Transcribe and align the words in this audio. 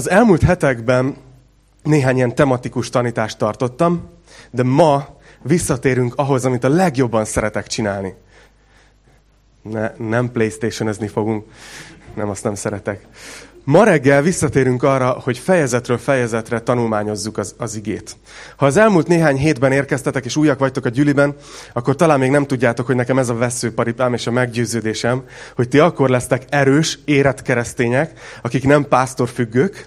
Az 0.00 0.10
elmúlt 0.10 0.42
hetekben 0.42 1.16
néhány 1.82 2.16
ilyen 2.16 2.34
tematikus 2.34 2.88
tanítást 2.88 3.38
tartottam, 3.38 4.08
de 4.50 4.62
ma 4.62 5.16
visszatérünk 5.42 6.14
ahhoz, 6.16 6.44
amit 6.44 6.64
a 6.64 6.68
legjobban 6.68 7.24
szeretek 7.24 7.66
csinálni. 7.66 8.14
Ne, 9.62 9.92
nem 9.96 10.32
Playstation-ezni 10.32 11.08
fogunk, 11.08 11.46
nem 12.14 12.28
azt 12.28 12.44
nem 12.44 12.54
szeretek. 12.54 13.06
Ma 13.70 13.84
reggel 13.84 14.22
visszatérünk 14.22 14.82
arra, 14.82 15.08
hogy 15.08 15.38
fejezetről 15.38 15.98
fejezetre 15.98 16.60
tanulmányozzuk 16.60 17.38
az, 17.38 17.54
az 17.58 17.76
igét. 17.76 18.16
Ha 18.56 18.66
az 18.66 18.76
elmúlt 18.76 19.06
néhány 19.06 19.36
hétben 19.36 19.72
érkeztetek, 19.72 20.24
és 20.24 20.36
újak 20.36 20.58
vagytok 20.58 20.84
a 20.84 20.88
gyüliben, 20.88 21.34
akkor 21.72 21.96
talán 21.96 22.18
még 22.18 22.30
nem 22.30 22.46
tudjátok, 22.46 22.86
hogy 22.86 22.94
nekem 22.94 23.18
ez 23.18 23.28
a 23.28 23.34
veszőparipám 23.34 24.14
és 24.14 24.26
a 24.26 24.30
meggyőződésem, 24.30 25.22
hogy 25.54 25.68
ti 25.68 25.78
akkor 25.78 26.08
lesztek 26.08 26.42
erős, 26.48 26.98
érett 27.04 27.42
keresztények, 27.42 28.20
akik 28.42 28.64
nem 28.64 28.88
pásztorfüggők, 28.88 29.86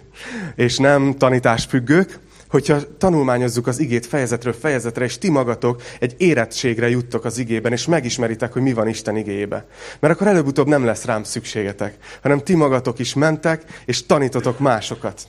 és 0.56 0.78
nem 0.78 1.16
tanításfüggők, 1.18 2.20
hogyha 2.54 2.98
tanulmányozzuk 2.98 3.68
az 3.68 3.80
igét 3.80 4.06
fejezetről 4.06 4.54
fejezetre, 4.54 5.06
és 5.06 5.18
ti 5.18 5.30
magatok 5.30 5.82
egy 6.00 6.16
érettségre 6.18 6.90
juttok 6.90 7.26
az 7.26 7.38
igében, 7.38 7.72
és 7.72 7.86
megismeritek, 7.86 8.54
hogy 8.54 8.62
mi 8.62 8.74
van 8.74 8.88
Isten 8.88 9.18
igébe. 9.18 9.66
Mert 10.00 10.14
akkor 10.14 10.28
előbb-utóbb 10.28 10.68
nem 10.68 10.86
lesz 10.86 11.06
rám 11.06 11.24
szükségetek, 11.24 11.98
hanem 12.22 12.40
ti 12.40 12.56
magatok 12.56 13.00
is 13.00 13.14
mentek, 13.14 13.82
és 13.86 14.06
tanítotok 14.06 14.60
másokat. 14.60 15.22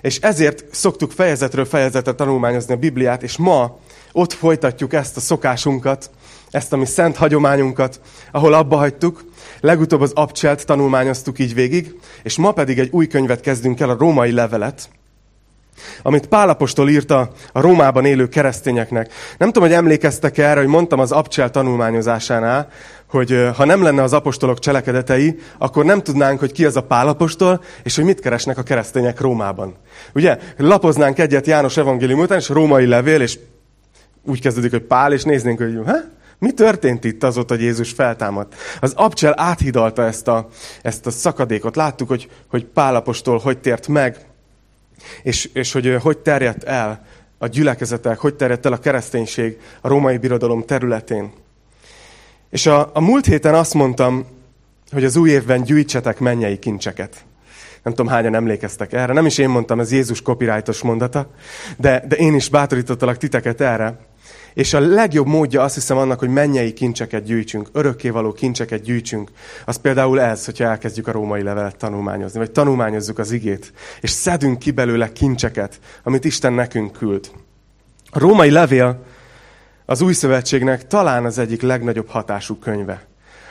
És 0.00 0.18
ezért 0.18 0.64
szoktuk 0.70 1.12
fejezetről 1.12 1.64
fejezetre 1.64 2.12
tanulmányozni 2.12 2.74
a 2.74 2.76
Bibliát, 2.76 3.22
és 3.22 3.36
ma 3.36 3.78
ott 4.12 4.32
folytatjuk 4.32 4.92
ezt 4.92 5.16
a 5.16 5.20
szokásunkat, 5.20 6.10
ezt 6.50 6.72
a 6.72 6.76
mi 6.76 6.86
szent 6.86 7.16
hagyományunkat, 7.16 8.00
ahol 8.32 8.52
abba 8.52 8.76
hagytuk. 8.76 9.24
Legutóbb 9.60 10.00
az 10.00 10.12
abcselt 10.14 10.66
tanulmányoztuk 10.66 11.38
így 11.38 11.54
végig, 11.54 11.94
és 12.22 12.36
ma 12.36 12.52
pedig 12.52 12.78
egy 12.78 12.88
új 12.92 13.06
könyvet 13.06 13.40
kezdünk 13.40 13.80
el, 13.80 13.90
a 13.90 13.96
római 13.98 14.32
levelet, 14.32 14.88
amit 16.02 16.26
Pálapostól 16.26 16.88
írta 16.88 17.30
a 17.52 17.60
Rómában 17.60 18.04
élő 18.04 18.28
keresztényeknek. 18.28 19.12
Nem 19.38 19.48
tudom, 19.48 19.68
hogy 19.68 19.76
emlékeztek 19.76 20.38
erre, 20.38 20.60
hogy 20.60 20.68
mondtam 20.68 20.98
az 20.98 21.12
Abcsel 21.12 21.50
tanulmányozásánál, 21.50 22.68
hogy 23.10 23.48
ha 23.56 23.64
nem 23.64 23.82
lenne 23.82 24.02
az 24.02 24.12
apostolok 24.12 24.58
cselekedetei, 24.58 25.38
akkor 25.58 25.84
nem 25.84 26.02
tudnánk, 26.02 26.38
hogy 26.38 26.52
ki 26.52 26.64
az 26.64 26.76
a 26.76 26.82
Pálapostol, 26.82 27.62
és 27.82 27.96
hogy 27.96 28.04
mit 28.04 28.20
keresnek 28.20 28.58
a 28.58 28.62
keresztények 28.62 29.20
Rómában. 29.20 29.74
Ugye, 30.14 30.38
lapoznánk 30.56 31.18
egyet 31.18 31.46
János 31.46 31.76
evangélium 31.76 32.20
után, 32.20 32.38
és 32.38 32.48
római 32.48 32.86
levél, 32.86 33.20
és 33.20 33.38
úgy 34.26 34.40
kezdődik, 34.40 34.70
hogy 34.70 34.82
Pál, 34.82 35.12
és 35.12 35.22
néznénk, 35.22 35.58
hogy 35.58 35.80
ha? 35.86 35.96
Mi 36.38 36.52
történt 36.52 37.04
itt 37.04 37.22
azóta, 37.22 37.54
hogy 37.54 37.62
Jézus 37.62 37.90
feltámadt? 37.90 38.54
Az 38.80 38.92
Abcsel 38.96 39.34
áthidalta 39.36 40.04
ezt 40.04 40.28
a, 40.28 40.48
ezt 40.82 41.06
a 41.06 41.10
szakadékot. 41.10 41.76
Láttuk, 41.76 42.08
hogy, 42.08 42.30
hogy 42.48 42.64
Pálapostól 42.64 43.38
hogy 43.38 43.58
tért 43.58 43.88
meg, 43.88 44.16
és, 45.22 45.50
és 45.52 45.72
hogy 45.72 45.96
hogy 46.02 46.18
terjedt 46.18 46.64
el 46.64 47.06
a 47.38 47.46
gyülekezetek, 47.46 48.18
hogy 48.18 48.34
terjedt 48.34 48.66
el 48.66 48.72
a 48.72 48.78
kereszténység 48.78 49.58
a 49.80 49.88
római 49.88 50.18
birodalom 50.18 50.64
területén. 50.64 51.32
És 52.50 52.66
a, 52.66 52.90
a 52.92 53.00
múlt 53.00 53.26
héten 53.26 53.54
azt 53.54 53.74
mondtam, 53.74 54.26
hogy 54.92 55.04
az 55.04 55.16
új 55.16 55.30
évben 55.30 55.62
gyűjtsetek 55.62 56.18
mennyei 56.18 56.58
kincseket. 56.58 57.24
Nem 57.82 57.94
tudom, 57.94 58.12
hányan 58.12 58.34
emlékeztek 58.34 58.92
erre. 58.92 59.12
Nem 59.12 59.26
is 59.26 59.38
én 59.38 59.48
mondtam, 59.48 59.80
ez 59.80 59.92
Jézus 59.92 60.22
copyrightos 60.22 60.82
mondata, 60.82 61.30
de, 61.76 62.04
de 62.08 62.16
én 62.16 62.34
is 62.34 62.48
bátorítottalak 62.48 63.16
titeket 63.16 63.60
erre. 63.60 63.98
És 64.54 64.74
a 64.74 64.80
legjobb 64.80 65.26
módja 65.26 65.62
azt 65.62 65.74
hiszem 65.74 65.96
annak, 65.96 66.18
hogy 66.18 66.28
mennyei 66.28 66.72
kincseket 66.72 67.24
gyűjtsünk, 67.24 67.68
örökkévaló 67.72 68.32
kincseket 68.32 68.82
gyűjtsünk, 68.82 69.30
az 69.64 69.76
például 69.76 70.20
ez, 70.20 70.44
hogyha 70.44 70.64
elkezdjük 70.64 71.08
a 71.08 71.12
római 71.12 71.42
levelet 71.42 71.76
tanulmányozni, 71.76 72.38
vagy 72.38 72.50
tanulmányozzuk 72.50 73.18
az 73.18 73.30
igét, 73.30 73.72
és 74.00 74.10
szedünk 74.10 74.58
ki 74.58 74.70
belőle 74.70 75.12
kincseket, 75.12 75.80
amit 76.02 76.24
Isten 76.24 76.52
nekünk 76.52 76.92
küld. 76.92 77.30
A 78.10 78.18
római 78.18 78.50
levél 78.50 79.04
az 79.86 80.00
új 80.00 80.12
szövetségnek 80.12 80.86
talán 80.86 81.24
az 81.24 81.38
egyik 81.38 81.62
legnagyobb 81.62 82.08
hatású 82.08 82.58
könyve. 82.58 83.06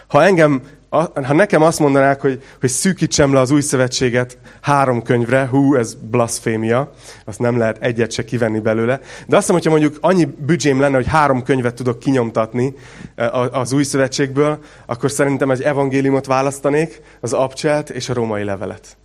Ha 0.08 0.24
engem 0.24 0.62
ha 1.00 1.34
nekem 1.34 1.62
azt 1.62 1.80
mondanák, 1.80 2.22
hogy, 2.22 2.44
hogy 2.60 2.70
szűkítsem 2.70 3.34
le 3.34 3.40
az 3.40 3.52
új 3.52 3.62
szövetséget 3.62 4.38
három 4.62 5.02
könyvre, 5.02 5.48
hú, 5.48 5.76
ez 5.76 5.94
blasfémia, 5.94 6.94
azt 7.26 7.40
nem 7.40 7.58
lehet 7.58 7.78
egyet 7.82 8.12
se 8.12 8.26
kivenni 8.26 8.60
belőle, 8.60 9.00
de 9.28 9.36
azt 9.36 9.48
hiszem, 9.48 9.56
hogyha 9.56 9.70
mondjuk 9.70 9.98
annyi 10.02 10.26
büdzsém 10.26 10.80
lenne, 10.80 10.96
hogy 10.96 11.08
három 11.08 11.44
könyvet 11.44 11.76
tudok 11.76 12.00
kinyomtatni 12.00 12.76
eh, 13.16 13.60
az 13.60 13.72
új 13.74 13.84
szövetségből, 13.84 14.60
akkor 14.86 15.12
szerintem 15.12 15.52
egy 15.52 15.62
evangéliumot 15.62 16.26
választanék, 16.26 17.02
az 17.22 17.34
abcselt 17.34 17.90
és 17.90 18.10
a 18.10 18.14
római 18.14 18.44
levelet. 18.44 18.98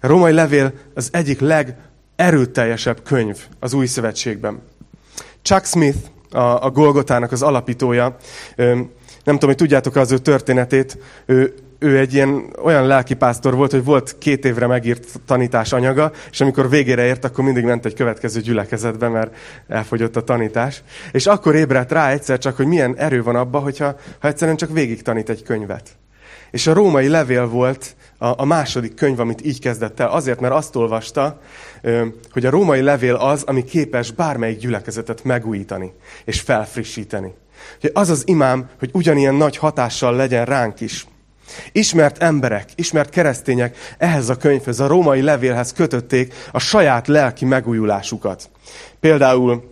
A 0.00 0.06
római 0.06 0.32
levél 0.32 0.72
az 0.94 1.08
egyik 1.12 1.40
legerőteljesebb 1.40 3.02
könyv 3.02 3.38
az 3.60 3.72
új 3.72 3.86
szövetségben. 3.86 4.62
Chuck 5.42 5.64
Smith, 5.64 5.98
a, 6.30 6.64
a 6.64 6.70
Golgotának 6.70 7.32
az 7.32 7.42
alapítója, 7.42 8.16
nem 9.24 9.34
tudom, 9.34 9.48
hogy 9.48 9.58
tudjátok 9.58 9.96
az 9.96 10.12
ő 10.12 10.18
történetét, 10.18 10.98
ő, 11.26 11.54
ő 11.78 11.98
egy 11.98 12.14
ilyen 12.14 12.54
olyan 12.62 12.86
lelkipásztor 12.86 13.54
volt, 13.54 13.70
hogy 13.70 13.84
volt 13.84 14.16
két 14.18 14.44
évre 14.44 14.66
megírt 14.66 15.06
tanítás 15.26 15.72
anyaga, 15.72 16.12
és 16.30 16.40
amikor 16.40 16.68
végére 16.70 17.04
ért, 17.04 17.24
akkor 17.24 17.44
mindig 17.44 17.64
ment 17.64 17.86
egy 17.86 17.94
következő 17.94 18.40
gyülekezetbe, 18.40 19.08
mert 19.08 19.36
elfogyott 19.68 20.16
a 20.16 20.24
tanítás. 20.24 20.82
És 21.12 21.26
akkor 21.26 21.54
ébredt 21.54 21.92
rá 21.92 22.10
egyszer 22.10 22.38
csak, 22.38 22.56
hogy 22.56 22.66
milyen 22.66 22.96
erő 22.96 23.22
van 23.22 23.36
abba, 23.36 23.58
hogyha 23.58 23.96
ha 24.20 24.28
egyszerűen 24.28 24.56
csak 24.56 24.72
végig 24.72 25.02
tanít 25.02 25.28
egy 25.28 25.42
könyvet. 25.42 25.90
És 26.50 26.66
a 26.66 26.72
római 26.72 27.08
levél 27.08 27.46
volt 27.46 27.96
a, 28.18 28.40
a 28.40 28.44
második 28.44 28.94
könyv, 28.94 29.20
amit 29.20 29.44
így 29.44 29.60
kezdett 29.60 30.00
el. 30.00 30.08
Azért, 30.08 30.40
mert 30.40 30.54
azt 30.54 30.76
olvasta, 30.76 31.40
hogy 32.32 32.46
a 32.46 32.50
római 32.50 32.80
levél 32.80 33.14
az, 33.14 33.42
ami 33.42 33.64
képes 33.64 34.10
bármelyik 34.10 34.58
gyülekezetet 34.58 35.24
megújítani 35.24 35.92
és 36.24 36.40
felfrissíteni. 36.40 37.34
Hogy 37.80 37.90
az 37.94 38.10
az 38.10 38.22
imám, 38.26 38.68
hogy 38.78 38.90
ugyanilyen 38.92 39.34
nagy 39.34 39.56
hatással 39.56 40.16
legyen 40.16 40.44
ránk 40.44 40.80
is. 40.80 41.06
Ismert 41.72 42.22
emberek, 42.22 42.68
ismert 42.74 43.10
keresztények 43.10 43.76
ehhez 43.98 44.28
a 44.28 44.36
könyvhez, 44.36 44.80
a 44.80 44.86
római 44.86 45.22
levélhez 45.22 45.72
kötötték 45.72 46.34
a 46.52 46.58
saját 46.58 47.08
lelki 47.08 47.44
megújulásukat. 47.44 48.50
Például 49.00 49.70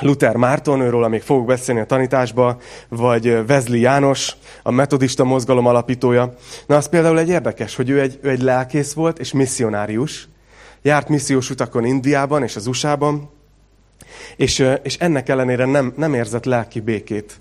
Luther 0.00 0.36
Márton, 0.36 0.80
őről 0.80 1.04
amíg 1.04 1.22
fogok 1.22 1.46
beszélni 1.46 1.80
a 1.80 1.86
tanításba, 1.86 2.56
vagy 2.88 3.26
Wesley 3.48 3.80
János, 3.80 4.36
a 4.62 4.70
metodista 4.70 5.24
mozgalom 5.24 5.66
alapítója. 5.66 6.34
Na, 6.66 6.76
az 6.76 6.88
például 6.88 7.18
egy 7.18 7.28
érdekes, 7.28 7.76
hogy 7.76 7.90
ő 7.90 8.00
egy, 8.00 8.18
ő 8.22 8.28
egy 8.28 8.42
lelkész 8.42 8.92
volt, 8.92 9.18
és 9.18 9.32
misszionárius. 9.32 10.28
Járt 10.82 11.08
missziós 11.08 11.50
utakon 11.50 11.84
Indiában 11.84 12.42
és 12.42 12.56
az 12.56 12.66
USA-ban, 12.66 13.30
és, 14.36 14.66
és 14.82 14.96
ennek 14.96 15.28
ellenére 15.28 15.64
nem, 15.64 15.92
nem 15.96 16.14
érzett 16.14 16.44
lelki 16.44 16.80
békét. 16.80 17.40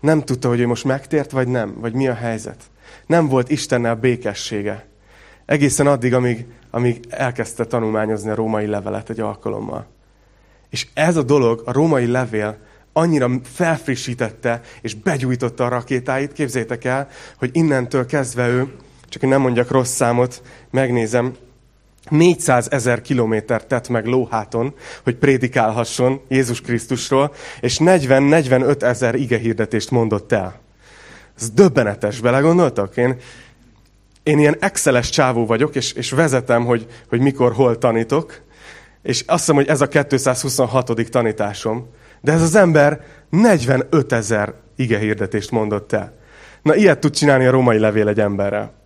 Nem 0.00 0.24
tudta, 0.24 0.48
hogy 0.48 0.60
ő 0.60 0.66
most 0.66 0.84
megtért, 0.84 1.30
vagy 1.30 1.48
nem, 1.48 1.74
vagy 1.80 1.92
mi 1.92 2.08
a 2.08 2.14
helyzet. 2.14 2.62
Nem 3.06 3.28
volt 3.28 3.50
Istennel 3.50 3.94
békessége. 3.94 4.86
Egészen 5.44 5.86
addig, 5.86 6.14
amíg, 6.14 6.46
amíg 6.70 7.04
elkezdte 7.08 7.64
tanulmányozni 7.64 8.30
a 8.30 8.34
római 8.34 8.66
levelet 8.66 9.10
egy 9.10 9.20
alkalommal. 9.20 9.86
És 10.70 10.86
ez 10.94 11.16
a 11.16 11.22
dolog, 11.22 11.62
a 11.64 11.72
római 11.72 12.06
levél 12.06 12.58
annyira 12.92 13.30
felfrissítette 13.42 14.60
és 14.80 14.94
begyújtotta 14.94 15.64
a 15.64 15.68
rakétáit, 15.68 16.32
képzétek 16.32 16.84
el, 16.84 17.08
hogy 17.38 17.50
innentől 17.52 18.06
kezdve 18.06 18.48
ő, 18.48 18.72
csak 19.08 19.20
hogy 19.20 19.30
nem 19.30 19.40
mondjak 19.40 19.70
rossz 19.70 19.94
számot, 19.94 20.42
megnézem, 20.70 21.34
400 22.10 22.70
ezer 22.70 23.00
kilométert 23.00 23.66
tett 23.66 23.88
meg 23.88 24.06
lóháton, 24.06 24.74
hogy 25.02 25.16
prédikálhasson 25.16 26.20
Jézus 26.28 26.60
Krisztusról, 26.60 27.32
és 27.60 27.78
40-45 27.80 28.82
ezer 28.82 29.14
igehirdetést 29.14 29.90
mondott 29.90 30.32
el. 30.32 30.60
Ez 31.38 31.50
döbbenetes, 31.50 32.20
belegondoltak? 32.20 32.96
Én, 32.96 33.16
én 34.22 34.38
ilyen 34.38 34.56
exceles 34.60 35.08
csávó 35.08 35.46
vagyok, 35.46 35.74
és, 35.74 35.92
és 35.92 36.10
vezetem, 36.10 36.64
hogy, 36.64 36.86
hogy 37.08 37.20
mikor, 37.20 37.52
hol 37.52 37.78
tanítok, 37.78 38.40
és 39.02 39.24
azt 39.26 39.38
hiszem, 39.38 39.54
hogy 39.54 39.68
ez 39.68 39.80
a 39.80 39.88
226. 39.88 41.10
tanításom. 41.10 41.88
De 42.20 42.32
ez 42.32 42.42
az 42.42 42.54
ember 42.54 43.00
45 43.30 44.12
ezer 44.12 44.54
igehirdetést 44.76 45.50
mondott 45.50 45.92
el. 45.92 46.18
Na, 46.62 46.74
ilyet 46.74 46.98
tud 46.98 47.14
csinálni 47.14 47.46
a 47.46 47.50
római 47.50 47.78
levél 47.78 48.08
egy 48.08 48.20
emberrel 48.20 48.79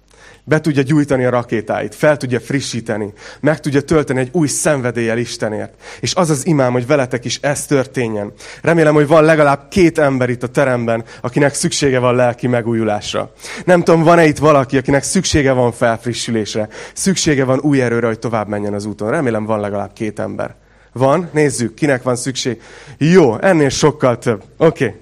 be 0.45 0.61
tudja 0.61 0.83
gyújtani 0.83 1.25
a 1.25 1.31
rakétáit, 1.31 1.95
fel 1.95 2.17
tudja 2.17 2.41
frissíteni, 2.41 3.13
meg 3.41 3.61
tudja 3.61 3.81
tölteni 3.81 4.21
egy 4.21 4.29
új 4.33 4.47
szenvedéllyel 4.47 5.19
Istenért. 5.19 5.73
És 6.01 6.15
az 6.15 6.31
az 6.31 6.47
imám, 6.47 6.73
hogy 6.73 6.87
veletek 6.87 7.25
is 7.25 7.39
ez 7.43 7.67
történjen. 7.67 8.33
Remélem, 8.63 8.95
hogy 8.95 9.07
van 9.07 9.25
legalább 9.25 9.69
két 9.69 9.99
ember 9.99 10.29
itt 10.29 10.43
a 10.43 10.47
teremben, 10.47 11.05
akinek 11.21 11.55
szüksége 11.55 11.99
van 11.99 12.15
lelki 12.15 12.47
megújulásra. 12.47 13.33
Nem 13.65 13.83
tudom, 13.83 14.03
van-e 14.03 14.27
itt 14.27 14.39
valaki, 14.39 14.77
akinek 14.77 15.03
szüksége 15.03 15.53
van 15.53 15.73
felfrissülésre, 15.73 16.69
szüksége 16.95 17.45
van 17.45 17.59
új 17.59 17.83
erőre, 17.83 18.07
hogy 18.07 18.19
tovább 18.19 18.49
menjen 18.49 18.75
az 18.75 18.85
úton. 18.85 19.11
Remélem, 19.11 19.45
van 19.45 19.61
legalább 19.61 19.93
két 19.93 20.19
ember. 20.19 20.55
Van? 20.93 21.29
Nézzük, 21.33 21.75
kinek 21.75 22.03
van 22.03 22.17
szükség. 22.17 22.63
Jó, 22.99 23.39
ennél 23.41 23.69
sokkal 23.69 24.19
több. 24.19 24.43
Oké. 24.57 24.85
Okay. 24.85 24.99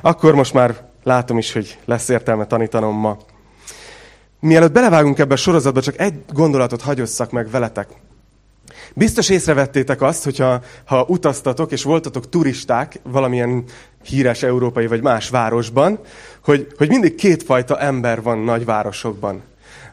Akkor 0.00 0.34
most 0.34 0.54
már 0.54 0.74
látom 1.02 1.38
is, 1.38 1.52
hogy 1.52 1.78
lesz 1.84 2.08
értelme 2.08 2.46
tanítanom 2.46 2.96
ma. 2.96 3.18
Mielőtt 4.46 4.72
belevágunk 4.72 5.18
ebbe 5.18 5.34
a 5.34 5.36
sorozatba, 5.36 5.82
csak 5.82 5.98
egy 5.98 6.14
gondolatot 6.32 6.82
hagyosszak 6.82 7.30
meg 7.30 7.50
veletek. 7.50 7.88
Biztos 8.94 9.28
észrevettétek 9.28 10.02
azt, 10.02 10.24
hogyha 10.24 10.62
ha 10.84 11.04
utaztatok 11.08 11.72
és 11.72 11.82
voltatok 11.82 12.28
turisták 12.28 13.00
valamilyen 13.02 13.64
híres 14.02 14.42
európai 14.42 14.86
vagy 14.86 15.02
más 15.02 15.28
városban, 15.28 15.98
hogy, 16.44 16.66
hogy 16.76 16.88
mindig 16.88 17.14
kétfajta 17.14 17.78
ember 17.78 18.22
van 18.22 18.38
nagyvárosokban. 18.38 19.42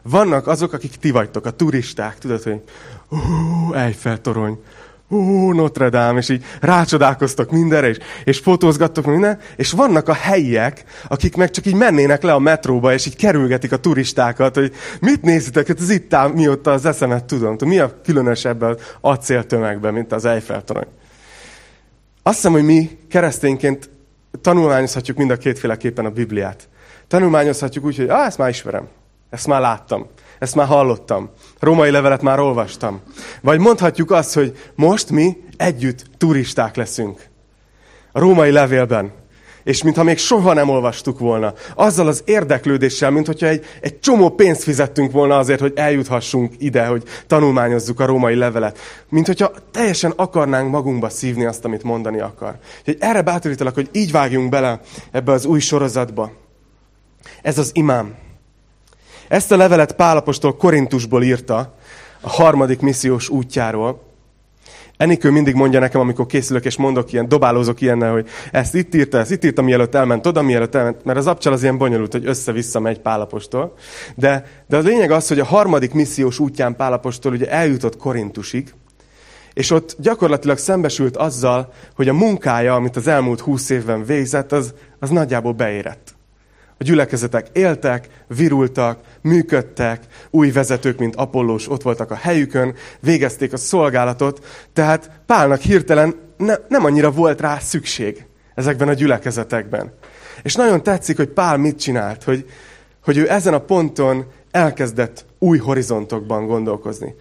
Vannak 0.02 0.46
azok, 0.46 0.72
akik 0.72 0.96
ti 0.96 1.10
vagytok, 1.10 1.46
a 1.46 1.50
turisták, 1.50 2.18
tudod, 2.18 2.42
hogy 2.42 2.60
Eiffel 3.72 4.20
torony, 4.20 4.58
ó, 5.14 5.52
Notre 5.52 5.88
Dame, 5.88 6.18
és 6.18 6.28
így 6.28 6.44
rácsodálkoztak 6.60 7.50
mindenre, 7.50 7.88
és, 7.88 7.98
és 8.24 8.38
fotózgattok 8.38 9.06
minden, 9.06 9.38
és 9.56 9.70
vannak 9.70 10.08
a 10.08 10.12
helyiek, 10.12 10.84
akik 11.08 11.36
meg 11.36 11.50
csak 11.50 11.66
így 11.66 11.74
mennének 11.74 12.22
le 12.22 12.32
a 12.32 12.38
metróba, 12.38 12.92
és 12.92 13.06
így 13.06 13.16
kerülgetik 13.16 13.72
a 13.72 13.76
turistákat, 13.76 14.54
hogy 14.54 14.72
mit 15.00 15.22
nézitek, 15.22 15.66
hát 15.66 15.80
ez 15.80 15.90
itt 15.90 16.14
áll, 16.14 16.28
mióta 16.28 16.70
az 16.70 16.84
eszemet 16.84 17.24
tudom. 17.24 17.56
Mi 17.64 17.78
a 17.78 18.00
különös 18.02 18.44
ebben 18.44 18.70
az 18.70 18.78
acéltömegben, 19.00 19.92
mint 19.92 20.12
az 20.12 20.24
Eiffel 20.24 20.64
torony? 20.64 20.86
Azt 22.22 22.36
hiszem, 22.36 22.52
hogy 22.52 22.64
mi 22.64 22.98
keresztényként 23.08 23.90
tanulmányozhatjuk 24.40 25.16
mind 25.16 25.30
a 25.30 25.36
kétféleképpen 25.36 26.04
a 26.04 26.10
Bibliát. 26.10 26.68
Tanulmányozhatjuk 27.08 27.84
úgy, 27.84 27.96
hogy 27.96 28.08
ah, 28.08 28.26
ezt 28.26 28.38
már 28.38 28.48
ismerem, 28.48 28.88
ezt 29.30 29.46
már 29.46 29.60
láttam. 29.60 30.06
Ezt 30.38 30.54
már 30.54 30.66
hallottam. 30.66 31.30
Római 31.60 31.90
levelet 31.90 32.22
már 32.22 32.38
olvastam. 32.38 33.00
Vagy 33.40 33.58
mondhatjuk 33.58 34.10
azt, 34.10 34.34
hogy 34.34 34.56
most 34.74 35.10
mi 35.10 35.36
együtt 35.56 36.04
turisták 36.18 36.76
leszünk. 36.76 37.20
A 38.12 38.18
római 38.18 38.50
levélben. 38.50 39.12
És 39.64 39.82
mintha 39.82 40.02
még 40.02 40.18
soha 40.18 40.52
nem 40.52 40.68
olvastuk 40.68 41.18
volna. 41.18 41.54
Azzal 41.74 42.06
az 42.06 42.22
érdeklődéssel, 42.24 43.10
mint 43.10 43.26
hogyha 43.26 43.46
egy, 43.46 43.64
egy 43.80 44.00
csomó 44.00 44.28
pénzt 44.28 44.62
fizettünk 44.62 45.12
volna 45.12 45.38
azért, 45.38 45.60
hogy 45.60 45.72
eljuthassunk 45.76 46.52
ide, 46.58 46.86
hogy 46.86 47.02
tanulmányozzuk 47.26 48.00
a 48.00 48.06
római 48.06 48.34
levelet. 48.34 48.78
Mint 49.08 49.26
hogyha 49.26 49.52
teljesen 49.70 50.12
akarnánk 50.16 50.70
magunkba 50.70 51.08
szívni 51.08 51.44
azt, 51.44 51.64
amit 51.64 51.82
mondani 51.82 52.20
akar. 52.20 52.58
Úgyhogy 52.78 52.96
erre 53.00 53.22
bátorítalak, 53.22 53.74
hogy 53.74 53.88
így 53.92 54.12
vágjunk 54.12 54.48
bele 54.48 54.80
ebbe 55.10 55.32
az 55.32 55.44
új 55.44 55.60
sorozatba. 55.60 56.32
Ez 57.42 57.58
az 57.58 57.70
imám. 57.72 58.23
Ezt 59.28 59.52
a 59.52 59.56
levelet 59.56 59.92
Pálapostól 59.92 60.56
Korintusból 60.56 61.22
írta, 61.22 61.74
a 62.20 62.28
harmadik 62.28 62.80
missziós 62.80 63.28
útjáról. 63.28 64.02
Enikő 64.96 65.30
mindig 65.30 65.54
mondja 65.54 65.80
nekem, 65.80 66.00
amikor 66.00 66.26
készülök 66.26 66.64
és 66.64 66.76
mondok 66.76 67.12
ilyen, 67.12 67.28
dobálózok 67.28 67.80
ilyennel, 67.80 68.12
hogy 68.12 68.28
ezt 68.52 68.74
itt 68.74 68.94
írta, 68.94 69.18
ezt 69.18 69.30
itt 69.30 69.44
írta, 69.44 69.62
mielőtt 69.62 69.94
elment 69.94 70.26
oda, 70.26 70.42
mielőtt 70.42 70.74
elment, 70.74 71.04
mert 71.04 71.18
az 71.18 71.26
abcsal 71.26 71.52
az 71.52 71.62
ilyen 71.62 71.78
bonyolult, 71.78 72.12
hogy 72.12 72.26
össze-vissza 72.26 72.80
megy 72.80 73.00
Pálapostól. 73.00 73.74
De, 74.14 74.46
de 74.68 74.76
a 74.76 74.80
lényeg 74.80 75.10
az, 75.10 75.28
hogy 75.28 75.38
a 75.38 75.44
harmadik 75.44 75.92
missziós 75.92 76.38
útján 76.38 76.76
Pálapostól 76.76 77.32
ugye 77.32 77.50
eljutott 77.50 77.96
Korintusig, 77.96 78.74
és 79.54 79.70
ott 79.70 79.96
gyakorlatilag 79.98 80.58
szembesült 80.58 81.16
azzal, 81.16 81.72
hogy 81.94 82.08
a 82.08 82.14
munkája, 82.14 82.74
amit 82.74 82.96
az 82.96 83.06
elmúlt 83.06 83.40
húsz 83.40 83.70
évben 83.70 84.04
végzett, 84.04 84.52
az, 84.52 84.74
az 84.98 85.10
nagyjából 85.10 85.52
beérett. 85.52 86.13
A 86.78 86.84
gyülekezetek 86.84 87.46
éltek, 87.52 88.08
virultak, 88.26 88.98
működtek, 89.20 90.02
új 90.30 90.50
vezetők, 90.50 90.98
mint 90.98 91.16
Apollós 91.16 91.68
ott 91.68 91.82
voltak 91.82 92.10
a 92.10 92.14
helyükön, 92.14 92.74
végezték 93.00 93.52
a 93.52 93.56
szolgálatot, 93.56 94.46
tehát 94.72 95.10
Pálnak 95.26 95.60
hirtelen 95.60 96.14
ne, 96.36 96.54
nem 96.68 96.84
annyira 96.84 97.10
volt 97.10 97.40
rá 97.40 97.58
szükség 97.58 98.26
ezekben 98.54 98.88
a 98.88 98.92
gyülekezetekben. 98.92 99.92
És 100.42 100.54
nagyon 100.54 100.82
tetszik, 100.82 101.16
hogy 101.16 101.28
Pál 101.28 101.56
mit 101.56 101.78
csinált, 101.78 102.22
hogy, 102.22 102.50
hogy 103.04 103.16
ő 103.16 103.30
ezen 103.30 103.54
a 103.54 103.58
ponton 103.58 104.26
elkezdett 104.50 105.24
új 105.38 105.58
horizontokban 105.58 106.46
gondolkozni. 106.46 107.14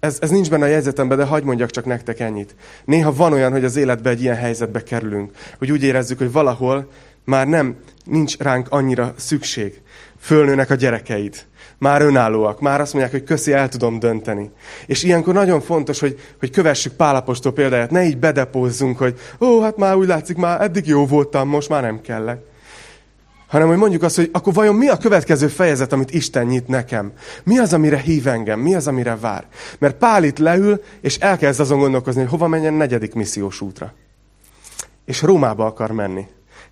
Ez, 0.00 0.18
ez 0.20 0.30
nincs 0.30 0.50
benne 0.50 0.64
a 0.64 0.68
jegyzetemben, 0.68 1.18
de 1.18 1.24
hagyd 1.24 1.44
mondjak 1.44 1.70
csak 1.70 1.84
nektek 1.84 2.20
ennyit. 2.20 2.54
Néha 2.84 3.12
van 3.12 3.32
olyan, 3.32 3.52
hogy 3.52 3.64
az 3.64 3.76
életbe 3.76 4.10
egy 4.10 4.22
ilyen 4.22 4.36
helyzetbe 4.36 4.82
kerülünk, 4.82 5.30
hogy 5.58 5.70
úgy 5.70 5.82
érezzük, 5.82 6.18
hogy 6.18 6.32
valahol 6.32 6.88
már 7.26 7.46
nem, 7.46 7.76
nincs 8.04 8.38
ránk 8.38 8.66
annyira 8.70 9.14
szükség. 9.16 9.80
Fölnőnek 10.20 10.70
a 10.70 10.74
gyerekeid. 10.74 11.46
Már 11.78 12.02
önállóak. 12.02 12.60
Már 12.60 12.80
azt 12.80 12.92
mondják, 12.92 13.14
hogy 13.14 13.24
köszi, 13.24 13.52
el 13.52 13.68
tudom 13.68 13.98
dönteni. 13.98 14.50
És 14.86 15.02
ilyenkor 15.02 15.34
nagyon 15.34 15.60
fontos, 15.60 16.00
hogy, 16.00 16.20
hogy 16.38 16.50
kövessük 16.50 16.92
Pálapostól 16.92 17.52
példáját. 17.52 17.90
Ne 17.90 18.04
így 18.04 18.18
bedepózzunk, 18.18 18.98
hogy 18.98 19.18
ó, 19.40 19.60
hát 19.60 19.76
már 19.76 19.96
úgy 19.96 20.06
látszik, 20.06 20.36
már 20.36 20.60
eddig 20.60 20.86
jó 20.86 21.06
voltam, 21.06 21.48
most 21.48 21.68
már 21.68 21.82
nem 21.82 22.00
kellek. 22.00 22.40
Hanem, 23.46 23.68
hogy 23.68 23.76
mondjuk 23.76 24.02
azt, 24.02 24.16
hogy 24.16 24.30
akkor 24.32 24.52
vajon 24.52 24.74
mi 24.74 24.88
a 24.88 24.96
következő 24.96 25.48
fejezet, 25.48 25.92
amit 25.92 26.10
Isten 26.10 26.46
nyit 26.46 26.68
nekem? 26.68 27.12
Mi 27.44 27.58
az, 27.58 27.72
amire 27.72 27.98
hív 27.98 28.26
engem? 28.26 28.60
Mi 28.60 28.74
az, 28.74 28.86
amire 28.86 29.16
vár? 29.16 29.46
Mert 29.78 29.96
Pál 29.96 30.24
itt 30.24 30.38
leül, 30.38 30.82
és 31.00 31.16
elkezd 31.16 31.60
azon 31.60 31.78
gondolkozni, 31.78 32.20
hogy 32.20 32.30
hova 32.30 32.46
menjen 32.46 32.74
negyedik 32.74 33.14
missziós 33.14 33.60
útra. 33.60 33.92
És 35.04 35.22
Rómába 35.22 35.66
akar 35.66 35.90
menni. 35.90 36.26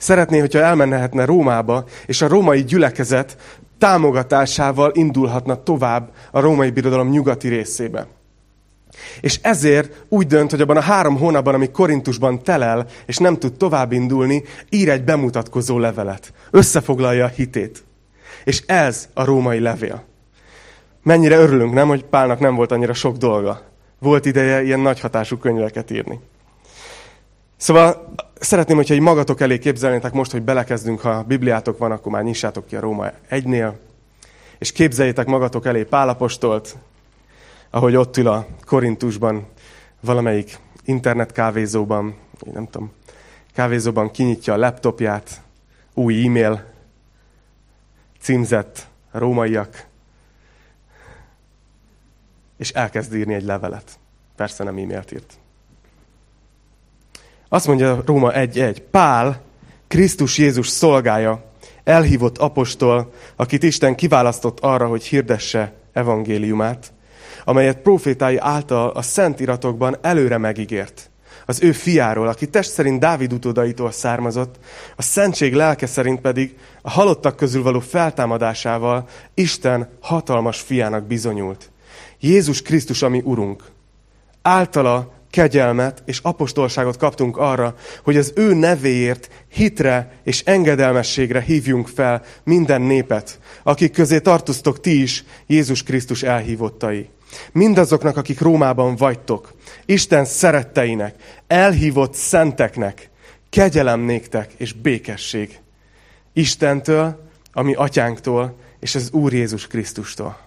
Szeretné, 0.05 0.39
hogyha 0.39 0.59
elmennehetne 0.59 1.25
Rómába, 1.25 1.85
és 2.07 2.23
a 2.23 2.29
római 2.29 2.65
gyülekezet 2.65 3.37
támogatásával 3.79 4.91
indulhatna 4.95 5.63
tovább 5.63 6.11
a 6.31 6.41
római 6.41 6.71
birodalom 6.71 7.09
nyugati 7.09 7.49
részébe. 7.49 8.07
És 9.21 9.39
ezért 9.43 10.05
úgy 10.09 10.27
dönt, 10.27 10.51
hogy 10.51 10.61
abban 10.61 10.77
a 10.77 10.81
három 10.81 11.17
hónapban, 11.17 11.55
ami 11.55 11.71
Korintusban 11.71 12.43
telel, 12.43 12.87
és 13.07 13.17
nem 13.17 13.39
tud 13.39 13.53
tovább 13.53 13.93
indulni, 13.93 14.43
ír 14.69 14.89
egy 14.89 15.05
bemutatkozó 15.05 15.79
levelet. 15.79 16.33
Összefoglalja 16.51 17.25
a 17.25 17.33
hitét. 17.37 17.85
És 18.45 18.63
ez 18.67 19.09
a 19.15 19.25
római 19.25 19.61
levél. 19.61 20.05
Mennyire 21.03 21.37
örülünk, 21.37 21.73
nem, 21.73 21.89
hogy 21.89 22.05
Pálnak 22.05 22.39
nem 22.39 22.55
volt 22.55 22.73
annyira 22.73 22.95
sok 22.95 23.17
dolga. 23.17 23.63
Volt 23.99 24.27
ideje 24.27 24.63
ilyen 24.63 24.81
nagy 24.81 25.01
hatású 25.01 25.37
könyveket 25.37 25.91
írni. 25.91 26.21
Szóval 27.57 28.15
szeretném, 28.41 28.77
hogyha 28.77 28.95
egy 28.95 29.01
magatok 29.01 29.41
elé 29.41 29.59
képzelnétek 29.59 30.13
most, 30.13 30.31
hogy 30.31 30.43
belekezdünk, 30.43 31.01
ha 31.01 31.23
Bibliátok 31.23 31.79
van, 31.79 31.93
akkor 31.93 32.13
már 32.13 32.23
nyissátok 32.23 32.67
ki 32.67 32.77
a 32.77 32.81
Róma 32.81 33.11
egynél, 33.29 33.79
és 34.59 34.73
képzeljétek 34.73 35.27
magatok 35.27 35.67
elé 35.67 35.83
Pálapostolt, 35.85 36.77
ahogy 37.71 37.97
ott 37.97 38.17
ül 38.17 38.29
a 38.29 38.47
Korintusban, 38.65 39.47
valamelyik 40.01 40.59
internet 40.85 41.33
kávézóban, 41.33 42.15
nem 42.53 42.69
tudom, 42.71 42.93
kávézóban 43.55 44.11
kinyitja 44.11 44.53
a 44.53 44.57
laptopját, 44.57 45.43
új 45.95 46.27
e-mail, 46.27 46.65
címzett 48.21 48.87
rómaiak, 49.11 49.87
és 52.57 52.71
elkezd 52.71 53.15
írni 53.15 53.35
egy 53.35 53.45
levelet. 53.45 53.99
Persze 54.37 54.65
nem 54.65 54.77
e-mailt 54.77 55.13
írt. 55.13 55.39
Azt 57.55 57.67
mondja 57.67 58.03
Róma 58.07 58.33
1.1. 58.33 58.77
Pál, 58.91 59.41
Krisztus 59.89 60.39
Jézus 60.39 60.69
szolgája, 60.69 61.45
elhívott 61.85 62.39
apostol, 62.39 63.13
akit 63.37 63.63
Isten 63.63 63.95
kiválasztott 63.95 64.61
arra, 64.61 64.87
hogy 64.87 65.05
hirdesse 65.05 65.73
evangéliumát, 65.93 66.93
amelyet 67.45 67.79
profétái 67.79 68.37
által 68.37 68.91
a 68.91 69.03
szent 69.03 69.41
iratokban 69.41 69.97
előre 70.01 70.39
megígért. 70.39 71.11
Az 71.47 71.63
ő 71.63 71.73
fiáról, 71.73 72.29
aki 72.29 72.49
test 72.49 72.71
szerint 72.71 73.01
Dávid 73.01 73.33
utódaitól 73.33 73.91
származott, 73.91 74.55
a 74.97 75.03
szentség 75.03 75.55
lelke 75.55 75.87
szerint 75.87 76.21
pedig 76.21 76.57
a 76.83 76.91
halottak 76.91 77.37
közül 77.37 77.63
való 77.63 77.81
feltámadásával 77.81 79.09
Isten 79.35 79.89
hatalmas 80.01 80.61
fiának 80.61 81.07
bizonyult. 81.07 81.71
Jézus 82.21 82.63
Krisztus, 82.63 83.03
ami 83.03 83.21
Urunk. 83.25 83.65
Általa 84.43 85.13
kegyelmet 85.35 86.03
és 86.07 86.19
apostolságot 86.23 86.97
kaptunk 86.97 87.37
arra, 87.37 87.75
hogy 88.03 88.17
az 88.17 88.33
ő 88.37 88.55
nevéért 88.55 89.29
hitre 89.49 90.13
és 90.23 90.43
engedelmességre 90.45 91.41
hívjunk 91.41 91.89
fel 91.89 92.23
minden 92.45 92.83
népet, 92.83 93.39
akik 93.63 93.93
közé 93.93 94.21
tartoztok 94.21 94.81
ti 94.81 95.03
is 95.03 95.25
Jézus 95.47 95.83
Krisztus 95.83 96.23
elhívottai. 96.23 97.09
Mindazoknak, 97.53 98.17
akik 98.17 98.41
Rómában 98.41 98.97
vagytok, 98.97 99.55
Isten 99.87 100.25
szeretteinek, 100.25 101.15
elhívott 101.47 102.15
szenteknek, 102.15 103.11
kegyelem 103.51 104.01
néktek 104.01 104.53
és 104.57 104.73
békesség. 104.73 105.59
Istentől, 106.33 107.29
ami 107.53 107.75
atyánktól, 107.75 108.57
és 108.81 108.95
az 108.95 109.11
Úr 109.13 109.33
Jézus 109.33 109.67
Krisztustól. 109.67 110.39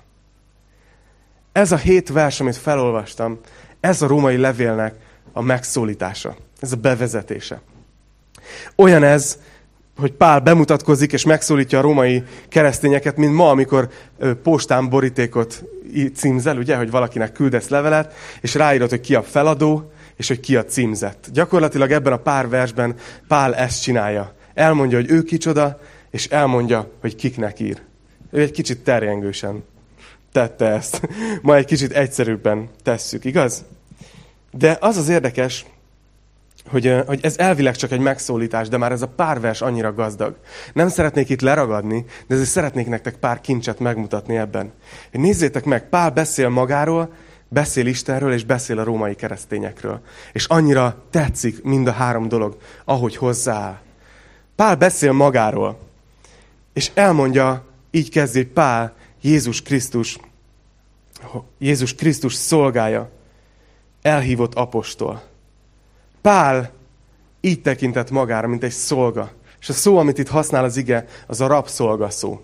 Ez 1.52 1.72
a 1.72 1.78
hét 1.78 2.10
vers, 2.10 2.40
amit 2.40 2.56
felolvastam, 2.56 3.40
ez 3.88 4.02
a 4.02 4.08
római 4.08 4.38
levélnek 4.38 4.96
a 5.32 5.42
megszólítása. 5.42 6.36
Ez 6.60 6.72
a 6.72 6.76
bevezetése. 6.76 7.62
Olyan 8.76 9.04
ez, 9.04 9.38
hogy 9.98 10.12
Pál 10.12 10.40
bemutatkozik 10.40 11.14
és 11.14 11.26
megszólítja 11.26 11.80
a 11.80 11.82
római 11.82 12.24
keresztényeket, 12.50 13.18
mint 13.18 13.34
ma, 13.34 13.50
amikor 13.50 13.90
postán 14.44 14.90
borítékot 14.90 15.64
címzel, 16.16 16.58
ugye, 16.58 16.76
hogy 16.76 16.92
valakinek 16.92 17.32
küldesz 17.32 17.68
levelet, 17.68 18.14
és 18.42 18.54
ráírod, 18.54 18.90
hogy 18.90 19.02
ki 19.02 19.16
a 19.16 19.24
feladó, 19.24 19.92
és 20.16 20.28
hogy 20.28 20.40
ki 20.40 20.56
a 20.56 20.66
címzett. 20.66 21.28
Gyakorlatilag 21.34 21.92
ebben 21.92 22.14
a 22.14 22.18
pár 22.18 22.50
versben 22.50 22.96
Pál 23.28 23.56
ezt 23.56 23.82
csinálja. 23.82 24.34
Elmondja, 24.54 24.98
hogy 24.98 25.12
ő 25.12 25.24
kicsoda, 25.24 25.80
és 26.10 26.28
elmondja, 26.28 26.92
hogy 27.02 27.16
kiknek 27.16 27.60
ír. 27.60 27.82
Ő 28.32 28.42
egy 28.42 28.52
kicsit 28.52 28.84
terjengősen 28.84 29.64
tette 30.32 30.66
ezt. 30.66 31.02
Ma 31.42 31.56
egy 31.56 31.66
kicsit 31.66 31.92
egyszerűbben 31.92 32.70
tesszük, 32.84 33.26
igaz? 33.26 33.66
De 34.52 34.78
az 34.82 34.98
az 34.98 35.10
érdekes, 35.10 35.66
hogy, 36.70 36.96
hogy 37.06 37.20
ez 37.22 37.38
elvileg 37.38 37.76
csak 37.76 37.92
egy 37.92 38.00
megszólítás, 38.00 38.68
de 38.68 38.78
már 38.78 38.92
ez 38.92 39.02
a 39.02 39.08
pár 39.08 39.40
vers 39.40 39.62
annyira 39.62 39.94
gazdag. 39.94 40.36
Nem 40.74 40.90
szeretnék 40.90 41.30
itt 41.30 41.42
leragadni, 41.42 42.06
de 42.28 42.34
ezért 42.34 42.50
szeretnék 42.50 42.88
nektek 42.88 43.16
pár 43.16 43.42
kincset 43.42 43.80
megmutatni 43.80 44.38
ebben. 44.38 44.72
Nézzétek 45.12 45.66
meg, 45.66 45.90
Pál 45.90 46.10
beszél 46.10 46.50
magáról, 46.50 47.14
beszél 47.48 47.86
Istenről, 47.86 48.34
és 48.34 48.44
beszél 48.44 48.80
a 48.80 48.84
római 48.84 49.16
keresztényekről. 49.16 50.02
És 50.34 50.46
annyira 50.46 51.04
tetszik 51.10 51.64
mind 51.64 51.88
a 51.88 51.92
három 51.92 52.28
dolog, 52.28 52.58
ahogy 52.86 53.16
hozzááll. 53.16 53.80
Pál 54.56 54.76
beszél 54.76 55.12
magáról, 55.12 55.80
és 56.74 56.92
elmondja, 56.94 57.66
így 57.92 58.10
kezdi 58.10 58.46
Pál, 58.46 58.96
Jézus 59.22 59.62
Krisztus, 59.62 60.18
Jézus 61.58 61.96
Krisztus 61.96 62.34
szolgája, 62.34 63.10
elhívott 64.02 64.54
apostol. 64.54 65.22
Pál 66.22 66.72
így 67.42 67.62
tekintett 67.62 68.12
magára, 68.12 68.48
mint 68.48 68.64
egy 68.64 68.72
szolga. 68.72 69.32
És 69.60 69.70
a 69.70 69.74
szó, 69.74 69.98
amit 69.98 70.18
itt 70.18 70.28
használ 70.28 70.64
az 70.64 70.78
ige, 70.78 71.06
az 71.28 71.42
a 71.42 71.48
rabszolga 71.48 72.10
szó. 72.10 72.42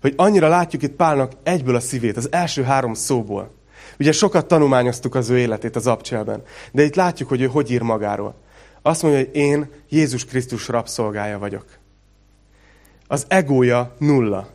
Hogy 0.00 0.14
annyira 0.16 0.48
látjuk 0.48 0.82
itt 0.82 0.92
Pálnak 0.92 1.32
egyből 1.42 1.74
a 1.74 1.80
szívét, 1.80 2.16
az 2.16 2.32
első 2.32 2.62
három 2.62 2.94
szóból. 2.94 3.54
Ugye 3.98 4.12
sokat 4.12 4.46
tanulmányoztuk 4.46 5.14
az 5.14 5.28
ő 5.28 5.38
életét 5.38 5.76
az 5.76 5.86
abcselben, 5.86 6.42
de 6.72 6.82
itt 6.82 6.94
látjuk, 6.94 7.28
hogy 7.28 7.40
ő 7.40 7.46
hogy 7.46 7.70
ír 7.70 7.82
magáról. 7.82 8.34
Azt 8.82 9.02
mondja, 9.02 9.20
hogy 9.20 9.36
én 9.36 9.70
Jézus 9.88 10.24
Krisztus 10.24 10.68
rabszolgája 10.68 11.38
vagyok. 11.38 11.64
Az 13.06 13.24
egója 13.28 13.94
nulla. 13.98 14.48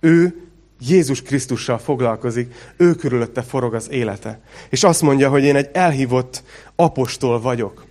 Ő 0.00 0.49
Jézus 0.80 1.22
Krisztussal 1.22 1.78
foglalkozik, 1.78 2.54
ő 2.76 2.94
körülötte 2.94 3.42
forog 3.42 3.74
az 3.74 3.90
élete. 3.90 4.40
És 4.68 4.84
azt 4.84 5.02
mondja, 5.02 5.28
hogy 5.28 5.44
én 5.44 5.56
egy 5.56 5.68
elhívott 5.72 6.42
apostol 6.76 7.40
vagyok. 7.40 7.84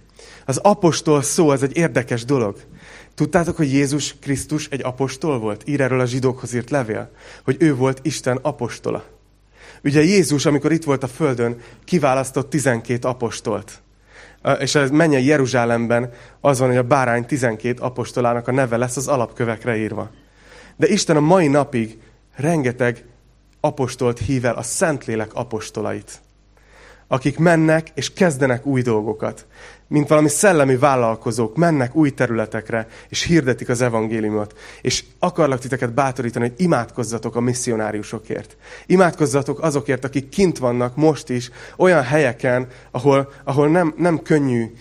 Az 0.46 0.58
apostol 0.58 1.22
szó, 1.22 1.52
ez 1.52 1.62
egy 1.62 1.78
érdekes 1.78 2.26
dolog. 2.26 2.56
Tudtátok, 3.16 3.56
hogy 3.56 3.72
Jézus 3.74 4.16
Krisztus 4.22 4.68
egy 4.68 4.84
apostol 4.84 5.40
volt? 5.40 5.64
Ír 5.66 5.82
erről 5.82 6.00
a 6.00 6.06
zsidókhoz 6.06 6.54
írt 6.54 6.70
levél, 6.70 7.12
hogy 7.44 7.56
ő 7.60 7.76
volt 7.76 8.00
Isten 8.02 8.40
apostola. 8.42 9.04
Ugye 9.84 10.04
Jézus, 10.04 10.46
amikor 10.46 10.72
itt 10.72 10.84
volt 10.84 11.04
a 11.04 11.08
földön, 11.08 11.58
kiválasztott 11.86 12.50
12 12.50 13.08
apostolt. 13.08 13.82
És 14.60 14.76
ez 14.76 14.90
menjen 14.90 15.22
Jeruzsálemben 15.22 16.12
az 16.42 16.60
van, 16.60 16.68
hogy 16.68 16.78
a 16.78 16.84
bárány 16.84 17.26
12 17.26 17.82
apostolának 17.82 18.48
a 18.48 18.52
neve 18.52 18.78
lesz 18.78 18.98
az 18.98 19.08
alapkövekre 19.08 19.78
írva. 19.78 20.12
De 20.78 20.88
Isten 20.88 21.16
a 21.16 21.20
mai 21.20 21.48
napig 21.48 21.98
rengeteg 22.40 23.06
apostolt 23.60 24.20
hív 24.20 24.46
el, 24.46 24.56
a 24.56 24.62
Szentlélek 24.62 25.34
apostolait, 25.34 26.22
akik 27.08 27.38
mennek 27.38 27.88
és 27.94 28.14
kezdenek 28.14 28.66
új 28.66 28.82
dolgokat. 28.82 29.46
Mint 29.88 30.08
valami 30.08 30.30
szellemi 30.30 30.78
vállalkozók, 30.78 31.56
mennek 31.56 31.96
új 31.96 32.10
területekre, 32.10 32.88
és 33.10 33.24
hirdetik 33.24 33.70
az 33.70 33.82
evangéliumot. 33.82 34.58
És 34.82 35.04
akarlak 35.20 35.60
titeket 35.60 35.94
bátorítani, 35.94 36.48
hogy 36.48 36.60
imádkozzatok 36.62 37.36
a 37.36 37.40
misszionáriusokért. 37.40 38.58
Imádkozzatok 38.86 39.62
azokért, 39.62 40.04
akik 40.04 40.30
kint 40.30 40.58
vannak 40.58 40.96
most 40.96 41.30
is, 41.30 41.50
olyan 41.78 42.04
helyeken, 42.04 42.68
ahol, 42.92 43.32
ahol 43.44 43.68
nem, 43.68 43.94
nem 43.98 44.22
könnyű 44.22 44.74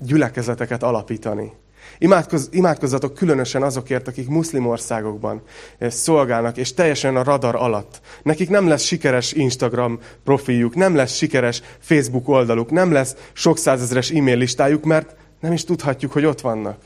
gyülekezeteket 0.00 0.82
alapítani 0.82 1.52
Imádkoz, 1.98 2.48
imádkozzatok 2.52 3.14
különösen 3.14 3.62
azokért, 3.62 4.08
akik 4.08 4.28
muszlim 4.28 4.66
országokban 4.66 5.42
eh, 5.78 5.90
szolgálnak, 5.90 6.56
és 6.56 6.74
teljesen 6.74 7.16
a 7.16 7.22
radar 7.22 7.54
alatt. 7.54 8.00
Nekik 8.22 8.48
nem 8.48 8.68
lesz 8.68 8.82
sikeres 8.82 9.32
Instagram 9.32 10.00
profiljuk, 10.24 10.74
nem 10.74 10.94
lesz 10.94 11.14
sikeres 11.14 11.62
Facebook 11.78 12.28
oldaluk, 12.28 12.70
nem 12.70 12.92
lesz 12.92 13.16
sok 13.32 13.58
százezeres 13.58 14.10
e-mail 14.10 14.36
listájuk, 14.36 14.84
mert 14.84 15.16
nem 15.40 15.52
is 15.52 15.64
tudhatjuk, 15.64 16.12
hogy 16.12 16.24
ott 16.24 16.40
vannak. 16.40 16.78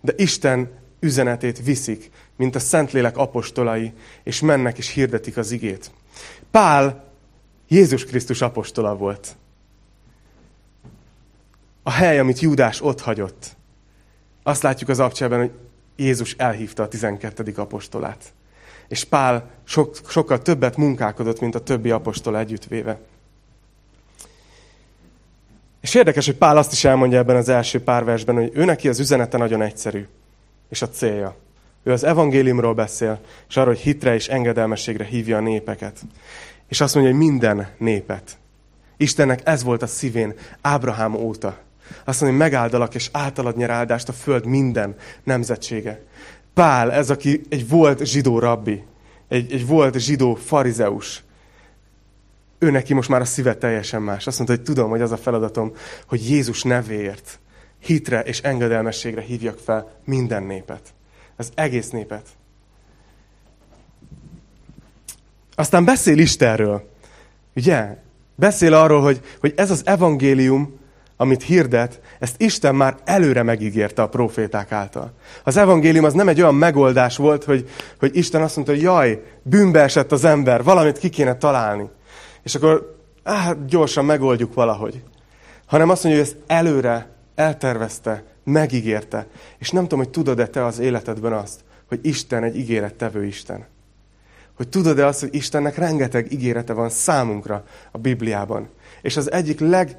De 0.00 0.12
Isten 0.16 0.70
üzenetét 1.00 1.64
viszik, 1.64 2.10
mint 2.36 2.54
a 2.54 2.58
Szentlélek 2.58 3.16
apostolai, 3.16 3.92
és 4.22 4.40
mennek 4.40 4.78
és 4.78 4.88
hirdetik 4.88 5.36
az 5.36 5.50
igét. 5.50 5.90
Pál 6.50 7.04
Jézus 7.68 8.04
Krisztus 8.04 8.40
apostola 8.42 8.96
volt. 8.96 9.36
A 11.82 11.90
hely, 11.90 12.18
amit 12.18 12.40
Júdás 12.40 12.82
ott 12.82 13.00
hagyott, 13.00 13.56
azt 14.42 14.62
látjuk 14.62 14.88
az 14.88 14.98
abcsában, 14.98 15.38
hogy 15.38 15.50
Jézus 15.96 16.34
elhívta 16.38 16.82
a 16.82 16.88
12. 16.88 17.52
apostolát. 17.56 18.32
És 18.88 19.04
Pál 19.04 19.50
sok, 19.64 19.96
sokkal 20.08 20.42
többet 20.42 20.76
munkálkodott, 20.76 21.40
mint 21.40 21.54
a 21.54 21.62
többi 21.62 21.90
apostol 21.90 22.38
együttvéve. 22.38 23.00
És 25.80 25.94
érdekes, 25.94 26.26
hogy 26.26 26.36
Pál 26.36 26.56
azt 26.56 26.72
is 26.72 26.84
elmondja 26.84 27.18
ebben 27.18 27.36
az 27.36 27.48
első 27.48 27.82
pár 27.82 28.04
versben, 28.04 28.34
hogy 28.34 28.50
ő 28.54 28.64
neki 28.64 28.88
az 28.88 28.98
üzenete 28.98 29.38
nagyon 29.38 29.62
egyszerű, 29.62 30.06
és 30.68 30.82
a 30.82 30.88
célja. 30.88 31.36
Ő 31.82 31.92
az 31.92 32.04
evangéliumról 32.04 32.74
beszél, 32.74 33.20
és 33.48 33.56
arról, 33.56 33.72
hogy 33.72 33.82
hitre 33.82 34.14
és 34.14 34.28
engedelmességre 34.28 35.04
hívja 35.04 35.36
a 35.36 35.40
népeket. 35.40 36.00
És 36.68 36.80
azt 36.80 36.94
mondja, 36.94 37.12
hogy 37.12 37.22
minden 37.22 37.68
népet. 37.78 38.36
Istennek 38.96 39.40
ez 39.44 39.62
volt 39.62 39.82
a 39.82 39.86
szívén 39.86 40.34
Ábrahám 40.60 41.14
óta. 41.14 41.58
Azt 42.04 42.20
mondja, 42.20 42.38
hogy 42.38 42.50
megáldalak, 42.50 42.94
és 42.94 43.08
általad 43.12 43.56
nyer 43.56 43.70
áldást 43.70 44.08
a 44.08 44.12
föld 44.12 44.46
minden 44.46 44.94
nemzetsége. 45.24 46.02
Pál, 46.54 46.92
ez 46.92 47.10
aki 47.10 47.40
egy 47.48 47.68
volt 47.68 48.06
zsidó 48.06 48.38
rabbi, 48.38 48.82
egy, 49.28 49.52
egy 49.52 49.66
volt 49.66 49.98
zsidó 49.98 50.34
farizeus, 50.34 51.22
ő 52.62 52.70
neki 52.70 52.94
most 52.94 53.08
már 53.08 53.20
a 53.20 53.24
szíve 53.24 53.54
teljesen 53.54 54.02
más. 54.02 54.26
Azt 54.26 54.36
mondta, 54.36 54.56
hogy 54.56 54.64
tudom, 54.64 54.90
hogy 54.90 55.00
az 55.00 55.12
a 55.12 55.16
feladatom, 55.16 55.72
hogy 56.06 56.30
Jézus 56.30 56.62
nevéért, 56.62 57.40
hitre 57.78 58.20
és 58.20 58.40
engedelmességre 58.40 59.20
hívjak 59.20 59.58
fel 59.58 59.92
minden 60.04 60.42
népet. 60.42 60.94
Az 61.36 61.50
egész 61.54 61.90
népet. 61.90 62.26
Aztán 65.54 65.84
beszél 65.84 66.18
Istenről. 66.18 66.90
Ugye? 67.56 67.96
Beszél 68.34 68.74
arról, 68.74 69.00
hogy, 69.00 69.20
hogy 69.40 69.52
ez 69.56 69.70
az 69.70 69.86
evangélium, 69.86 70.78
amit 71.22 71.42
hirdet, 71.42 72.00
ezt 72.18 72.40
Isten 72.40 72.74
már 72.74 72.96
előre 73.04 73.42
megígérte 73.42 74.02
a 74.02 74.08
proféták 74.08 74.72
által. 74.72 75.12
Az 75.44 75.56
evangélium 75.56 76.04
az 76.04 76.12
nem 76.12 76.28
egy 76.28 76.40
olyan 76.40 76.54
megoldás 76.54 77.16
volt, 77.16 77.44
hogy, 77.44 77.68
hogy 77.98 78.16
Isten 78.16 78.42
azt 78.42 78.56
mondta, 78.56 78.74
hogy 78.74 78.82
jaj, 78.82 79.22
bűnbe 79.42 79.80
esett 79.80 80.12
az 80.12 80.24
ember, 80.24 80.62
valamit 80.62 80.98
ki 80.98 81.08
kéne 81.08 81.36
találni. 81.36 81.90
És 82.42 82.54
akkor 82.54 82.98
hát 83.24 83.66
gyorsan 83.66 84.04
megoldjuk 84.04 84.54
valahogy. 84.54 85.02
Hanem 85.66 85.90
azt 85.90 86.04
mondja, 86.04 86.22
hogy 86.22 86.30
ezt 86.30 86.42
előre 86.46 87.08
eltervezte, 87.34 88.24
megígérte. 88.44 89.26
És 89.58 89.70
nem 89.70 89.82
tudom, 89.82 89.98
hogy 89.98 90.10
tudod-e 90.10 90.46
te 90.46 90.64
az 90.64 90.78
életedben 90.78 91.32
azt, 91.32 91.60
hogy 91.88 91.98
Isten 92.02 92.42
egy 92.42 92.56
ígérettevő 92.56 93.24
Isten. 93.24 93.66
Hogy 94.56 94.68
tudod-e 94.68 95.06
azt, 95.06 95.20
hogy 95.20 95.34
Istennek 95.34 95.76
rengeteg 95.76 96.32
ígérete 96.32 96.72
van 96.72 96.88
számunkra 96.88 97.64
a 97.90 97.98
Bibliában. 97.98 98.68
És 99.02 99.16
az 99.16 99.32
egyik 99.32 99.60
leg 99.60 99.96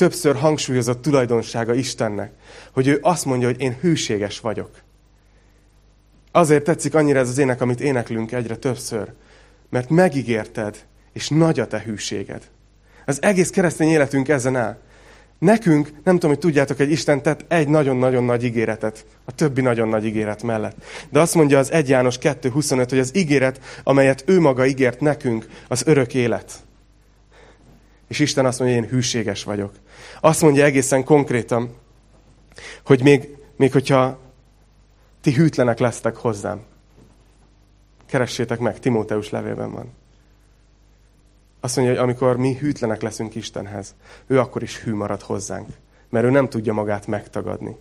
többször 0.00 0.36
hangsúlyozott 0.36 1.02
tulajdonsága 1.02 1.74
Istennek, 1.74 2.32
hogy 2.72 2.86
ő 2.86 2.98
azt 3.02 3.24
mondja, 3.24 3.46
hogy 3.46 3.60
én 3.60 3.76
hűséges 3.80 4.40
vagyok. 4.40 4.70
Azért 6.32 6.64
tetszik 6.64 6.94
annyira 6.94 7.18
ez 7.18 7.28
az 7.28 7.38
ének, 7.38 7.60
amit 7.60 7.80
éneklünk 7.80 8.32
egyre 8.32 8.56
többször, 8.56 9.12
mert 9.68 9.90
megígérted, 9.90 10.76
és 11.12 11.28
nagy 11.28 11.60
a 11.60 11.66
te 11.66 11.82
hűséged. 11.84 12.42
Az 13.06 13.22
egész 13.22 13.50
keresztény 13.50 13.88
életünk 13.88 14.28
ezen 14.28 14.56
áll. 14.56 14.78
Nekünk, 15.38 15.90
nem 16.04 16.14
tudom, 16.14 16.30
hogy 16.30 16.38
tudjátok, 16.38 16.76
hogy 16.76 16.90
Isten 16.90 17.22
tett 17.22 17.52
egy 17.52 17.68
nagyon-nagyon 17.68 18.24
nagy 18.24 18.44
ígéretet 18.44 19.04
a 19.24 19.32
többi 19.32 19.60
nagyon 19.60 19.88
nagy 19.88 20.04
ígéret 20.04 20.42
mellett. 20.42 20.76
De 21.10 21.20
azt 21.20 21.34
mondja 21.34 21.58
az 21.58 21.72
1 21.72 21.88
János 21.88 22.18
2.25, 22.18 22.86
hogy 22.88 22.98
az 22.98 23.16
ígéret, 23.16 23.60
amelyet 23.82 24.24
ő 24.26 24.40
maga 24.40 24.66
ígért 24.66 25.00
nekünk, 25.00 25.46
az 25.68 25.82
örök 25.86 26.14
élet. 26.14 26.52
És 28.10 28.18
Isten 28.18 28.46
azt 28.46 28.58
mondja, 28.58 28.76
hogy 28.76 28.86
én 28.86 28.92
hűséges 28.92 29.44
vagyok. 29.44 29.72
Azt 30.20 30.42
mondja 30.42 30.64
egészen 30.64 31.04
konkrétan, 31.04 31.74
hogy 32.84 33.02
még, 33.02 33.36
még 33.56 33.72
hogyha 33.72 34.18
ti 35.20 35.32
hűtlenek 35.32 35.78
lesztek 35.78 36.16
hozzám, 36.16 36.60
keressétek 38.06 38.58
meg, 38.58 38.78
Timóteus 38.78 39.30
levélben 39.30 39.72
van. 39.72 39.92
Azt 41.60 41.76
mondja, 41.76 41.94
hogy 41.94 42.02
amikor 42.02 42.36
mi 42.36 42.54
hűtlenek 42.54 43.02
leszünk 43.02 43.34
Istenhez, 43.34 43.94
ő 44.26 44.38
akkor 44.38 44.62
is 44.62 44.78
hű 44.78 44.94
marad 44.94 45.22
hozzánk, 45.22 45.68
mert 46.08 46.24
ő 46.24 46.30
nem 46.30 46.48
tudja 46.48 46.72
magát 46.72 47.06
megtagadni. 47.06 47.76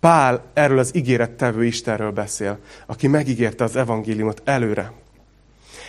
Pál 0.00 0.44
erről 0.52 0.78
az 0.78 0.94
ígérettevő 0.96 1.64
Istenről 1.64 2.10
beszél, 2.10 2.58
aki 2.86 3.06
megígérte 3.06 3.64
az 3.64 3.76
evangéliumot 3.76 4.42
előre. 4.44 4.92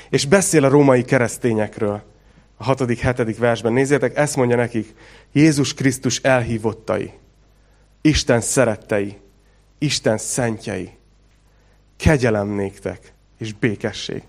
És 0.10 0.26
beszél 0.26 0.64
a 0.64 0.70
római 0.70 1.04
keresztényekről, 1.04 2.04
a 2.58 2.64
hatodik, 2.64 3.00
hetedik 3.00 3.38
versben. 3.38 3.74
Nézzétek, 3.74 4.18
ezt 4.18 4.36
mondja 4.36 4.56
nekik. 4.56 4.96
Jézus 5.32 5.74
Krisztus 5.74 6.20
elhívottai, 6.20 7.14
Isten 8.02 8.42
szerettei, 8.42 9.18
Isten 9.78 10.18
szentjei, 10.18 10.92
kegyelem 11.98 12.48
néktek 12.48 13.14
és 13.38 13.54
békesség. 13.54 14.24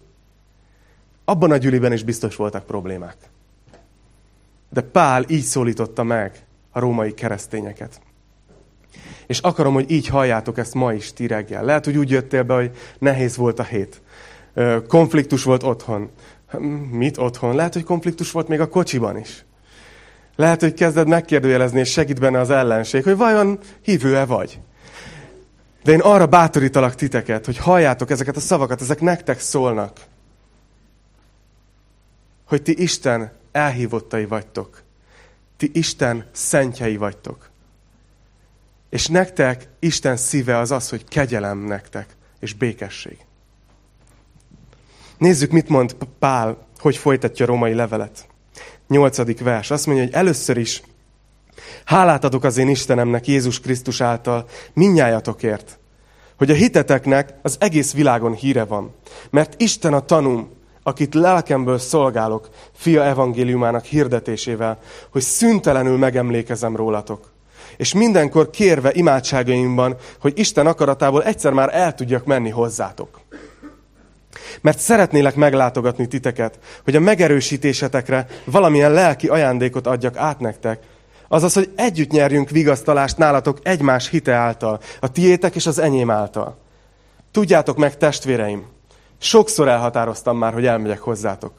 Abban 1.25 1.51
a 1.51 1.57
gyűliben 1.57 1.93
is 1.93 2.03
biztos 2.03 2.37
voltak 2.37 2.67
problémák. 2.67 3.17
De 4.71 4.81
Pál 4.81 5.25
így 5.29 5.43
szólította 5.43 6.03
meg 6.03 6.45
a 6.71 6.79
római 6.79 7.15
keresztényeket. 7.15 8.01
És 9.27 9.39
akarom, 9.39 9.75
hogy 9.75 9.91
így 9.91 10.07
halljátok 10.07 10.59
ezt 10.59 10.75
ma 10.75 10.93
is 10.93 11.13
ti 11.13 11.27
reggel. 11.27 11.65
Lehet, 11.65 11.85
hogy 11.85 11.97
úgy 11.97 12.11
jöttél 12.11 12.43
be, 12.43 12.55
hogy 12.55 12.77
nehéz 12.99 13.37
volt 13.37 13.59
a 13.59 13.65
hét. 13.65 14.03
Konfliktus 14.89 15.43
volt 15.43 15.63
otthon. 15.63 16.11
Mit 16.91 17.19
otthon? 17.19 17.55
Lehet, 17.55 17.73
hogy 17.73 17.85
konfliktus 17.85 18.31
volt 18.31 18.49
még 18.49 18.61
a 18.61 18.69
kocsiban 18.69 19.19
is. 19.19 19.45
Lehet, 20.37 20.61
hogy 20.61 20.75
kezded 20.75 21.09
megkérdőjelezni, 21.09 21.81
és 21.81 21.91
segít 21.91 22.21
benne 22.21 22.39
az 22.39 22.51
ellenség, 22.51 23.05
hogy 23.05 23.17
vajon 23.17 23.59
hívő-e 23.83 24.25
vagy. 24.25 24.61
De 25.83 25.93
én 25.93 26.01
arra 26.01 26.27
bátorítalak 26.27 26.95
titeket, 26.95 27.45
hogy 27.45 27.57
halljátok 27.57 28.11
ezeket 28.11 28.37
a 28.37 28.41
szavakat, 28.41 28.81
ezek 28.81 29.01
nektek 29.01 29.41
szólnak. 29.41 30.01
Hogy 32.45 32.63
ti 32.63 32.83
Isten 32.83 33.33
elhívottai 33.53 34.25
vagytok. 34.25 34.83
Ti 35.57 35.71
Isten 35.75 36.27
szentjei 36.33 36.97
vagytok. 36.97 37.51
És 38.91 39.07
nektek 39.07 39.69
Isten 39.79 40.17
szíve 40.17 40.59
az 40.59 40.71
az, 40.71 40.89
hogy 40.89 41.05
kegyelem 41.05 41.59
nektek, 41.59 42.17
és 42.41 42.55
békesség. 42.55 43.26
Nézzük, 45.19 45.51
mit 45.51 45.69
mond 45.69 45.97
Pál, 46.19 46.59
hogy 46.79 46.97
folytatja 46.97 47.45
a 47.45 47.49
római 47.49 47.75
levelet. 47.75 48.27
Nyolcadik 48.89 49.41
vers. 49.41 49.71
Azt 49.71 49.87
mondja, 49.87 50.05
hogy 50.05 50.15
először 50.15 50.57
is 50.57 50.83
hálát 51.85 52.25
adok 52.25 52.45
az 52.45 52.57
én 52.57 52.69
Istenemnek 52.69 53.27
Jézus 53.27 53.61
Krisztus 53.61 54.01
által 54.01 54.47
minnyájatokért, 54.73 55.79
hogy 56.39 56.51
a 56.51 56.55
hiteteknek 56.55 57.35
az 57.43 57.57
egész 57.61 57.95
világon 57.95 58.35
híre 58.35 58.65
van. 58.65 58.95
Mert 59.31 59.61
Isten 59.61 59.93
a 59.93 60.01
tanum, 60.01 60.51
akit 60.83 61.15
lelkemből 61.15 61.79
szolgálok, 61.79 62.49
fia 62.73 63.05
evangéliumának 63.05 63.85
hirdetésével, 63.85 64.79
hogy 65.11 65.23
szüntelenül 65.23 65.99
megemlékezem 65.99 66.77
rólatok. 66.77 67.33
És 67.77 67.95
mindenkor 67.95 68.51
kérve 68.51 68.91
imádságaimban, 68.93 69.97
hogy 70.21 70.39
Isten 70.39 70.67
akaratából 70.67 71.25
egyszer 71.25 71.53
már 71.53 71.75
el 71.75 71.95
tudjak 71.95 72.25
menni 72.25 72.51
hozzátok. 72.51 73.21
Mert 74.61 74.79
szeretnélek 74.79 75.35
meglátogatni 75.35 76.07
titeket, 76.07 76.59
hogy 76.85 76.97
a 76.97 77.01
megerősítésetekre 77.01 78.27
valamilyen 78.45 78.93
lelki 78.93 79.29
ajándékot 79.29 79.87
adjak 79.87 80.17
át 80.17 80.41
nektek, 80.41 80.79
azaz, 81.29 81.55
hogy 81.55 81.73
együtt 81.77 82.11
nyerjünk 82.11 82.51
vigasztalást 82.51 83.17
nálatok 83.17 83.59
egymás 83.63 84.09
hite 84.09 84.33
által, 84.33 84.81
a 85.01 85.13
tiétek 85.13 85.55
és 85.55 85.67
az 85.67 85.79
enyém 85.79 86.11
által. 86.11 86.59
Tudjátok 87.31 87.77
meg, 87.77 87.97
testvéreim, 87.97 88.67
sokszor 89.19 89.69
elhatároztam 89.69 90.39
már, 90.39 90.53
hogy 90.53 90.67
elmegyek 90.67 91.01
hozzátok. 91.01 91.53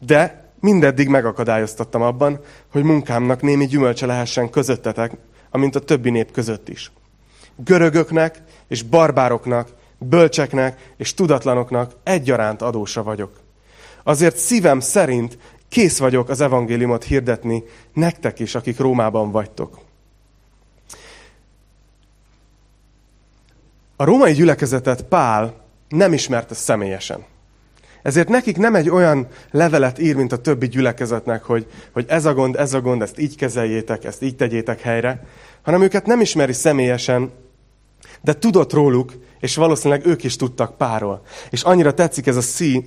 De 0.00 0.50
mindeddig 0.60 1.08
megakadályoztattam 1.08 2.02
abban, 2.02 2.40
hogy 2.72 2.82
munkámnak 2.82 3.42
némi 3.42 3.66
gyümölcse 3.66 4.06
lehessen 4.06 4.50
közöttetek, 4.50 5.12
amint 5.50 5.76
a 5.76 5.80
többi 5.80 6.10
nép 6.10 6.32
között 6.32 6.68
is. 6.68 6.92
Görögöknek 7.56 8.42
és 8.68 8.82
barbároknak 8.82 9.68
bölcseknek 10.04 10.92
és 10.96 11.14
tudatlanoknak 11.14 11.92
egyaránt 12.02 12.62
adósa 12.62 13.02
vagyok. 13.02 13.40
Azért 14.02 14.36
szívem 14.36 14.80
szerint 14.80 15.38
kész 15.68 15.98
vagyok 15.98 16.28
az 16.28 16.40
evangéliumot 16.40 17.04
hirdetni 17.04 17.64
nektek 17.92 18.38
is, 18.38 18.54
akik 18.54 18.78
Rómában 18.78 19.30
vagytok. 19.30 19.78
A 23.96 24.04
római 24.04 24.32
gyülekezetet 24.32 25.02
Pál 25.02 25.54
nem 25.88 26.12
ismerte 26.12 26.54
személyesen. 26.54 27.24
Ezért 28.02 28.28
nekik 28.28 28.56
nem 28.56 28.74
egy 28.74 28.90
olyan 28.90 29.26
levelet 29.50 29.98
ír, 29.98 30.16
mint 30.16 30.32
a 30.32 30.40
többi 30.40 30.68
gyülekezetnek, 30.68 31.42
hogy, 31.42 31.66
hogy 31.92 32.04
ez 32.08 32.24
a 32.24 32.34
gond, 32.34 32.56
ez 32.56 32.74
a 32.74 32.80
gond, 32.80 33.02
ezt 33.02 33.18
így 33.18 33.36
kezeljétek, 33.36 34.04
ezt 34.04 34.22
így 34.22 34.36
tegyétek 34.36 34.80
helyre, 34.80 35.26
hanem 35.62 35.82
őket 35.82 36.06
nem 36.06 36.20
ismeri 36.20 36.52
személyesen, 36.52 37.30
de 38.20 38.34
tudott 38.34 38.72
róluk, 38.72 39.12
és 39.42 39.56
valószínűleg 39.56 40.06
ők 40.06 40.24
is 40.24 40.36
tudtak 40.36 40.76
párról. 40.76 41.22
És 41.50 41.62
annyira 41.62 41.94
tetszik 41.94 42.26
ez 42.26 42.36
a 42.36 42.40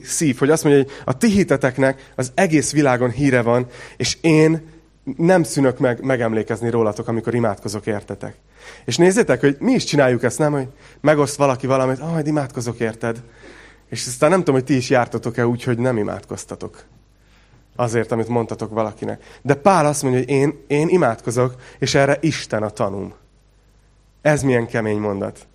szív, 0.03 0.37
hogy 0.37 0.49
azt 0.49 0.63
mondja, 0.63 0.83
hogy 0.83 0.91
a 1.05 1.17
ti 1.17 1.29
hiteteknek 1.29 2.11
az 2.15 2.31
egész 2.35 2.71
világon 2.71 3.09
híre 3.09 3.41
van, 3.41 3.67
és 3.97 4.17
én 4.21 4.67
nem 5.17 5.43
szűnök 5.43 5.79
meg 5.79 6.03
megemlékezni 6.03 6.69
rólatok, 6.69 7.07
amikor 7.07 7.35
imádkozok 7.35 7.85
értetek. 7.85 8.35
És 8.85 8.97
nézzétek, 8.97 9.39
hogy 9.39 9.57
mi 9.59 9.71
is 9.71 9.83
csináljuk 9.83 10.23
ezt, 10.23 10.37
nem? 10.37 10.51
Hogy 10.51 10.67
megoszt 11.01 11.35
valaki 11.35 11.67
valamit, 11.67 11.99
ah, 11.99 12.11
majd 12.11 12.27
imádkozok 12.27 12.79
érted. 12.79 13.21
És 13.89 14.07
aztán 14.07 14.29
nem 14.29 14.39
tudom, 14.39 14.55
hogy 14.55 14.63
ti 14.63 14.75
is 14.75 14.89
jártatok-e 14.89 15.47
úgy, 15.47 15.63
hogy 15.63 15.77
nem 15.77 15.97
imádkoztatok. 15.97 16.83
Azért, 17.75 18.11
amit 18.11 18.27
mondtatok 18.27 18.71
valakinek. 18.71 19.39
De 19.41 19.53
Pál 19.53 19.85
azt 19.85 20.03
mondja, 20.03 20.19
hogy 20.19 20.29
én, 20.29 20.63
én 20.67 20.87
imádkozok, 20.89 21.55
és 21.79 21.95
erre 21.95 22.17
Isten 22.21 22.63
a 22.63 22.69
tanúm. 22.69 23.13
Ez 24.21 24.41
milyen 24.41 24.67
kemény 24.67 24.99
mondat. 24.99 25.47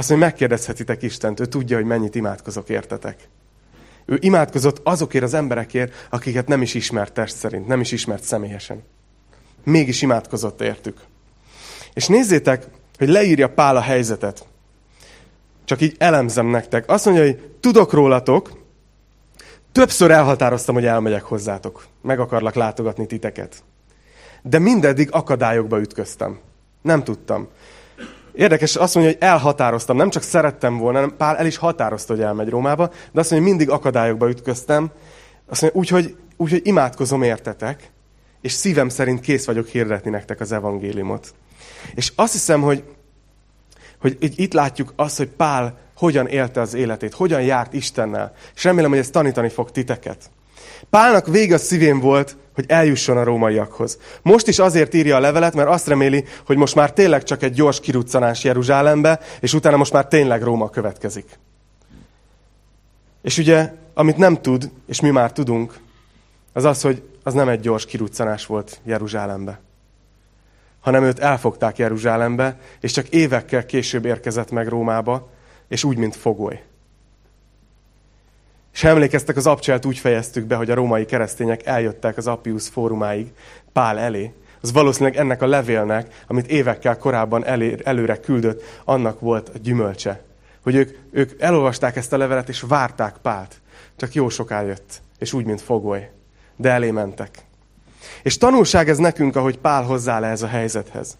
Azt 0.00 0.08
mondja, 0.08 0.26
megkérdezhetitek 0.28 1.02
Istent, 1.02 1.40
ő 1.40 1.46
tudja, 1.46 1.76
hogy 1.76 1.86
mennyit 1.86 2.14
imádkozok 2.14 2.68
értetek. 2.68 3.28
Ő 4.04 4.18
imádkozott 4.20 4.80
azokért 4.82 5.24
az 5.24 5.34
emberekért, 5.34 6.06
akiket 6.10 6.48
nem 6.48 6.62
is 6.62 6.74
ismert 6.74 7.12
test 7.12 7.36
szerint, 7.36 7.66
nem 7.66 7.80
is 7.80 7.92
ismert 7.92 8.22
személyesen. 8.22 8.82
Mégis 9.64 10.02
imádkozott 10.02 10.60
értük. 10.60 11.00
És 11.94 12.06
nézzétek, 12.06 12.66
hogy 12.98 13.08
leírja 13.08 13.48
Pál 13.48 13.76
a 13.76 13.80
helyzetet. 13.80 14.46
Csak 15.64 15.80
így 15.80 15.94
elemzem 15.98 16.46
nektek. 16.46 16.90
Azt 16.90 17.04
mondja, 17.04 17.24
hogy 17.24 17.50
tudok 17.60 17.92
rólatok, 17.92 18.52
többször 19.72 20.10
elhatároztam, 20.10 20.74
hogy 20.74 20.86
elmegyek 20.86 21.22
hozzátok. 21.22 21.86
Meg 22.02 22.20
akarlak 22.20 22.54
látogatni 22.54 23.06
titeket. 23.06 23.62
De 24.42 24.58
mindeddig 24.58 25.08
akadályokba 25.12 25.80
ütköztem. 25.80 26.38
Nem 26.82 27.04
tudtam. 27.04 27.48
Érdekes, 28.32 28.76
azt 28.76 28.94
mondja, 28.94 29.12
hogy 29.12 29.22
elhatároztam, 29.22 29.96
nem 29.96 30.10
csak 30.10 30.22
szerettem 30.22 30.78
volna, 30.78 30.98
hanem 30.98 31.16
Pál 31.16 31.36
el 31.36 31.46
is 31.46 31.56
határozta, 31.56 32.14
hogy 32.14 32.22
elmegy 32.22 32.48
Rómába, 32.48 32.86
de 32.86 33.20
azt 33.20 33.30
mondja, 33.30 33.36
hogy 33.36 33.58
mindig 33.58 33.70
akadályokba 33.70 34.28
ütköztem. 34.28 34.90
Azt 35.46 35.60
mondja, 35.60 35.80
úgyhogy 35.80 36.16
úgy, 36.36 36.50
hogy 36.50 36.60
imádkozom 36.64 37.22
értetek, 37.22 37.90
és 38.40 38.52
szívem 38.52 38.88
szerint 38.88 39.20
kész 39.20 39.46
vagyok 39.46 39.66
hirdetni 39.66 40.10
nektek 40.10 40.40
az 40.40 40.52
evangéliumot. 40.52 41.34
És 41.94 42.12
azt 42.16 42.32
hiszem, 42.32 42.60
hogy, 42.60 42.84
hogy 44.00 44.16
itt 44.20 44.52
látjuk 44.52 44.92
azt, 44.96 45.16
hogy 45.16 45.28
Pál 45.28 45.78
hogyan 45.96 46.26
élte 46.26 46.60
az 46.60 46.74
életét, 46.74 47.14
hogyan 47.14 47.42
járt 47.42 47.72
Istennel. 47.72 48.32
És 48.54 48.64
remélem, 48.64 48.90
hogy 48.90 48.98
ez 48.98 49.10
tanítani 49.10 49.48
fog 49.48 49.70
titeket. 49.70 50.30
Pálnak 50.90 51.26
vége 51.26 51.54
a 51.54 51.58
szívén 51.58 52.00
volt, 52.00 52.36
hogy 52.54 52.64
eljusson 52.68 53.16
a 53.16 53.24
rómaiakhoz. 53.24 53.98
Most 54.22 54.48
is 54.48 54.58
azért 54.58 54.94
írja 54.94 55.16
a 55.16 55.20
levelet, 55.20 55.54
mert 55.54 55.68
azt 55.68 55.86
reméli, 55.86 56.24
hogy 56.46 56.56
most 56.56 56.74
már 56.74 56.92
tényleg 56.92 57.22
csak 57.22 57.42
egy 57.42 57.52
gyors 57.52 57.80
kiruccanás 57.80 58.44
Jeruzsálembe, 58.44 59.20
és 59.40 59.54
utána 59.54 59.76
most 59.76 59.92
már 59.92 60.06
tényleg 60.06 60.42
Róma 60.42 60.70
következik. 60.70 61.38
És 63.22 63.38
ugye, 63.38 63.72
amit 63.94 64.16
nem 64.16 64.42
tud, 64.42 64.70
és 64.86 65.00
mi 65.00 65.10
már 65.10 65.32
tudunk, 65.32 65.78
az 66.52 66.64
az, 66.64 66.82
hogy 66.82 67.02
az 67.22 67.34
nem 67.34 67.48
egy 67.48 67.60
gyors 67.60 67.86
kiruccanás 67.86 68.46
volt 68.46 68.80
Jeruzsálembe, 68.84 69.60
hanem 70.80 71.04
őt 71.04 71.18
elfogták 71.18 71.78
Jeruzsálembe, 71.78 72.58
és 72.80 72.92
csak 72.92 73.08
évekkel 73.08 73.66
később 73.66 74.04
érkezett 74.04 74.50
meg 74.50 74.68
Rómába, 74.68 75.30
és 75.68 75.84
úgy, 75.84 75.96
mint 75.96 76.16
fogoly. 76.16 76.62
És 78.72 78.84
emlékeztek, 78.84 79.36
az 79.36 79.46
abcselt 79.46 79.86
úgy 79.86 79.98
fejeztük 79.98 80.44
be, 80.44 80.54
hogy 80.54 80.70
a 80.70 80.74
római 80.74 81.04
keresztények 81.04 81.66
eljöttek 81.66 82.16
az 82.16 82.26
Appius 82.26 82.68
fórumáig 82.68 83.32
Pál 83.72 83.98
elé. 83.98 84.32
Az 84.60 84.72
valószínűleg 84.72 85.16
ennek 85.16 85.42
a 85.42 85.46
levélnek, 85.46 86.24
amit 86.26 86.46
évekkel 86.46 86.98
korábban 86.98 87.44
elé, 87.44 87.76
előre 87.84 88.16
küldött, 88.16 88.62
annak 88.84 89.20
volt 89.20 89.48
a 89.48 89.58
gyümölcse. 89.58 90.22
Hogy 90.62 90.74
ők, 90.74 90.96
ők 91.10 91.42
elolvasták 91.42 91.96
ezt 91.96 92.12
a 92.12 92.16
levelet, 92.16 92.48
és 92.48 92.60
várták 92.60 93.16
Pált. 93.22 93.60
Csak 93.96 94.12
jó 94.12 94.28
sok 94.28 94.50
jött, 94.50 95.00
és 95.18 95.32
úgy, 95.32 95.44
mint 95.44 95.60
fogoly. 95.60 96.10
De 96.56 96.70
elé 96.70 96.90
mentek. 96.90 97.30
És 98.22 98.38
tanulság 98.38 98.88
ez 98.88 98.98
nekünk, 98.98 99.36
ahogy 99.36 99.58
Pál 99.58 99.82
hozzá 99.82 100.18
le 100.18 100.26
ez 100.26 100.42
a 100.42 100.46
helyzethez. 100.46 101.18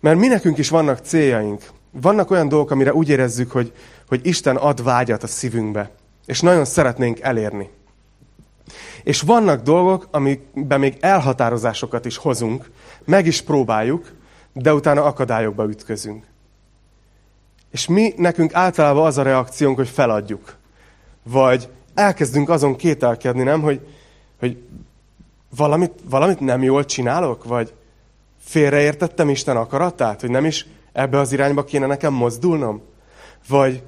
Mert 0.00 0.18
mi 0.18 0.26
nekünk 0.26 0.58
is 0.58 0.68
vannak 0.68 0.98
céljaink. 0.98 1.62
Vannak 1.90 2.30
olyan 2.30 2.48
dolgok, 2.48 2.70
amire 2.70 2.94
úgy 2.94 3.08
érezzük, 3.08 3.50
hogy, 3.50 3.72
hogy 4.08 4.26
Isten 4.26 4.56
ad 4.56 4.82
vágyat 4.82 5.22
a 5.22 5.26
szívünkbe 5.26 5.90
és 6.26 6.40
nagyon 6.40 6.64
szeretnénk 6.64 7.20
elérni. 7.20 7.70
És 9.02 9.20
vannak 9.20 9.62
dolgok, 9.62 10.08
amikben 10.10 10.80
még 10.80 10.96
elhatározásokat 11.00 12.04
is 12.04 12.16
hozunk, 12.16 12.70
meg 13.04 13.26
is 13.26 13.42
próbáljuk, 13.42 14.12
de 14.52 14.74
utána 14.74 15.04
akadályokba 15.04 15.64
ütközünk. 15.64 16.24
És 17.70 17.86
mi, 17.86 18.12
nekünk 18.16 18.54
általában 18.54 19.06
az 19.06 19.18
a 19.18 19.22
reakciónk, 19.22 19.76
hogy 19.76 19.88
feladjuk. 19.88 20.56
Vagy 21.22 21.68
elkezdünk 21.94 22.48
azon 22.48 22.76
kételkedni, 22.76 23.42
nem, 23.42 23.62
hogy, 23.62 23.80
hogy 24.38 24.62
valamit, 25.56 25.92
valamit 26.04 26.40
nem 26.40 26.62
jól 26.62 26.84
csinálok, 26.84 27.44
vagy 27.44 27.74
félreértettem 28.38 29.28
Isten 29.28 29.56
akaratát, 29.56 30.20
hogy 30.20 30.30
nem 30.30 30.44
is 30.44 30.66
ebbe 30.92 31.18
az 31.18 31.32
irányba 31.32 31.64
kéne 31.64 31.86
nekem 31.86 32.12
mozdulnom, 32.12 32.82
vagy, 33.48 33.82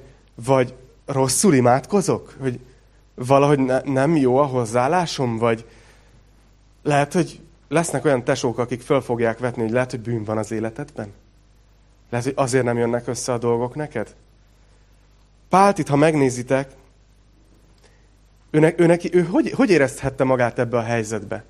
vagy 0.45 0.73
rosszul 1.11 1.53
imádkozok? 1.53 2.35
Hogy 2.39 2.59
valahogy 3.15 3.59
ne, 3.59 3.79
nem 3.79 4.15
jó 4.15 4.37
a 4.37 4.45
hozzáállásom? 4.45 5.37
Vagy, 5.37 5.65
Lehet, 6.83 7.13
hogy 7.13 7.39
lesznek 7.67 8.05
olyan 8.05 8.23
tesók, 8.23 8.57
akik 8.57 8.81
föl 8.81 9.01
fogják 9.01 9.39
vetni, 9.39 9.61
hogy 9.61 9.71
lehet, 9.71 9.91
hogy 9.91 9.99
bűn 9.99 10.23
van 10.23 10.37
az 10.37 10.51
életedben. 10.51 11.13
Lehet, 12.09 12.25
hogy 12.25 12.35
azért 12.37 12.63
nem 12.63 12.77
jönnek 12.77 13.07
össze 13.07 13.33
a 13.33 13.37
dolgok 13.37 13.75
neked. 13.75 14.15
Pált 15.49 15.77
itt, 15.77 15.87
ha 15.87 15.95
megnézitek, 15.95 16.71
ő, 18.51 18.73
ő, 18.77 18.85
neki, 18.85 19.09
ő 19.13 19.23
hogy, 19.23 19.51
hogy 19.51 19.69
érezhette 19.69 20.23
magát 20.23 20.59
ebbe 20.59 20.77
a 20.77 20.81
helyzetbe? 20.81 21.43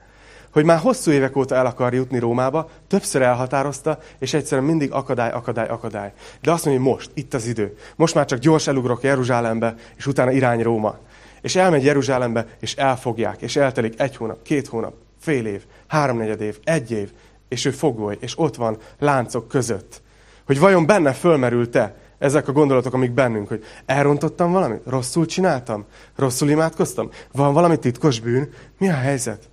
Hogy 0.51 0.65
már 0.65 0.77
hosszú 0.77 1.11
évek 1.11 1.35
óta 1.35 1.55
el 1.55 1.65
akar 1.65 1.93
jutni 1.93 2.19
Rómába, 2.19 2.69
többször 2.87 3.21
elhatározta, 3.21 3.99
és 4.19 4.33
egyszerűen 4.33 4.67
mindig 4.67 4.91
akadály, 4.91 5.31
akadály, 5.31 5.67
akadály. 5.67 6.13
De 6.41 6.51
azt 6.51 6.65
mondja, 6.65 6.83
hogy 6.83 6.93
most, 6.93 7.11
itt 7.13 7.33
az 7.33 7.47
idő. 7.47 7.77
Most 7.95 8.15
már 8.15 8.25
csak 8.25 8.39
gyors 8.39 8.67
elugrok 8.67 9.03
Jeruzsálembe, 9.03 9.75
és 9.97 10.07
utána 10.07 10.31
irány 10.31 10.61
Róma. 10.61 10.97
És 11.41 11.55
elmegy 11.55 11.83
Jeruzsálembe, 11.83 12.47
és 12.59 12.75
elfogják, 12.75 13.41
és 13.41 13.55
eltelik 13.55 13.99
egy 13.99 14.15
hónap, 14.15 14.41
két 14.41 14.67
hónap, 14.67 14.93
fél 15.19 15.45
év, 15.45 15.61
háromnegyed 15.87 16.41
év, 16.41 16.59
egy 16.63 16.91
év, 16.91 17.11
és 17.47 17.65
ő 17.65 17.71
fogoly, 17.71 18.17
és 18.19 18.39
ott 18.39 18.55
van 18.55 18.77
láncok 18.99 19.47
között. 19.47 20.01
Hogy 20.45 20.59
vajon 20.59 20.85
benne 20.85 21.13
fölmerült-e 21.13 21.95
ezek 22.17 22.47
a 22.47 22.51
gondolatok, 22.51 22.93
amik 22.93 23.11
bennünk, 23.11 23.47
hogy 23.47 23.63
elrontottam 23.85 24.51
valamit, 24.51 24.81
rosszul 24.85 25.25
csináltam, 25.25 25.85
rosszul 26.15 26.49
imádkoztam, 26.49 27.09
van 27.31 27.53
valami 27.53 27.79
titkos 27.79 28.19
bűn, 28.19 28.49
mi 28.77 28.89
a 28.89 28.93
helyzet? 28.93 29.48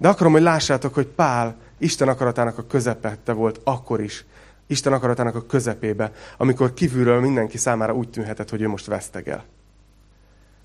De 0.00 0.08
akarom, 0.08 0.32
hogy 0.32 0.42
lássátok, 0.42 0.94
hogy 0.94 1.06
Pál 1.06 1.56
Isten 1.78 2.08
akaratának 2.08 2.58
a 2.58 2.66
közepette 2.66 3.32
volt 3.32 3.60
akkor 3.64 4.00
is. 4.00 4.24
Isten 4.66 4.92
akaratának 4.92 5.34
a 5.34 5.46
közepébe, 5.46 6.12
amikor 6.36 6.74
kívülről 6.74 7.20
mindenki 7.20 7.58
számára 7.58 7.94
úgy 7.94 8.08
tűnhetett, 8.08 8.50
hogy 8.50 8.60
ő 8.60 8.68
most 8.68 8.86
vesztegel. 8.86 9.44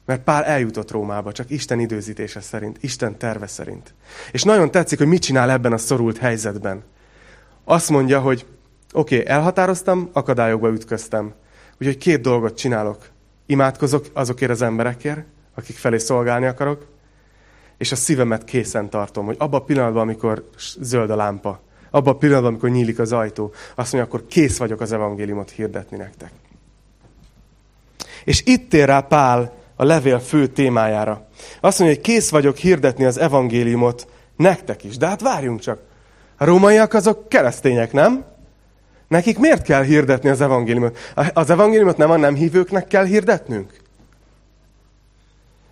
Mert 0.06 0.24
Pál 0.24 0.44
eljutott 0.44 0.92
Rómába, 0.92 1.32
csak 1.32 1.50
Isten 1.50 1.80
időzítése 1.80 2.42
szerint, 2.42 2.78
Isten 2.82 3.18
terve 3.18 3.48
szerint. 3.48 3.94
És 4.32 4.44
nagyon 4.44 4.72
tetszik, 4.72 4.98
hogy 4.98 5.08
mit 5.08 5.22
csinál 5.22 5.52
ebben 5.52 5.74
a 5.74 5.78
szorult 5.78 6.18
helyzetben. 6.18 6.84
Azt 7.64 7.90
mondja, 7.90 8.20
hogy 8.20 8.46
oké, 8.94 9.20
okay, 9.20 9.28
elhatároztam, 9.28 10.10
akadályokba 10.14 10.70
ütköztem. 10.70 11.34
Úgyhogy 11.80 11.98
két 11.98 12.22
dolgot 12.22 12.58
csinálok. 12.58 13.10
Imádkozok 13.46 14.06
azokért 14.14 14.52
az 14.52 14.62
emberekért, 14.62 15.26
akik 15.56 15.76
felé 15.76 15.98
szolgálni 15.98 16.46
akarok, 16.46 16.86
és 17.78 17.92
a 17.92 17.96
szívemet 17.96 18.44
készen 18.44 18.90
tartom, 18.90 19.26
hogy 19.26 19.36
abban 19.40 19.60
a 19.60 19.64
pillanatban, 19.64 20.02
amikor 20.02 20.50
zöld 20.80 21.10
a 21.10 21.16
lámpa, 21.16 21.60
abban 21.90 22.14
a 22.14 22.18
pillanatban, 22.18 22.52
amikor 22.52 22.70
nyílik 22.70 23.00
az 23.00 23.12
ajtó, 23.12 23.54
azt 23.76 23.94
mondja, 23.94 24.12
akkor 24.12 24.28
kész 24.28 24.58
vagyok 24.58 24.82
az 24.82 24.92
evangéliumot 24.92 25.50
hirdetni 25.50 25.98
nektek. 25.98 26.32
És 28.24 28.42
itt 28.46 28.74
ér 28.74 28.86
rá 28.86 29.00
Pál 29.00 29.54
a 29.76 29.84
levél 29.84 30.20
fő 30.20 30.48
témájára. 30.48 31.28
Azt 31.60 31.80
mondja, 31.80 31.98
hogy 31.98 32.06
kész 32.06 32.30
vagyok 32.30 32.58
hirdetni 32.58 33.06
az 33.06 33.18
evangéliumot 33.18 34.08
nektek 34.36 34.84
is. 34.84 34.98
De 34.98 35.08
hát 35.08 35.22
várjunk 35.22 35.60
csak. 35.60 35.80
A 36.38 36.46
rómaiak 36.46 36.94
azok 36.94 37.30
keresztények, 37.30 37.92
nem? 37.92 38.26
Nekik 39.08 39.40
miért 39.40 39.62
kell 39.62 39.84
hirdetni 39.84 40.30
az 40.30 40.42
evangéliumot? 40.42 40.98
Az 41.34 41.50
evangéliumot 41.50 41.98
nem 41.98 42.12
a 42.12 42.16
nem 42.16 42.36
hívőknek 42.36 42.88
kell 42.88 43.06
hirdetnünk? 43.06 43.74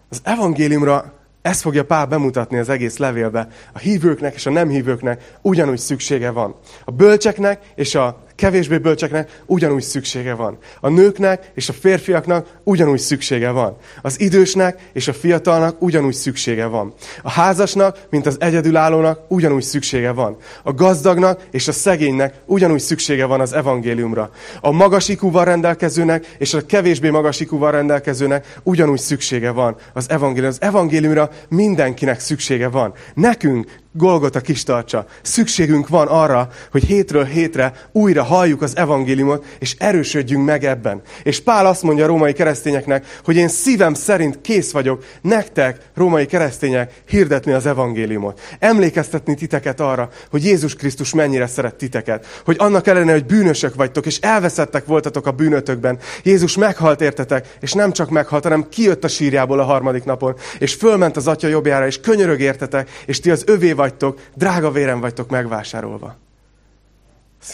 Az 0.09 0.21
evangéliumra 0.23 1.13
ezt 1.43 1.61
fogja 1.61 1.85
Pál 1.85 2.05
bemutatni 2.05 2.57
az 2.57 2.69
egész 2.69 2.97
levélbe. 2.97 3.47
A 3.73 3.79
hívőknek 3.79 4.33
és 4.33 4.45
a 4.45 4.49
nem 4.49 4.69
hívőknek 4.69 5.37
ugyanúgy 5.41 5.77
szüksége 5.77 6.29
van. 6.29 6.55
A 6.85 6.91
bölcseknek 6.91 7.71
és 7.75 7.95
a 7.95 8.22
kevésbé 8.43 8.77
bölcseknek 8.77 9.41
ugyanúgy 9.45 9.81
szüksége 9.81 10.33
van. 10.33 10.57
A 10.79 10.89
nőknek 10.89 11.51
és 11.55 11.69
a 11.69 11.73
férfiaknak 11.73 12.47
ugyanúgy 12.63 12.99
szüksége 12.99 13.49
van. 13.49 13.77
Az 14.01 14.19
idősnek 14.19 14.89
és 14.93 15.07
a 15.07 15.13
fiatalnak 15.13 15.81
ugyanúgy 15.81 16.13
szüksége 16.13 16.65
van. 16.65 16.93
A 17.21 17.29
házasnak, 17.29 17.97
mint 18.09 18.25
az 18.25 18.37
egyedülállónak 18.39 19.19
ugyanúgy 19.27 19.63
szüksége 19.63 20.11
van. 20.11 20.37
A 20.63 20.73
gazdagnak 20.73 21.41
és 21.51 21.67
a 21.67 21.71
szegénynek 21.71 22.33
ugyanúgy 22.45 22.79
szüksége 22.79 23.25
van 23.25 23.39
az 23.39 23.53
evangéliumra. 23.53 24.29
A 24.61 24.71
magasikúval 24.71 25.45
rendelkezőnek 25.45 26.35
és 26.37 26.53
a 26.53 26.65
kevésbé 26.65 27.09
magasikúval 27.09 27.71
rendelkezőnek 27.71 28.59
ugyanúgy 28.63 28.99
szüksége 28.99 29.51
van 29.51 29.75
az 29.93 30.09
evangélium. 30.09 30.49
Az 30.51 30.61
evangéliumra 30.61 31.29
mindenkinek 31.49 32.19
szüksége 32.19 32.67
van. 32.67 32.93
Nekünk, 33.13 33.81
Golgota 33.95 34.41
kis 34.41 34.63
tartsa. 34.63 35.05
Szükségünk 35.21 35.87
van 35.87 36.07
arra, 36.07 36.49
hogy 36.71 36.83
hétről 36.83 37.23
hétre 37.23 37.73
újra 37.91 38.23
halljuk 38.23 38.61
az 38.61 38.77
evangéliumot, 38.77 39.45
és 39.59 39.75
erősödjünk 39.77 40.45
meg 40.45 40.63
ebben. 40.63 41.01
És 41.23 41.41
Pál 41.41 41.65
azt 41.65 41.83
mondja 41.83 42.03
a 42.03 42.07
római 42.07 42.33
keresztényeknek, 42.33 43.05
hogy 43.23 43.35
én 43.35 43.47
szívem 43.47 43.93
szerint 43.93 44.41
kész 44.41 44.71
vagyok 44.71 45.05
nektek, 45.21 45.77
római 45.95 46.25
keresztények, 46.25 46.93
hirdetni 47.07 47.51
az 47.51 47.65
evangéliumot. 47.65 48.41
Emlékeztetni 48.59 49.35
titeket 49.35 49.79
arra, 49.79 50.09
hogy 50.29 50.45
Jézus 50.45 50.75
Krisztus 50.75 51.13
mennyire 51.13 51.47
szeret 51.47 51.75
titeket. 51.75 52.41
Hogy 52.45 52.55
annak 52.59 52.87
ellenére, 52.87 53.11
hogy 53.11 53.25
bűnösök 53.25 53.75
vagytok, 53.75 54.05
és 54.05 54.17
elveszettek 54.17 54.85
voltatok 54.85 55.27
a 55.27 55.31
bűnötökben, 55.31 55.99
Jézus 56.23 56.57
meghalt 56.57 57.01
értetek, 57.01 57.57
és 57.59 57.73
nem 57.73 57.91
csak 57.91 58.09
meghalt, 58.09 58.43
hanem 58.43 58.69
kijött 58.69 59.03
a 59.03 59.07
sírjából 59.07 59.59
a 59.59 59.63
harmadik 59.63 60.03
napon, 60.03 60.35
és 60.59 60.73
fölment 60.73 61.17
az 61.17 61.27
atya 61.27 61.47
jobbjára, 61.47 61.85
és 61.87 61.99
könyörög 61.99 62.41
értetek, 62.41 62.89
és 63.05 63.19
ti 63.19 63.31
az 63.31 63.43
övé 63.45 63.73
vagytok, 63.83 64.19
drága 64.35 64.71
vérem 64.71 64.99
vagytok 64.99 65.29
megvásárolva. 65.29 66.15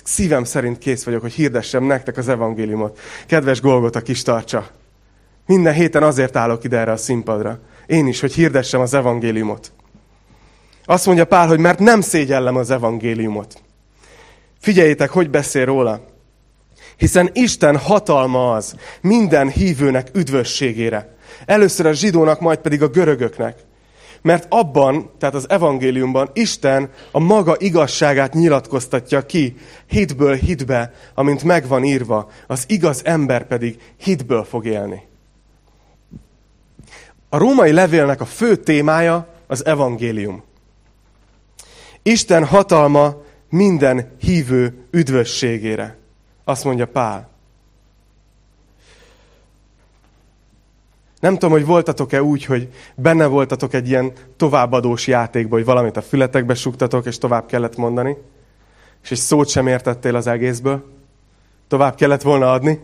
Szívem 0.04 0.44
szerint 0.44 0.78
kész 0.78 1.04
vagyok, 1.04 1.22
hogy 1.22 1.34
hirdessem 1.34 1.84
nektek 1.84 2.18
az 2.18 2.28
evangéliumot. 2.28 3.00
Kedves 3.28 3.62
a 3.62 4.02
kis 4.04 4.22
tartsa. 4.22 4.68
Minden 5.46 5.74
héten 5.74 6.04
azért 6.04 6.36
állok 6.36 6.64
ide 6.64 6.78
erre 6.78 6.92
a 6.92 6.98
színpadra. 6.98 7.60
Én 7.86 8.08
is, 8.08 8.20
hogy 8.20 8.34
hirdessem 8.34 8.82
az 8.82 8.94
evangéliumot. 8.94 9.72
Azt 10.86 11.06
mondja 11.06 11.26
Pál, 11.26 11.48
hogy 11.48 11.60
mert 11.60 11.80
nem 11.80 12.02
szégyellem 12.02 12.56
az 12.56 12.72
evangéliumot. 12.72 13.62
Figyeljétek, 14.60 15.10
hogy 15.10 15.30
beszél 15.30 15.66
róla. 15.66 16.06
Hiszen 16.98 17.30
Isten 17.34 17.78
hatalma 17.78 18.54
az 18.54 18.76
minden 19.02 19.50
hívőnek 19.50 20.08
üdvösségére. 20.14 21.16
Először 21.46 21.86
a 21.86 21.94
zsidónak, 21.94 22.40
majd 22.40 22.60
pedig 22.60 22.84
a 22.84 22.88
görögöknek. 22.88 23.68
Mert 24.22 24.46
abban, 24.50 25.12
tehát 25.18 25.36
az 25.36 25.50
evangéliumban 25.50 26.30
Isten 26.34 26.90
a 27.12 27.20
maga 27.20 27.56
igazságát 27.58 28.34
nyilatkoztatja 28.34 29.26
ki, 29.26 29.56
hitből 29.88 30.36
hitbe, 30.36 30.94
amint 31.14 31.44
megvan 31.44 31.84
írva, 31.84 32.30
az 32.48 32.64
igaz 32.68 33.06
ember 33.06 33.48
pedig 33.48 33.80
hitből 33.98 34.44
fog 34.44 34.66
élni. 34.66 35.08
A 37.30 37.38
római 37.38 37.72
levélnek 37.72 38.22
a 38.22 38.26
fő 38.26 38.56
témája 38.56 39.28
az 39.48 39.66
evangélium. 39.66 40.44
Isten 42.04 42.46
hatalma 42.46 43.16
minden 43.50 44.16
hívő 44.20 44.88
üdvösségére. 44.92 45.98
Azt 46.44 46.64
mondja 46.64 46.88
Pál. 46.88 47.29
Nem 51.20 51.34
tudom, 51.34 51.52
hogy 51.52 51.66
voltatok-e 51.66 52.24
úgy, 52.24 52.46
hogy 52.46 52.70
benne 52.96 53.26
voltatok 53.26 53.74
egy 53.74 53.90
ilyen 53.90 54.12
továbbadós 54.38 55.08
játékban, 55.08 55.58
hogy 55.58 55.68
valamit 55.68 55.98
a 55.98 56.02
fületekbe 56.02 56.54
suktatok, 56.54 57.06
és 57.06 57.18
tovább 57.18 57.46
kellett 57.46 57.76
mondani, 57.78 58.18
és 59.04 59.12
egy 59.12 59.18
szót 59.18 59.50
sem 59.50 59.68
értettél 59.68 60.16
az 60.16 60.28
egészből. 60.28 60.84
Tovább 61.68 61.96
kellett 61.96 62.22
volna 62.22 62.52
adni. 62.52 62.80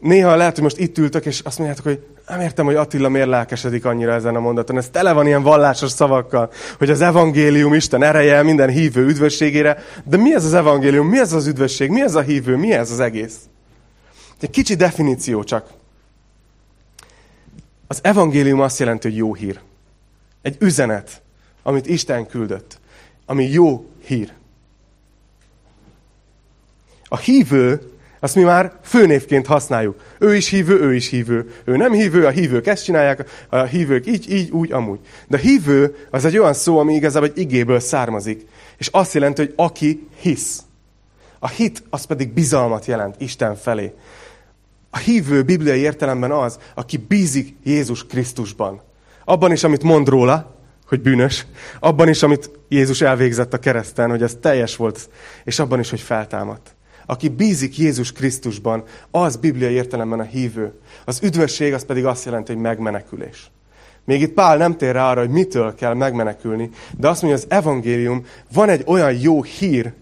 Néha 0.00 0.36
lehet, 0.36 0.54
hogy 0.54 0.62
most 0.62 0.78
itt 0.78 0.98
ültök, 0.98 1.26
és 1.26 1.40
azt 1.40 1.58
mondjátok, 1.58 1.84
hogy 1.84 2.06
nem 2.28 2.40
értem, 2.40 2.64
hogy 2.64 2.74
Attila 2.74 3.08
miért 3.08 3.28
lelkesedik 3.28 3.84
annyira 3.84 4.12
ezen 4.12 4.36
a 4.36 4.40
mondaton. 4.40 4.76
Ez 4.76 4.88
tele 4.88 5.12
van 5.12 5.26
ilyen 5.26 5.42
vallásos 5.42 5.90
szavakkal, 5.90 6.50
hogy 6.78 6.90
az 6.90 7.00
evangélium 7.00 7.74
Isten 7.74 8.02
ereje 8.02 8.42
minden 8.42 8.68
hívő 8.68 9.06
üdvösségére. 9.06 9.78
De 10.04 10.16
mi 10.16 10.34
ez 10.34 10.44
az 10.44 10.54
evangélium? 10.54 11.06
Mi 11.06 11.18
ez 11.18 11.32
az 11.32 11.46
üdvösség? 11.46 11.90
Mi 11.90 12.00
ez 12.00 12.14
a 12.14 12.20
hívő? 12.20 12.56
Mi 12.56 12.72
ez 12.72 12.90
az 12.90 13.00
egész? 13.00 13.36
Egy 14.44 14.50
kicsi 14.50 14.74
definíció 14.74 15.44
csak. 15.44 15.70
Az 17.86 17.98
evangélium 18.02 18.60
azt 18.60 18.78
jelenti, 18.78 19.08
hogy 19.08 19.16
jó 19.16 19.34
hír. 19.34 19.60
Egy 20.42 20.56
üzenet, 20.60 21.22
amit 21.62 21.86
Isten 21.86 22.26
küldött, 22.26 22.80
ami 23.26 23.44
jó 23.44 23.86
hír. 24.06 24.32
A 27.04 27.16
hívő, 27.16 27.92
azt 28.20 28.34
mi 28.34 28.42
már 28.42 28.78
főnévként 28.82 29.46
használjuk. 29.46 30.00
Ő 30.18 30.34
is 30.34 30.48
hívő, 30.48 30.80
ő 30.80 30.94
is 30.94 31.08
hívő. 31.08 31.54
Ő 31.64 31.76
nem 31.76 31.92
hívő, 31.92 32.26
a 32.26 32.30
hívők 32.30 32.66
ezt 32.66 32.84
csinálják, 32.84 33.46
a 33.48 33.62
hívők 33.62 34.06
így, 34.06 34.32
így, 34.32 34.50
úgy, 34.50 34.72
amúgy. 34.72 35.00
De 35.28 35.38
hívő 35.38 35.96
az 36.10 36.24
egy 36.24 36.38
olyan 36.38 36.54
szó, 36.54 36.78
ami 36.78 36.94
igazából 36.94 37.28
egy 37.28 37.38
igéből 37.38 37.80
származik. 37.80 38.46
És 38.76 38.88
azt 38.92 39.14
jelenti, 39.14 39.40
hogy 39.40 39.52
aki 39.56 40.08
hisz. 40.16 40.62
A 41.38 41.48
hit 41.48 41.82
az 41.90 42.04
pedig 42.04 42.32
bizalmat 42.32 42.86
jelent 42.86 43.20
Isten 43.20 43.56
felé. 43.56 43.94
A 44.94 44.98
hívő 44.98 45.42
bibliai 45.42 45.78
értelemben 45.78 46.30
az, 46.30 46.58
aki 46.74 46.96
bízik 46.96 47.56
Jézus 47.64 48.06
Krisztusban. 48.06 48.80
Abban 49.24 49.52
is, 49.52 49.64
amit 49.64 49.82
mond 49.82 50.08
róla, 50.08 50.56
hogy 50.86 51.00
bűnös, 51.00 51.46
abban 51.80 52.08
is, 52.08 52.22
amit 52.22 52.50
Jézus 52.68 53.00
elvégzett 53.00 53.52
a 53.52 53.58
kereszten, 53.58 54.10
hogy 54.10 54.22
ez 54.22 54.36
teljes 54.40 54.76
volt, 54.76 55.08
és 55.44 55.58
abban 55.58 55.80
is, 55.80 55.90
hogy 55.90 56.00
feltámadt. 56.00 56.74
Aki 57.06 57.28
bízik 57.28 57.78
Jézus 57.78 58.12
Krisztusban, 58.12 58.82
az 59.10 59.36
bibliai 59.36 59.72
értelemben 59.72 60.20
a 60.20 60.22
hívő. 60.22 60.72
Az 61.04 61.20
üdvösség 61.22 61.72
az 61.72 61.84
pedig 61.84 62.04
azt 62.04 62.24
jelenti, 62.24 62.52
hogy 62.52 62.62
megmenekülés. 62.62 63.50
Még 64.04 64.20
itt 64.20 64.32
Pál 64.32 64.56
nem 64.56 64.76
tér 64.76 64.92
rá 64.92 65.10
arra, 65.10 65.20
hogy 65.20 65.30
mitől 65.30 65.74
kell 65.74 65.94
megmenekülni, 65.94 66.70
de 66.98 67.08
azt 67.08 67.22
mondja, 67.22 67.40
az 67.40 67.50
evangélium 67.50 68.24
van 68.52 68.68
egy 68.68 68.82
olyan 68.86 69.12
jó 69.12 69.42
hír, 69.42 69.92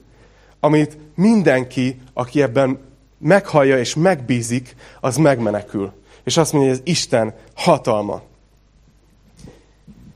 amit 0.61 0.99
mindenki, 1.15 2.01
aki 2.13 2.43
ebben 2.43 2.91
meghallja 3.23 3.79
és 3.79 3.95
megbízik, 3.95 4.75
az 5.01 5.17
megmenekül. 5.17 5.93
És 6.25 6.37
azt 6.37 6.53
mondja, 6.53 6.71
hogy 6.71 6.81
ez 6.81 6.93
Isten 6.93 7.35
hatalma. 7.55 8.23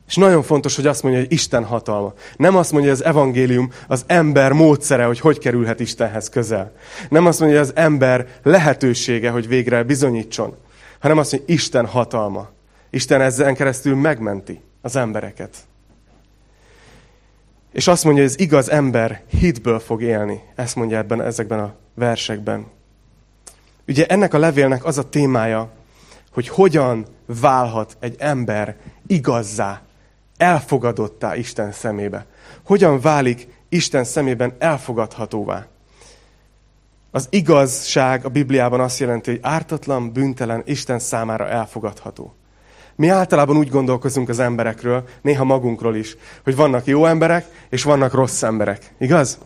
És 0.07 0.17
nagyon 0.17 0.43
fontos, 0.43 0.77
hogy 0.77 0.87
azt 0.87 1.03
mondja, 1.03 1.21
hogy 1.21 1.33
Isten 1.33 1.65
hatalma. 1.65 2.13
Nem 2.37 2.57
azt 2.57 2.73
mondja, 2.73 2.91
hogy 2.91 3.01
az 3.01 3.07
evangélium 3.07 3.71
az 3.89 4.05
ember 4.07 4.53
módszere, 4.53 5.05
hogy 5.05 5.21
hogy 5.21 5.39
kerülhet 5.39 5.81
Istenhez 5.81 6.29
közel. 6.29 6.73
Nem 7.09 7.27
azt 7.27 7.41
mondja, 7.41 7.59
hogy 7.59 7.69
az 7.69 7.77
ember 7.77 8.27
lehetősége, 8.43 9.31
hogy 9.31 9.49
végre 9.49 9.83
bizonyítson. 9.83 10.57
Hanem 11.01 11.19
azt 11.19 11.33
mondja, 11.33 11.49
hogy 11.49 11.63
Isten 11.63 11.87
hatalma. 11.87 12.49
Isten 12.91 13.21
ezzel 13.21 13.55
keresztül 13.55 13.97
megmenti 13.97 14.61
az 14.83 14.97
embereket. 14.97 15.57
És 17.73 17.87
azt 17.87 18.05
mondja, 18.05 18.23
hogy 18.23 18.33
az 18.33 18.41
igaz 18.41 18.71
ember 18.71 19.23
hitből 19.39 19.79
fog 19.79 20.03
élni. 20.03 20.41
Ezt 20.55 20.77
mondja 20.77 20.99
ebben, 20.99 21.23
ezekben 21.23 21.59
a 21.59 21.75
versekben. 21.95 22.67
Ugye 23.89 24.07
ennek 24.07 24.35
a 24.35 24.39
levélnek 24.39 24.85
az 24.85 24.99
a 24.99 25.09
témája, 25.09 25.71
hogy 26.33 26.49
hogyan 26.49 27.07
válhat 27.27 27.97
egy 28.01 28.15
ember 28.19 28.77
igazzá, 29.07 29.81
elfogadottá 30.37 31.37
Isten 31.37 31.73
szemébe. 31.73 32.27
Hogyan 32.65 33.01
válik 33.01 33.49
Isten 33.69 34.05
szemében 34.05 34.55
elfogadhatóvá. 34.59 35.67
Az 37.11 37.27
igazság 37.31 38.25
a 38.25 38.29
Bibliában 38.29 38.81
azt 38.81 38.99
jelenti, 38.99 39.31
hogy 39.31 39.41
ártatlan, 39.43 40.13
büntelen, 40.13 40.63
Isten 40.65 40.99
számára 40.99 41.49
elfogadható. 41.49 42.35
Mi 42.95 43.09
általában 43.09 43.57
úgy 43.57 43.69
gondolkozunk 43.69 44.29
az 44.29 44.39
emberekről, 44.39 45.05
néha 45.23 45.45
magunkról 45.45 45.97
is, 45.97 46.17
hogy 46.45 46.57
vannak 46.57 46.87
jó 46.87 47.07
emberek, 47.07 47.67
és 47.71 47.83
vannak 47.83 48.13
rossz 48.13 48.43
emberek. 48.43 48.95
Igaz? 48.99 49.39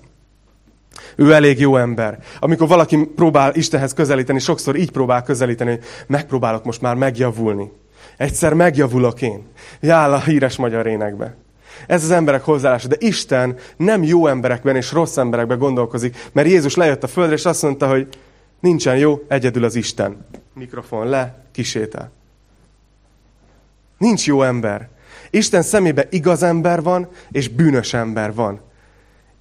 Ő 1.16 1.32
elég 1.32 1.60
jó 1.60 1.76
ember. 1.76 2.18
Amikor 2.38 2.68
valaki 2.68 3.10
próbál 3.16 3.54
Istenhez 3.54 3.92
közelíteni, 3.92 4.38
sokszor 4.38 4.76
így 4.76 4.90
próbál 4.90 5.22
közelíteni, 5.22 5.70
hogy 5.70 5.82
megpróbálok 6.06 6.64
most 6.64 6.80
már 6.80 6.94
megjavulni. 6.94 7.72
Egyszer 8.16 8.54
megjavulok 8.54 9.22
én. 9.22 9.46
Jál 9.80 10.12
a 10.12 10.20
híres 10.20 10.56
magyar 10.56 10.86
énekbe. 10.86 11.36
Ez 11.86 12.04
az 12.04 12.10
emberek 12.10 12.44
hozzáállása. 12.44 12.88
De 12.88 12.96
Isten 12.98 13.56
nem 13.76 14.02
jó 14.02 14.26
emberekben 14.26 14.76
és 14.76 14.92
rossz 14.92 15.16
emberekben 15.16 15.58
gondolkozik, 15.58 16.28
mert 16.32 16.48
Jézus 16.48 16.74
lejött 16.74 17.02
a 17.02 17.06
földre, 17.06 17.34
és 17.34 17.44
azt 17.44 17.62
mondta, 17.62 17.88
hogy 17.88 18.08
nincsen 18.60 18.96
jó, 18.96 19.22
egyedül 19.28 19.64
az 19.64 19.74
Isten. 19.74 20.26
Mikrofon 20.54 21.08
le, 21.08 21.44
kisétál. 21.52 22.10
Nincs 23.98 24.26
jó 24.26 24.42
ember. 24.42 24.88
Isten 25.30 25.62
szemébe 25.62 26.06
igaz 26.10 26.42
ember 26.42 26.82
van, 26.82 27.08
és 27.30 27.48
bűnös 27.48 27.94
ember 27.94 28.34
van. 28.34 28.60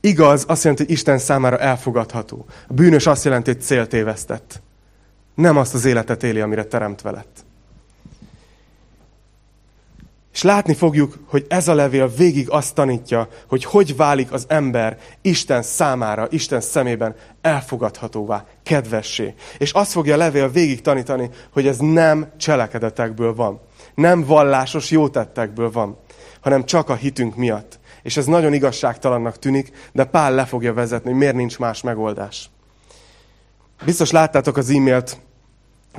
Igaz 0.02 0.44
azt 0.48 0.64
jelenti, 0.64 0.84
hogy 0.84 0.92
Isten 0.92 1.18
számára 1.18 1.58
elfogadható. 1.58 2.46
A 2.68 2.74
bűnös 2.74 3.08
azt 3.08 3.24
jelenti, 3.24 3.52
hogy 3.52 3.62
céltévesztett. 3.62 4.62
Nem 5.36 5.58
azt 5.58 5.74
az 5.74 5.86
életet 5.86 6.24
éli, 6.24 6.40
amire 6.40 6.64
teremtve 6.64 7.12
lett. 7.12 7.48
És 10.34 10.42
látni 10.42 10.74
fogjuk, 10.74 11.20
hogy 11.26 11.46
ez 11.50 11.68
a 11.68 11.74
levél 11.74 12.08
végig 12.08 12.50
azt 12.50 12.76
tanítja, 12.76 13.28
hogy 13.48 13.64
hogy 13.64 13.96
válik 13.96 14.32
az 14.32 14.46
ember 14.48 14.98
Isten 15.22 15.62
számára, 15.62 16.28
Isten 16.30 16.62
szemében 16.62 17.16
elfogadhatóvá, 17.42 18.46
kedvessé. 18.64 19.34
És 19.58 19.72
azt 19.72 19.92
fogja 19.92 20.14
a 20.14 20.18
levél 20.18 20.50
végig 20.50 20.82
tanítani, 20.82 21.30
hogy 21.54 21.68
ez 21.68 21.78
nem 21.78 22.32
cselekedetekből 22.38 23.36
van. 23.36 23.60
Nem 23.96 24.26
vallásos 24.26 24.92
jótettekből 24.92 25.72
van, 25.72 25.98
hanem 26.40 26.66
csak 26.66 26.90
a 26.90 26.96
hitünk 26.96 27.36
miatt. 27.36 27.79
És 28.10 28.18
ez 28.18 28.26
nagyon 28.26 28.54
igazságtalannak 28.54 29.40
tűnik, 29.40 29.72
de 29.92 30.04
Pál 30.04 30.34
le 30.34 30.46
fogja 30.46 30.74
vezetni, 30.74 31.10
hogy 31.10 31.20
miért 31.20 31.36
nincs 31.36 31.60
más 31.60 31.82
megoldás. 31.82 32.50
Biztos 33.86 34.12
láttátok 34.12 34.58
az 34.58 34.70
e-mailt, 34.70 35.18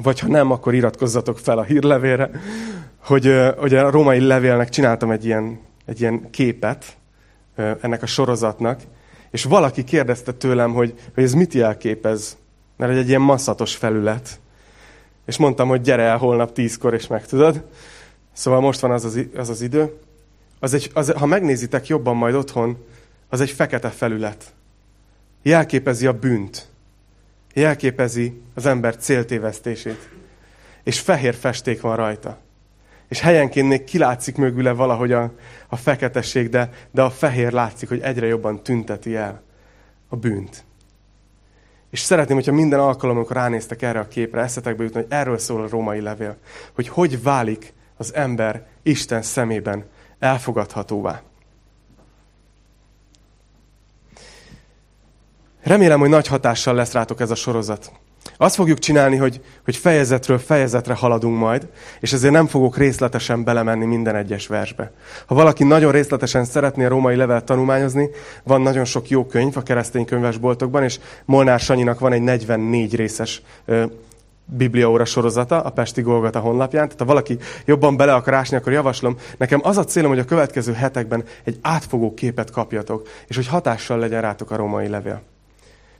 vagy 0.02 0.18
ha 0.18 0.28
nem, 0.28 0.50
akkor 0.50 0.74
iratkozzatok 0.74 1.38
fel 1.38 1.58
a 1.58 1.62
hírlevélre, 1.62 2.30
hogy, 2.98 3.34
hogy 3.58 3.74
a 3.74 3.90
római 3.90 4.20
levélnek 4.20 4.68
csináltam 4.68 5.10
egy 5.10 5.24
ilyen, 5.24 5.60
egy 5.86 6.00
ilyen 6.00 6.30
képet 6.30 6.96
ennek 7.56 8.02
a 8.02 8.06
sorozatnak, 8.06 8.80
és 9.30 9.44
valaki 9.44 9.84
kérdezte 9.84 10.32
tőlem, 10.32 10.72
hogy, 10.72 10.94
hogy 11.14 11.24
ez 11.24 11.32
mit 11.32 11.54
jelképez, 11.54 12.36
mert 12.76 12.92
egy 12.92 13.08
ilyen 13.08 13.20
masszatos 13.20 13.76
felület. 13.76 14.40
És 15.26 15.36
mondtam, 15.36 15.68
hogy 15.68 15.80
gyere 15.80 16.02
el 16.02 16.16
holnap 16.16 16.52
tízkor, 16.52 16.94
és 16.94 17.06
megtudod. 17.06 17.64
Szóval 18.32 18.60
most 18.60 18.80
van 18.80 18.90
az 18.90 19.04
az, 19.04 19.20
az, 19.36 19.48
az 19.48 19.60
idő. 19.60 19.98
Az 20.60 20.74
egy, 20.74 20.90
az, 20.94 21.10
ha 21.12 21.26
megnézitek 21.26 21.86
jobban 21.86 22.16
majd 22.16 22.34
otthon, 22.34 22.84
az 23.28 23.40
egy 23.40 23.50
fekete 23.50 23.88
felület. 23.88 24.44
Jelképezi 25.42 26.06
a 26.06 26.12
bűnt. 26.12 26.68
Jelképezi 27.54 28.40
az 28.54 28.66
ember 28.66 28.96
céltévesztését. 28.96 30.08
És 30.82 31.00
fehér 31.00 31.34
festék 31.34 31.80
van 31.80 31.96
rajta. 31.96 32.38
És 33.08 33.20
helyenként 33.20 33.68
még 33.68 33.84
kilátszik 33.84 34.36
mögüle 34.36 34.72
valahogy 34.72 35.12
a, 35.12 35.32
a 35.68 35.76
feketesség, 35.76 36.48
de, 36.48 36.70
de 36.90 37.02
a 37.02 37.10
fehér 37.10 37.52
látszik, 37.52 37.88
hogy 37.88 38.00
egyre 38.00 38.26
jobban 38.26 38.62
tünteti 38.62 39.16
el 39.16 39.42
a 40.08 40.16
bűnt. 40.16 40.64
És 41.90 42.00
szeretném, 42.00 42.36
hogyha 42.36 42.52
minden 42.52 42.80
alkalom, 42.80 43.16
amikor 43.16 43.36
ránéztek 43.36 43.82
erre 43.82 43.98
a 43.98 44.08
képre, 44.08 44.40
eszetekbe 44.40 44.82
jutni, 44.82 45.00
hogy 45.00 45.10
erről 45.10 45.38
szól 45.38 45.62
a 45.62 45.68
római 45.68 46.00
levél. 46.00 46.36
Hogy 46.74 46.88
hogy 46.88 47.22
válik 47.22 47.72
az 47.96 48.14
ember 48.14 48.66
Isten 48.82 49.22
szemében 49.22 49.84
elfogadhatóvá. 50.20 51.22
Remélem, 55.62 56.00
hogy 56.00 56.08
nagy 56.08 56.26
hatással 56.26 56.74
lesz 56.74 56.92
rátok 56.92 57.20
ez 57.20 57.30
a 57.30 57.34
sorozat. 57.34 57.92
Azt 58.36 58.54
fogjuk 58.54 58.78
csinálni, 58.78 59.16
hogy, 59.16 59.40
hogy 59.64 59.76
fejezetről 59.76 60.38
fejezetre 60.38 60.94
haladunk 60.94 61.38
majd, 61.38 61.68
és 62.00 62.12
ezért 62.12 62.32
nem 62.32 62.46
fogok 62.46 62.76
részletesen 62.76 63.44
belemenni 63.44 63.84
minden 63.84 64.16
egyes 64.16 64.46
versbe. 64.46 64.92
Ha 65.26 65.34
valaki 65.34 65.64
nagyon 65.64 65.92
részletesen 65.92 66.44
szeretné 66.44 66.84
a 66.84 66.88
római 66.88 67.16
levelet 67.16 67.44
tanulmányozni, 67.44 68.08
van 68.42 68.60
nagyon 68.60 68.84
sok 68.84 69.08
jó 69.08 69.26
könyv 69.26 69.56
a 69.56 69.62
keresztény 69.62 70.04
könyvesboltokban, 70.04 70.82
és 70.82 70.98
Molnár 71.24 71.60
Sanyinak 71.60 71.98
van 71.98 72.12
egy 72.12 72.22
44 72.22 72.94
részes 72.94 73.42
ö, 73.64 73.84
bibliaóra 74.50 75.04
sorozata 75.04 75.60
a 75.60 75.70
Pesti 75.70 76.02
Golgata 76.02 76.40
honlapján. 76.40 76.84
Tehát 76.84 76.98
ha 76.98 77.04
valaki 77.04 77.38
jobban 77.64 77.96
bele 77.96 78.14
akar 78.14 78.34
ásni, 78.34 78.56
akkor 78.56 78.72
javaslom. 78.72 79.16
Nekem 79.36 79.60
az 79.62 79.76
a 79.76 79.84
célom, 79.84 80.10
hogy 80.10 80.18
a 80.18 80.24
következő 80.24 80.72
hetekben 80.72 81.24
egy 81.44 81.58
átfogó 81.62 82.14
képet 82.14 82.50
kapjatok, 82.50 83.08
és 83.26 83.36
hogy 83.36 83.46
hatással 83.46 83.98
legyen 83.98 84.20
rátok 84.20 84.50
a 84.50 84.56
római 84.56 84.88
levél. 84.88 85.22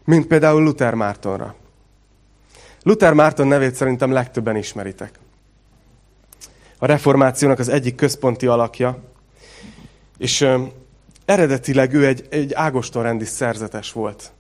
Mint 0.04 0.26
például 0.26 0.62
Luther 0.62 0.94
Mártonra. 0.94 1.54
Luther 2.82 3.12
Márton 3.12 3.46
nevét 3.46 3.74
szerintem 3.74 4.12
legtöbben 4.12 4.56
ismeritek. 4.56 5.18
A 6.78 6.86
reformációnak 6.86 7.58
az 7.58 7.68
egyik 7.68 7.94
központi 7.94 8.46
alakja, 8.46 8.98
és 10.18 10.40
ö, 10.40 10.62
eredetileg 11.24 11.94
ő 11.94 12.06
egy, 12.06 12.26
egy 12.30 12.54
ágostonrendi 12.54 13.24
szerzetes 13.24 13.92
volt. 13.92 14.32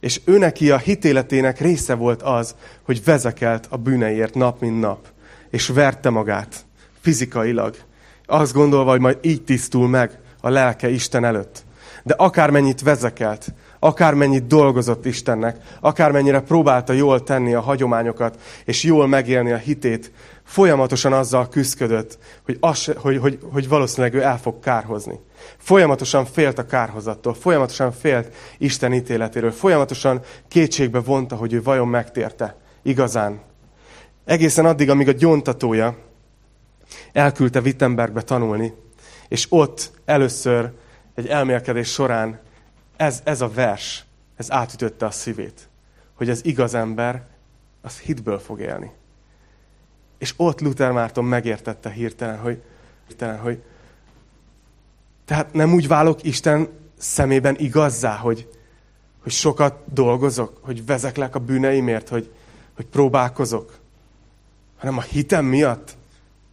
És 0.00 0.20
ő 0.24 0.38
neki 0.38 0.70
a 0.70 0.78
hitéletének 0.78 1.60
része 1.60 1.94
volt 1.94 2.22
az, 2.22 2.54
hogy 2.82 3.04
vezekelt 3.04 3.66
a 3.70 3.76
bűneiért 3.76 4.34
nap, 4.34 4.60
mint 4.60 4.80
nap. 4.80 5.06
És 5.50 5.68
verte 5.68 6.10
magát 6.10 6.64
fizikailag. 7.00 7.76
Azt 8.26 8.52
gondolva, 8.52 8.90
hogy 8.90 9.00
majd 9.00 9.18
így 9.22 9.42
tisztul 9.42 9.88
meg 9.88 10.18
a 10.40 10.48
lelke 10.48 10.90
Isten 10.90 11.24
előtt. 11.24 11.64
De 12.02 12.14
akármennyit 12.14 12.82
vezekelt, 12.82 13.52
akármennyit 13.78 14.46
dolgozott 14.46 15.06
Istennek, 15.06 15.56
akármennyire 15.80 16.40
próbálta 16.40 16.92
jól 16.92 17.22
tenni 17.22 17.54
a 17.54 17.60
hagyományokat, 17.60 18.38
és 18.64 18.82
jól 18.82 19.06
megélni 19.06 19.52
a 19.52 19.56
hitét, 19.56 20.12
folyamatosan 20.50 21.12
azzal 21.12 21.48
küzdködött, 21.48 22.18
hogy, 22.44 22.56
az, 22.60 22.84
hogy, 22.84 23.18
hogy, 23.18 23.38
hogy 23.52 23.68
valószínűleg 23.68 24.14
ő 24.14 24.22
el 24.22 24.38
fog 24.38 24.58
kárhozni. 24.60 25.20
Folyamatosan 25.56 26.24
félt 26.24 26.58
a 26.58 26.66
kárhozattól, 26.66 27.34
folyamatosan 27.34 27.92
félt 27.92 28.34
Isten 28.58 28.92
ítéletéről, 28.92 29.50
folyamatosan 29.50 30.20
kétségbe 30.48 31.00
vonta, 31.00 31.36
hogy 31.36 31.52
ő 31.52 31.62
vajon 31.62 31.88
megtérte 31.88 32.56
igazán. 32.82 33.40
Egészen 34.24 34.66
addig, 34.66 34.90
amíg 34.90 35.08
a 35.08 35.12
gyontatója 35.12 35.96
elküldte 37.12 37.60
Wittenbergbe 37.60 38.22
tanulni, 38.22 38.74
és 39.28 39.46
ott 39.48 39.90
először 40.04 40.72
egy 41.14 41.26
elmélkedés 41.26 41.88
során 41.88 42.40
ez, 42.96 43.20
ez 43.24 43.40
a 43.40 43.48
vers, 43.48 44.04
ez 44.36 44.52
átütötte 44.52 45.06
a 45.06 45.10
szívét, 45.10 45.68
hogy 46.14 46.30
az 46.30 46.44
igaz 46.44 46.74
ember, 46.74 47.26
az 47.82 47.98
hitből 47.98 48.38
fog 48.38 48.60
élni. 48.60 48.98
És 50.20 50.34
ott 50.36 50.60
Luther 50.60 50.92
Márton 50.92 51.24
megértette 51.24 51.90
hirtelen, 51.90 52.38
hogy, 52.38 52.62
hirtelen, 53.06 53.38
hogy 53.38 53.62
tehát 55.24 55.52
nem 55.52 55.72
úgy 55.72 55.88
válok 55.88 56.24
Isten 56.24 56.68
szemében 56.98 57.56
igazzá, 57.58 58.16
hogy, 58.16 58.48
hogy 59.22 59.32
sokat 59.32 59.92
dolgozok, 59.92 60.58
hogy 60.62 60.86
vezeklek 60.86 61.34
a 61.34 61.38
bűneimért, 61.38 62.08
hogy, 62.08 62.32
hogy 62.76 62.86
próbálkozok, 62.86 63.78
hanem 64.78 64.98
a 64.98 65.02
hitem 65.02 65.44
miatt 65.44 65.96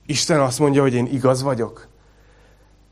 Isten 0.05 0.39
azt 0.39 0.59
mondja, 0.59 0.81
hogy 0.81 0.93
én 0.93 1.05
igaz 1.05 1.41
vagyok. 1.41 1.87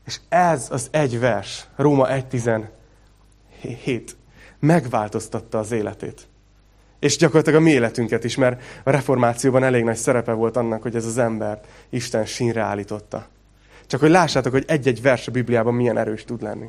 És 0.06 0.20
ez 0.28 0.68
az 0.70 0.88
egy 0.90 1.18
vers, 1.18 1.66
Róma 1.76 2.06
1.17, 2.08 4.10
megváltoztatta 4.58 5.58
az 5.58 5.72
életét. 5.72 6.28
És 6.98 7.16
gyakorlatilag 7.16 7.60
a 7.60 7.64
mi 7.64 7.70
életünket 7.70 8.24
is, 8.24 8.36
mert 8.36 8.62
a 8.84 8.90
reformációban 8.90 9.64
elég 9.64 9.84
nagy 9.84 9.96
szerepe 9.96 10.32
volt 10.32 10.56
annak, 10.56 10.82
hogy 10.82 10.96
ez 10.96 11.06
az 11.06 11.18
ember 11.18 11.60
Isten 11.90 12.24
sínre 12.24 12.60
állította. 12.60 13.26
Csak 13.86 14.00
hogy 14.00 14.10
lássátok, 14.10 14.52
hogy 14.52 14.64
egy-egy 14.66 15.02
vers 15.02 15.26
a 15.28 15.30
Bibliában 15.30 15.74
milyen 15.74 15.98
erős 15.98 16.24
tud 16.24 16.42
lenni. 16.42 16.66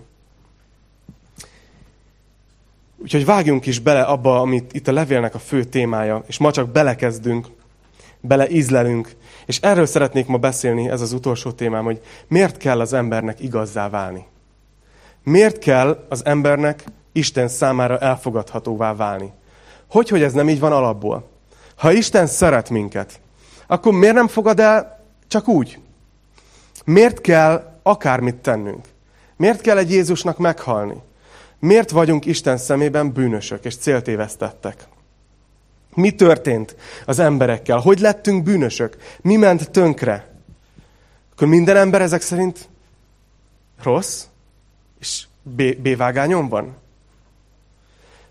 Úgyhogy 2.97 3.25
vágjunk 3.25 3.65
is 3.65 3.79
bele 3.79 4.01
abba, 4.01 4.39
amit 4.39 4.73
itt 4.73 4.87
a 4.87 4.91
levélnek 4.91 5.35
a 5.35 5.39
fő 5.39 5.63
témája, 5.63 6.23
és 6.27 6.37
ma 6.37 6.51
csak 6.51 6.69
belekezdünk, 6.69 7.47
beleízlelünk, 8.21 9.11
és 9.45 9.59
erről 9.59 9.85
szeretnék 9.85 10.27
ma 10.27 10.37
beszélni, 10.37 10.89
ez 10.89 11.01
az 11.01 11.13
utolsó 11.13 11.51
témám, 11.51 11.83
hogy 11.83 12.01
miért 12.27 12.57
kell 12.57 12.79
az 12.79 12.93
embernek 12.93 13.39
igazzá 13.39 13.89
válni. 13.89 14.25
Miért 15.23 15.57
kell 15.57 16.05
az 16.09 16.25
embernek 16.25 16.83
Isten 17.11 17.47
számára 17.47 17.97
elfogadhatóvá 17.97 18.95
válni? 18.95 19.31
Hogy, 19.89 20.09
hogy 20.09 20.21
ez 20.21 20.33
nem 20.33 20.49
így 20.49 20.59
van 20.59 20.71
alapból? 20.71 21.29
Ha 21.75 21.91
Isten 21.91 22.27
szeret 22.27 22.69
minket, 22.69 23.19
akkor 23.67 23.93
miért 23.93 24.15
nem 24.15 24.27
fogad 24.27 24.59
el 24.59 25.05
csak 25.27 25.47
úgy? 25.47 25.79
Miért 26.85 27.21
kell 27.21 27.79
akármit 27.83 28.35
tennünk? 28.35 28.85
Miért 29.35 29.61
kell 29.61 29.77
egy 29.77 29.91
Jézusnak 29.91 30.37
meghalni? 30.37 31.01
Miért 31.59 31.89
vagyunk 31.89 32.25
Isten 32.25 32.57
szemében 32.57 33.11
bűnösök 33.11 33.65
és 33.65 33.77
céltévesztettek? 33.77 34.87
Mi 35.93 36.11
történt 36.11 36.75
az 37.05 37.19
emberekkel? 37.19 37.77
Hogy 37.77 37.99
lettünk 37.99 38.43
bűnösök? 38.43 38.97
Mi 39.21 39.35
ment 39.35 39.71
tönkre? 39.71 40.27
Akkor 41.31 41.47
minden 41.47 41.75
ember 41.75 42.01
ezek 42.01 42.21
szerint 42.21 42.69
rossz? 43.83 44.23
És 44.99 45.25
B-vágányon 45.81 46.49
van? 46.49 46.75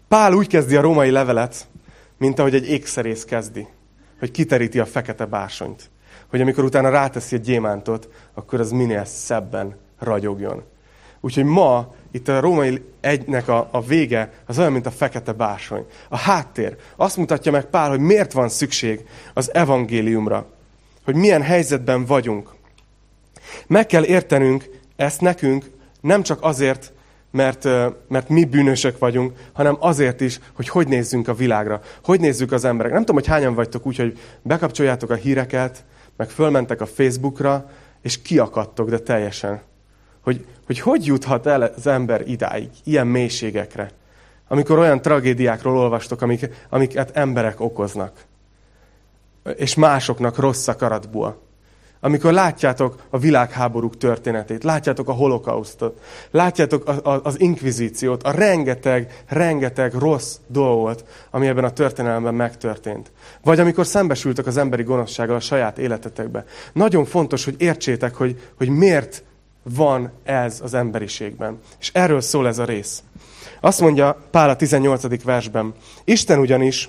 Pál 0.09 0.33
úgy 0.33 0.47
kezdi 0.47 0.77
a 0.77 0.81
római 0.81 1.11
levelet, 1.11 1.69
mint 2.19 2.39
ahogy 2.39 2.55
egy 2.55 2.69
ékszerész 2.69 3.25
kezdi, 3.25 3.67
hogy 4.19 4.31
kiteríti 4.31 4.79
a 4.79 4.87
fekete 4.87 5.25
bársonyt. 5.25 5.91
Hogy 6.27 6.41
amikor 6.41 6.65
utána 6.65 6.89
ráteszi 6.89 7.37
a 7.37 7.39
gyémántot, 7.39 8.09
akkor 8.35 8.61
az 8.61 8.71
minél 8.71 9.05
szebben 9.05 9.77
ragyogjon. 9.99 10.63
Úgyhogy 11.21 11.45
ma 11.45 11.95
itt 12.11 12.29
a 12.29 12.41
római 12.41 12.83
egynek 13.01 13.49
a, 13.49 13.69
a 13.73 13.83
vége 13.83 14.33
az 14.47 14.59
olyan, 14.59 14.73
mint 14.73 14.87
a 14.87 14.91
fekete 14.91 15.33
bársony. 15.33 15.87
A 16.09 16.17
háttér 16.17 16.77
azt 16.97 17.17
mutatja 17.17 17.53
meg 17.53 17.65
Pál, 17.65 17.89
hogy 17.89 18.01
miért 18.01 18.33
van 18.33 18.49
szükség 18.49 19.07
az 19.35 19.55
evangéliumra. 19.55 20.47
Hogy 21.05 21.15
milyen 21.15 21.43
helyzetben 21.43 22.05
vagyunk. 22.05 22.55
Meg 23.67 23.87
kell 23.87 24.05
értenünk 24.05 24.65
ezt 24.97 25.21
nekünk 25.21 25.71
nem 26.01 26.23
csak 26.23 26.43
azért, 26.43 26.93
mert, 27.37 27.65
mert 28.09 28.29
mi 28.29 28.45
bűnösök 28.45 28.99
vagyunk, 28.99 29.33
hanem 29.53 29.77
azért 29.81 30.21
is, 30.21 30.41
hogy 30.53 30.69
hogy 30.69 30.89
nézzünk 30.89 31.29
a 31.29 31.35
világra, 31.35 31.81
hogy 32.05 32.21
nézzük 32.21 32.53
az 32.53 32.65
emberek. 32.65 32.93
Nem 32.93 33.01
tudom, 33.01 33.17
hogy 33.17 33.27
hányan 33.27 33.55
vagytok 33.55 33.87
úgy, 33.87 33.97
hogy 33.97 34.19
bekapcsoljátok 34.43 35.11
a 35.11 35.15
híreket, 35.15 35.85
meg 36.17 36.29
fölmentek 36.29 36.81
a 36.81 36.87
Facebookra, 36.87 37.71
és 38.03 38.23
kiakadtok, 38.23 38.91
de 38.91 38.99
teljesen 38.99 39.61
hogy, 40.27 40.47
hogy 40.67 40.81
hogy 40.81 41.07
juthat 41.07 41.47
el 41.47 41.63
az 41.63 41.87
ember 41.87 42.29
idáig, 42.29 42.71
ilyen 42.85 43.07
mélységekre, 43.07 43.91
amikor 44.49 44.79
olyan 44.79 45.03
tragédiákról 45.03 45.79
olvastok, 45.79 46.23
amik, 46.23 46.51
amiket 46.69 47.17
emberek 47.17 47.61
okoznak, 47.61 48.25
és 49.57 49.75
másoknak 49.75 50.39
rossz 50.39 50.69
akaratból. 50.69 51.43
Amikor 52.07 52.33
látjátok 52.33 53.07
a 53.11 53.19
világháborúk 53.19 53.97
történetét, 53.97 54.65
látjátok 54.65 55.09
a 55.09 55.13
holokausztot, 55.13 56.01
látjátok 56.31 57.03
az 57.23 57.41
inkvizíciót, 57.41 58.23
a 58.23 58.31
rengeteg, 58.31 59.23
rengeteg 59.29 59.95
rossz 59.95 60.37
dolgot, 60.47 61.05
ami 61.31 61.47
ebben 61.47 61.65
a 61.65 61.71
történelemben 61.71 62.35
megtörtént. 62.35 63.11
Vagy 63.43 63.61
amikor 63.61 63.87
szembesültek 63.87 64.47
az 64.47 64.57
emberi 64.57 64.83
gonoszsággal 64.83 65.37
a 65.37 65.41
saját 65.41 65.79
életetekbe. 65.79 66.45
Nagyon 66.73 67.05
fontos, 67.05 67.45
hogy 67.45 67.55
értsétek, 67.59 68.15
hogy, 68.15 68.41
hogy 68.57 68.69
miért 68.69 69.25
van 69.63 70.13
ez 70.25 70.61
az 70.63 70.75
emberiségben. 70.75 71.59
És 71.81 71.91
erről 71.93 72.21
szól 72.21 72.47
ez 72.47 72.59
a 72.59 72.65
rész. 72.65 73.03
Azt 73.61 73.81
mondja 73.81 74.19
Pál 74.31 74.49
a 74.49 74.57
18. 74.57 75.23
versben, 75.23 75.75
Isten 76.05 76.39
ugyanis 76.39 76.89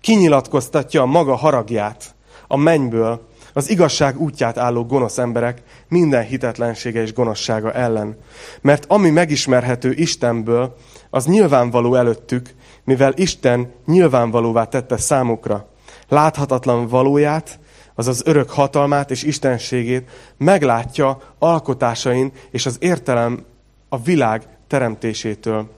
kinyilatkoztatja 0.00 1.02
a 1.02 1.06
maga 1.06 1.34
haragját 1.34 2.14
a 2.46 2.56
mennyből, 2.56 3.34
az 3.56 3.70
igazság 3.70 4.20
útját 4.20 4.58
álló 4.58 4.84
gonosz 4.84 5.18
emberek 5.18 5.62
minden 5.88 6.24
hitetlensége 6.24 7.02
és 7.02 7.12
gonoszsága 7.12 7.72
ellen. 7.72 8.18
Mert 8.60 8.84
ami 8.88 9.10
megismerhető 9.10 9.92
Istenből, 9.92 10.76
az 11.10 11.26
nyilvánvaló 11.26 11.94
előttük, 11.94 12.54
mivel 12.84 13.12
Isten 13.16 13.72
nyilvánvalóvá 13.86 14.64
tette 14.64 14.96
számukra. 14.96 15.68
Láthatatlan 16.08 16.86
valóját, 16.88 17.58
azaz 17.94 18.22
örök 18.24 18.50
hatalmát 18.50 19.10
és 19.10 19.22
istenségét 19.22 20.10
meglátja 20.36 21.20
alkotásain 21.38 22.32
és 22.50 22.66
az 22.66 22.76
értelem 22.80 23.44
a 23.88 23.98
világ 23.98 24.42
teremtésétől 24.66 25.70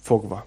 fogva. 0.00 0.46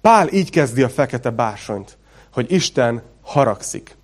Pál 0.00 0.28
így 0.32 0.50
kezdi 0.50 0.82
a 0.82 0.88
fekete 0.88 1.30
bársonyt, 1.30 1.98
hogy 2.32 2.52
Isten 2.52 3.02
haragszik. 3.22 3.96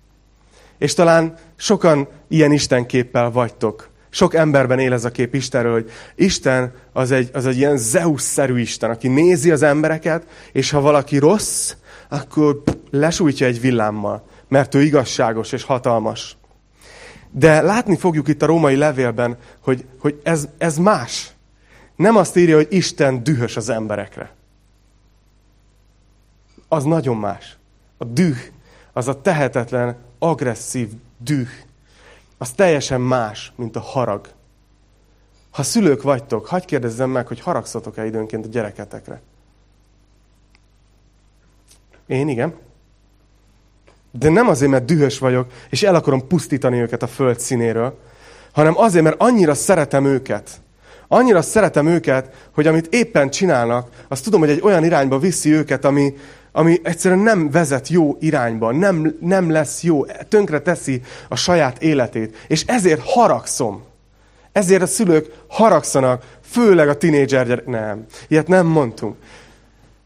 És 0.83 0.93
talán 0.93 1.35
sokan 1.55 2.07
ilyen 2.27 2.51
istenképpel 2.51 3.31
vagytok. 3.31 3.89
Sok 4.09 4.33
emberben 4.33 4.79
él 4.79 4.93
ez 4.93 5.05
a 5.05 5.11
kép 5.11 5.35
Istenről, 5.35 5.73
hogy 5.73 5.91
Isten 6.15 6.73
az 6.93 7.11
egy, 7.11 7.29
az 7.33 7.45
egy 7.45 7.57
ilyen 7.57 7.77
Zeus-szerű 7.77 8.59
Isten, 8.59 8.89
aki 8.89 9.07
nézi 9.07 9.51
az 9.51 9.61
embereket, 9.61 10.27
és 10.51 10.69
ha 10.69 10.81
valaki 10.81 11.17
rossz, 11.17 11.73
akkor 12.09 12.63
lesújtja 12.91 13.47
egy 13.47 13.61
villámmal 13.61 14.23
mert 14.53 14.75
ő 14.75 14.81
igazságos 14.81 15.51
és 15.51 15.63
hatalmas. 15.63 16.37
De 17.31 17.61
látni 17.61 17.97
fogjuk 17.97 18.27
itt 18.27 18.41
a 18.41 18.45
római 18.45 18.75
levélben, 18.75 19.37
hogy, 19.59 19.85
hogy 19.99 20.19
ez, 20.23 20.47
ez 20.57 20.77
más. 20.77 21.31
Nem 21.95 22.15
azt 22.15 22.37
írja, 22.37 22.55
hogy 22.55 22.67
Isten 22.69 23.23
dühös 23.23 23.57
az 23.57 23.69
emberekre. 23.69 24.31
Az 26.67 26.83
nagyon 26.83 27.17
más. 27.17 27.57
A 27.97 28.05
düh, 28.05 28.37
az 28.93 29.07
a 29.07 29.21
tehetetlen, 29.21 29.97
agresszív 30.23 30.89
düh, 31.17 31.49
az 32.37 32.51
teljesen 32.51 33.01
más, 33.01 33.51
mint 33.55 33.75
a 33.75 33.79
harag. 33.79 34.27
Ha 35.51 35.63
szülők 35.63 36.01
vagytok, 36.01 36.45
hagyd 36.45 36.65
kérdezzem 36.65 37.09
meg, 37.09 37.27
hogy 37.27 37.39
haragszatok-e 37.39 38.05
időnként 38.05 38.45
a 38.45 38.49
gyereketekre. 38.49 39.21
Én 42.07 42.27
igen. 42.27 42.53
De 44.11 44.29
nem 44.29 44.47
azért, 44.47 44.71
mert 44.71 44.85
dühös 44.85 45.19
vagyok, 45.19 45.51
és 45.69 45.83
el 45.83 45.95
akarom 45.95 46.27
pusztítani 46.27 46.79
őket 46.79 47.03
a 47.03 47.07
föld 47.07 47.39
színéről, 47.39 47.99
hanem 48.51 48.77
azért, 48.77 49.03
mert 49.03 49.21
annyira 49.21 49.53
szeretem 49.53 50.05
őket. 50.05 50.61
Annyira 51.07 51.41
szeretem 51.41 51.87
őket, 51.87 52.49
hogy 52.53 52.67
amit 52.67 52.93
éppen 52.93 53.29
csinálnak, 53.29 54.05
azt 54.07 54.23
tudom, 54.23 54.39
hogy 54.39 54.49
egy 54.49 54.61
olyan 54.61 54.83
irányba 54.83 55.19
viszi 55.19 55.51
őket, 55.51 55.85
ami, 55.85 56.13
ami 56.55 56.79
egyszerűen 56.83 57.19
nem 57.19 57.51
vezet 57.51 57.87
jó 57.87 58.17
irányba, 58.19 58.71
nem, 58.71 59.15
nem 59.19 59.49
lesz 59.49 59.83
jó, 59.83 60.05
tönkre 60.05 60.59
teszi 60.59 61.01
a 61.29 61.35
saját 61.35 61.81
életét. 61.81 62.45
És 62.47 62.63
ezért 62.65 63.01
haragszom. 63.03 63.83
Ezért 64.51 64.81
a 64.81 64.87
szülők 64.87 65.33
haragszanak, 65.47 66.23
főleg 66.43 66.89
a 66.89 66.97
tinédzser 66.97 67.47
gyerek. 67.47 67.65
Nem, 67.65 68.05
ilyet 68.27 68.47
nem 68.47 68.65
mondtunk. 68.65 69.15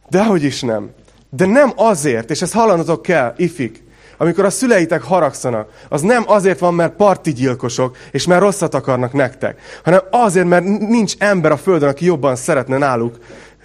Dehogy 0.09 0.43
is 0.43 0.61
nem. 0.61 0.89
De 1.29 1.45
nem 1.45 1.71
azért, 1.75 2.29
és 2.29 2.41
ezt 2.41 2.53
hallanatok 2.53 3.01
kell, 3.01 3.33
ifik, 3.37 3.83
amikor 4.17 4.45
a 4.45 4.49
szüleitek 4.49 5.01
haragszanak, 5.01 5.69
az 5.89 6.01
nem 6.01 6.23
azért 6.27 6.59
van, 6.59 6.73
mert 6.73 6.95
parti 6.95 7.33
gyilkosok, 7.33 7.97
és 8.11 8.25
mert 8.25 8.41
rosszat 8.41 8.73
akarnak 8.73 9.13
nektek, 9.13 9.61
hanem 9.83 10.01
azért, 10.11 10.47
mert 10.47 10.63
nincs 10.63 11.13
ember 11.17 11.51
a 11.51 11.57
földön, 11.57 11.89
aki 11.89 12.05
jobban 12.05 12.35
szeretne 12.35 12.77
náluk 12.77 13.17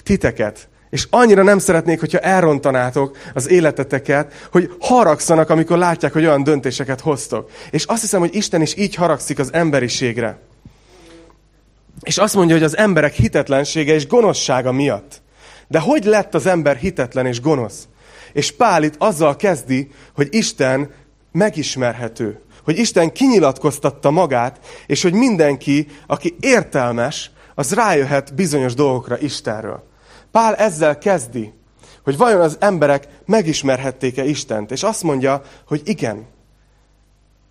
titeket. 0.03 0.68
És 0.93 1.07
annyira 1.11 1.43
nem 1.43 1.59
szeretnék, 1.59 2.01
hogyha 2.01 2.18
elrontanátok 2.18 3.16
az 3.34 3.49
életeteket, 3.49 4.49
hogy 4.51 4.74
haragszanak, 4.80 5.51
amikor 5.51 5.78
látják, 5.78 6.12
hogy 6.12 6.24
olyan 6.24 6.43
döntéseket 6.43 7.01
hoztok. 7.01 7.51
És 7.70 7.84
azt 7.84 8.01
hiszem, 8.01 8.20
hogy 8.20 8.34
Isten 8.34 8.62
is 8.62 8.76
így 8.76 8.95
haragszik 8.95 9.38
az 9.38 9.53
emberiségre. 9.53 10.38
És 12.03 12.18
azt 12.18 12.34
mondja, 12.34 12.55
hogy 12.55 12.64
az 12.64 12.76
emberek 12.76 13.12
hitetlensége 13.12 13.95
és 13.95 14.07
gonoszsága 14.07 14.72
miatt. 14.72 15.22
De 15.68 15.78
hogy 15.78 16.05
lett 16.05 16.34
az 16.34 16.47
ember 16.47 16.76
hitetlen 16.76 17.26
és 17.26 17.40
gonosz? 17.40 17.88
És 18.32 18.53
Pál 18.53 18.82
itt 18.82 18.95
azzal 18.99 19.36
kezdi, 19.36 19.90
hogy 20.14 20.28
Isten 20.30 20.90
megismerhető. 21.32 22.40
Hogy 22.64 22.78
Isten 22.78 23.12
kinyilatkoztatta 23.12 24.11
magát, 24.11 24.59
és 24.86 25.03
hogy 25.03 25.12
mindenki, 25.12 25.86
aki 26.07 26.36
értelmes, 26.40 27.30
az 27.55 27.74
rájöhet 27.74 28.34
bizonyos 28.34 28.74
dolgokra 28.74 29.18
Istenről. 29.18 29.90
Pál 30.33 30.55
ezzel 30.55 30.99
kezdi, 30.99 31.53
hogy 32.05 32.16
vajon 32.16 32.41
az 32.41 32.57
emberek 32.61 33.09
megismerhették-e 33.24 34.24
Istent. 34.24 34.70
És 34.70 34.83
azt 34.83 35.03
mondja, 35.03 35.43
hogy 35.66 35.83
igen. 35.85 36.26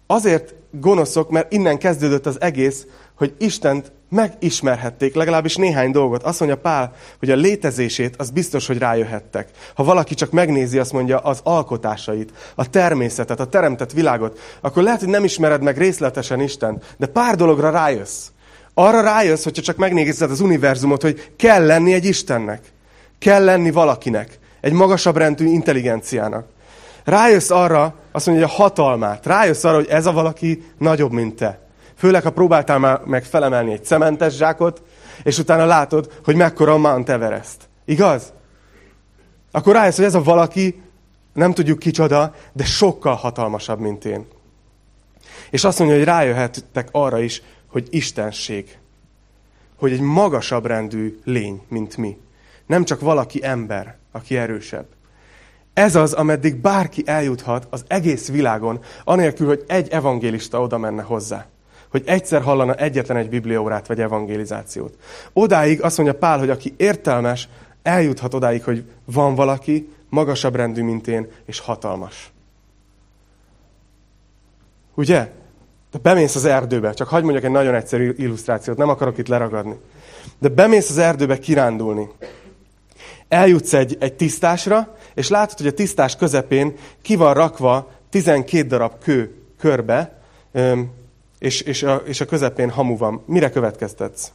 Azért 0.08 0.54
gonoszok, 0.72 1.30
mert 1.30 1.52
innen 1.52 1.78
kezdődött 1.78 2.26
az 2.26 2.42
egész, 2.42 2.86
hogy 3.16 3.36
Istent 3.38 3.92
megismerhették 4.10 5.16
legalábbis 5.16 5.56
néhány 5.56 5.92
dolgot. 5.92 6.24
Azt 6.24 6.40
mondja 6.40 6.58
Pál, 6.58 6.94
hogy 7.20 7.30
a 7.30 7.36
létezését, 7.36 8.16
az 8.18 8.30
biztos, 8.30 8.68
hogy 8.68 8.78
rájöhettek. 8.78 9.50
Ha 9.76 9.84
valaki 9.84 10.14
csak 10.14 10.32
megnézi, 10.32 10.80
azt 10.80 10.92
mondja, 10.94 11.18
az 11.18 11.40
alkotásait, 11.44 12.32
a 12.56 12.70
természetet, 12.70 13.40
a 13.40 13.46
teremtett 13.46 13.92
világot, 13.92 14.40
akkor 14.62 14.84
lehet, 14.84 15.00
hogy 15.00 15.10
nem 15.10 15.24
ismered 15.24 15.62
meg 15.62 15.78
részletesen 15.78 16.42
Istent, 16.42 16.96
de 16.98 17.06
pár 17.06 17.36
dologra 17.36 17.70
rájössz. 17.70 18.28
Arra 18.74 19.02
rájössz, 19.02 19.44
hogyha 19.44 19.62
csak 19.62 19.78
megnézed 19.78 20.32
az 20.32 20.40
univerzumot, 20.40 21.02
hogy 21.02 21.32
kell 21.38 21.66
lenni 21.66 21.94
egy 21.94 22.06
Istennek. 22.06 22.62
Kell 23.20 23.44
lenni 23.44 23.72
valakinek. 23.72 24.40
Egy 24.62 24.74
magasabb 24.74 25.18
rendű 25.18 25.46
intelligenciának. 25.46 26.46
Rájössz 27.04 27.50
arra, 27.50 27.96
azt 28.12 28.26
mondja, 28.26 28.46
hogy 28.46 28.56
a 28.56 28.62
hatalmát. 28.62 29.26
Rájössz 29.26 29.64
arra, 29.64 29.76
hogy 29.76 29.88
ez 29.90 30.06
a 30.06 30.12
valaki 30.12 30.64
nagyobb, 30.78 31.12
mint 31.12 31.36
te. 31.36 31.60
Főleg, 31.98 32.24
ha 32.24 32.30
próbáltál 32.30 32.80
már 32.80 33.02
meg 33.06 33.24
felemelni 33.24 33.72
egy 33.72 33.86
cementes 33.86 34.36
zsákot, 34.36 34.82
és 35.24 35.38
utána 35.38 35.66
látod, 35.66 36.12
hogy 36.24 36.36
mekkora 36.36 36.74
a 36.74 36.78
Mount 36.78 37.10
Everest. 37.10 37.58
Igaz? 37.86 38.34
Akkor 39.52 39.74
rájössz, 39.74 39.96
hogy 39.96 40.06
ez 40.06 40.16
a 40.16 40.24
valaki, 40.24 40.82
nem 41.34 41.54
tudjuk 41.54 41.80
kicsoda, 41.80 42.34
de 42.54 42.64
sokkal 42.64 43.16
hatalmasabb, 43.16 43.80
mint 43.80 44.06
én. 44.06 44.28
És 45.50 45.64
azt 45.64 45.80
mondja, 45.80 45.98
hogy 45.98 46.06
rájöhettek 46.06 46.88
arra 46.92 47.20
is, 47.20 47.42
hogy 47.72 47.88
Istenség. 47.90 48.78
Hogy 49.76 49.92
egy 49.92 50.02
magasabb 50.02 50.66
rendű 50.66 51.20
lény, 51.24 51.62
mint 51.68 51.98
mi. 51.98 52.18
Nem 52.66 52.84
csak 52.84 53.00
valaki 53.00 53.44
ember, 53.44 53.98
aki 54.12 54.38
erősebb. 54.38 54.86
Ez 55.74 55.96
az, 55.96 56.14
ameddig 56.14 56.56
bárki 56.56 57.04
eljuthat 57.06 57.68
az 57.70 57.84
egész 57.88 58.30
világon, 58.30 58.80
anélkül, 59.04 59.48
hogy 59.48 59.64
egy 59.68 59.90
evangélista 59.90 60.62
oda 60.62 60.78
menne 60.78 61.02
hozzá. 61.02 61.46
Hogy 61.90 62.04
egyszer 62.06 62.42
hallana 62.42 62.76
egyetlen 62.76 63.18
egy 63.18 63.30
bibliórát 63.30 63.88
vagy 63.88 64.02
evangelizációt. 64.02 64.98
Odáig 65.34 65.82
azt 65.82 65.98
mondja 65.98 66.18
Pál, 66.18 66.40
hogy 66.40 66.50
aki 66.50 66.74
értelmes, 66.78 67.50
eljuthat 67.84 68.34
odáig, 68.34 68.64
hogy 68.64 68.84
van 69.06 69.36
valaki, 69.36 69.94
magasabb 70.10 70.56
rendű, 70.56 70.84
mint 70.84 71.08
én, 71.08 71.28
és 71.46 71.60
hatalmas. 71.60 72.32
Ugye? 74.94 75.32
De 75.92 76.00
bemész 76.02 76.36
az 76.36 76.46
erdőbe, 76.46 76.94
csak 76.94 77.08
hagyd 77.08 77.24
mondjak 77.24 77.46
egy 77.46 77.52
nagyon 77.52 77.76
egyszerű 77.76 78.14
illusztrációt, 78.18 78.78
nem 78.78 78.89
akarok 78.89 79.18
itt 79.18 79.28
leragadni. 79.28 79.76
De 80.39 80.50
bemész 80.50 80.89
az 80.89 80.98
erdőbe 80.98 81.38
kirándulni. 81.38 82.10
Eljutsz 83.28 83.74
egy, 83.74 83.98
egy 84.00 84.14
tisztásra, 84.14 84.96
és 85.14 85.30
látod, 85.30 85.58
hogy 85.58 85.68
a 85.68 85.72
tisztás 85.74 86.16
közepén 86.16 86.74
ki 87.02 87.16
van 87.16 87.34
rakva 87.34 87.92
12 88.10 88.68
darab 88.68 89.04
kő 89.04 89.36
körbe, 89.60 90.22
és, 91.39 91.62
és, 91.62 91.84
a, 91.84 91.96
és 91.96 92.22
a 92.22 92.26
közepén 92.26 92.70
hamu 92.70 92.98
van. 92.98 93.24
Mire 93.26 93.50
következtetsz? 93.50 94.32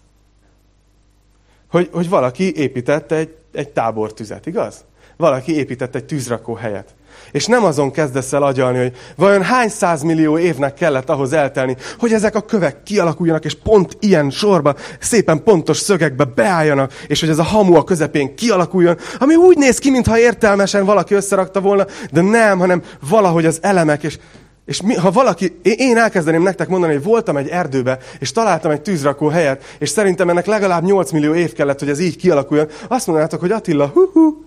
Hogy, 1.71 1.89
hogy 1.93 2.09
valaki 2.09 2.57
épített 2.57 3.13
egy, 3.13 3.37
egy 3.53 3.69
tábortüzet, 3.69 4.47
igaz? 4.47 4.85
Valaki 5.17 5.57
épített 5.57 5.95
egy 5.95 6.05
tűzrakó 6.05 6.55
helyet. 6.55 6.95
És 7.31 7.47
nem 7.47 7.65
azon 7.65 7.91
kezdesz 7.91 8.33
el 8.33 8.43
agyalni, 8.43 8.79
hogy 8.79 8.93
vajon 9.17 9.43
hány 9.43 9.69
százmillió 9.69 10.39
évnek 10.39 10.75
kellett 10.75 11.11
ahhoz 11.11 11.33
eltelni, 11.33 11.77
hogy 11.99 12.13
ezek 12.13 12.35
a 12.35 12.41
kövek 12.41 12.83
kialakuljanak, 12.83 13.45
és 13.45 13.55
pont 13.55 13.97
ilyen 14.01 14.31
sorba, 14.31 14.75
szépen 15.01 15.43
pontos 15.43 15.77
szögekbe 15.77 16.25
beálljanak, 16.25 16.93
és 17.07 17.21
hogy 17.21 17.29
ez 17.29 17.39
a 17.39 17.43
hamu 17.43 17.75
a 17.75 17.85
közepén 17.85 18.35
kialakuljon, 18.35 18.97
ami 19.19 19.35
úgy 19.35 19.57
néz 19.57 19.79
ki, 19.79 19.91
mintha 19.91 20.19
értelmesen 20.19 20.85
valaki 20.85 21.15
összerakta 21.15 21.61
volna, 21.61 21.87
de 22.13 22.21
nem, 22.21 22.59
hanem 22.59 22.83
valahogy 23.09 23.47
az 23.47 23.59
elemek, 23.63 24.03
és 24.03 24.19
és 24.67 24.83
mi, 24.83 24.95
ha 24.95 25.11
valaki, 25.11 25.59
én 25.63 25.97
elkezdeném 25.97 26.43
nektek 26.43 26.69
mondani, 26.69 26.93
hogy 26.93 27.03
voltam 27.03 27.37
egy 27.37 27.49
erdőbe, 27.49 27.99
és 28.19 28.33
találtam 28.33 28.71
egy 28.71 28.81
tűzrakó 28.81 29.29
helyet, 29.29 29.77
és 29.79 29.89
szerintem 29.89 30.29
ennek 30.29 30.47
legalább 30.47 30.85
8 30.85 31.11
millió 31.11 31.35
év 31.35 31.53
kellett, 31.53 31.79
hogy 31.79 31.89
ez 31.89 32.01
így 32.01 32.17
kialakuljon, 32.17 32.69
azt 32.89 33.07
mondanátok, 33.07 33.41
hogy 33.41 33.51
Attila, 33.51 33.87
hú, 33.87 34.11
hú, 34.13 34.46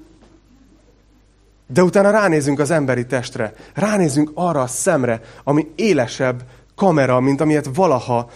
de 1.74 1.84
utána 1.84 2.12
ránézünk 2.12 2.60
az 2.60 2.72
emberi 2.72 3.06
testre, 3.06 3.54
ránézünk 3.74 4.32
arra 4.34 4.62
a 4.62 4.68
szemre, 4.68 5.22
ami 5.44 5.68
élesebb 5.76 6.44
kamera, 6.76 7.20
mint 7.20 7.42
amilyet 7.42 7.70
valaha 7.74 8.30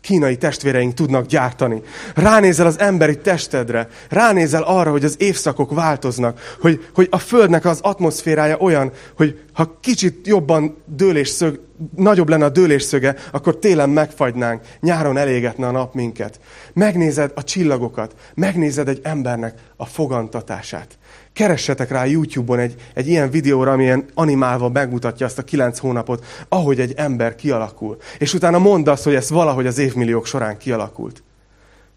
kínai 0.00 0.36
testvéreink 0.36 0.94
tudnak 0.94 1.26
gyártani. 1.26 1.82
Ránézel 2.14 2.66
az 2.66 2.78
emberi 2.78 3.18
testedre, 3.18 3.88
ránézel 4.08 4.62
arra, 4.62 4.90
hogy 4.90 5.04
az 5.04 5.14
évszakok 5.18 5.74
változnak, 5.74 6.56
hogy, 6.60 6.88
hogy 6.94 7.08
a 7.10 7.18
Földnek 7.18 7.64
az 7.64 7.80
atmoszférája 7.82 8.56
olyan, 8.56 8.92
hogy 9.16 9.40
ha 9.52 9.78
kicsit 9.80 10.26
jobban 10.26 10.76
dőlésszög, 10.84 11.60
nagyobb 11.96 12.28
lenne 12.28 12.44
a 12.44 12.48
dőlésszöge, 12.48 13.16
akkor 13.32 13.58
télen 13.58 13.90
megfagynánk, 13.90 14.62
nyáron 14.80 15.16
elégetne 15.16 15.66
a 15.66 15.70
nap 15.70 15.94
minket. 15.94 16.40
Megnézed 16.72 17.32
a 17.34 17.44
csillagokat, 17.44 18.14
megnézed 18.34 18.88
egy 18.88 19.00
embernek 19.02 19.58
a 19.76 19.86
fogantatását. 19.86 20.98
Keressetek 21.32 21.90
rá 21.90 22.04
YouTube-on 22.04 22.58
egy, 22.58 22.74
egy 22.94 23.08
ilyen 23.08 23.30
videóra, 23.30 23.72
amilyen 23.72 24.04
animálva 24.14 24.68
megmutatja 24.68 25.26
azt 25.26 25.38
a 25.38 25.42
kilenc 25.42 25.78
hónapot, 25.78 26.24
ahogy 26.48 26.80
egy 26.80 26.92
ember 26.96 27.34
kialakul. 27.34 27.96
És 28.18 28.34
utána 28.34 28.58
mondd 28.58 28.88
azt, 28.88 29.04
hogy 29.04 29.14
ez 29.14 29.30
valahogy 29.30 29.66
az 29.66 29.78
évmilliók 29.78 30.26
során 30.26 30.56
kialakult. 30.56 31.22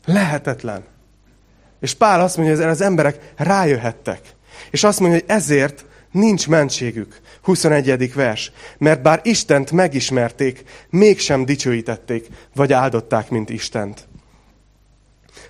Lehetetlen. 0.06 0.84
És 1.80 1.94
Pál 1.94 2.22
azt 2.22 2.38
mondja, 2.38 2.56
hogy 2.56 2.66
az 2.66 2.82
emberek 2.82 3.34
rájöhettek. 3.38 4.22
És 4.72 4.84
azt 4.84 5.00
mondja, 5.00 5.20
hogy 5.20 5.30
ezért 5.36 5.86
nincs 6.12 6.48
mentségük. 6.48 7.20
21. 7.42 8.14
vers. 8.14 8.52
Mert 8.78 9.02
bár 9.02 9.20
Istent 9.24 9.72
megismerték, 9.72 10.64
mégsem 10.90 11.46
dicsőítették, 11.46 12.28
vagy 12.56 12.74
áldották, 12.74 13.30
mint 13.30 13.50
Istent 13.50 14.08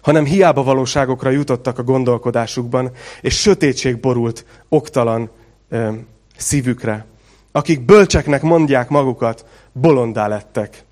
hanem 0.03 0.25
hiába 0.25 0.63
valóságokra 0.63 1.29
jutottak 1.29 1.79
a 1.79 1.83
gondolkodásukban, 1.83 2.91
és 3.21 3.39
sötétség 3.39 3.99
borult 3.99 4.45
oktalan 4.69 5.29
ö, 5.69 5.89
szívükre. 6.37 7.05
Akik 7.51 7.85
bölcseknek 7.85 8.41
mondják 8.41 8.89
magukat, 8.89 9.45
bolondá 9.71 10.27
lettek. 10.27 10.83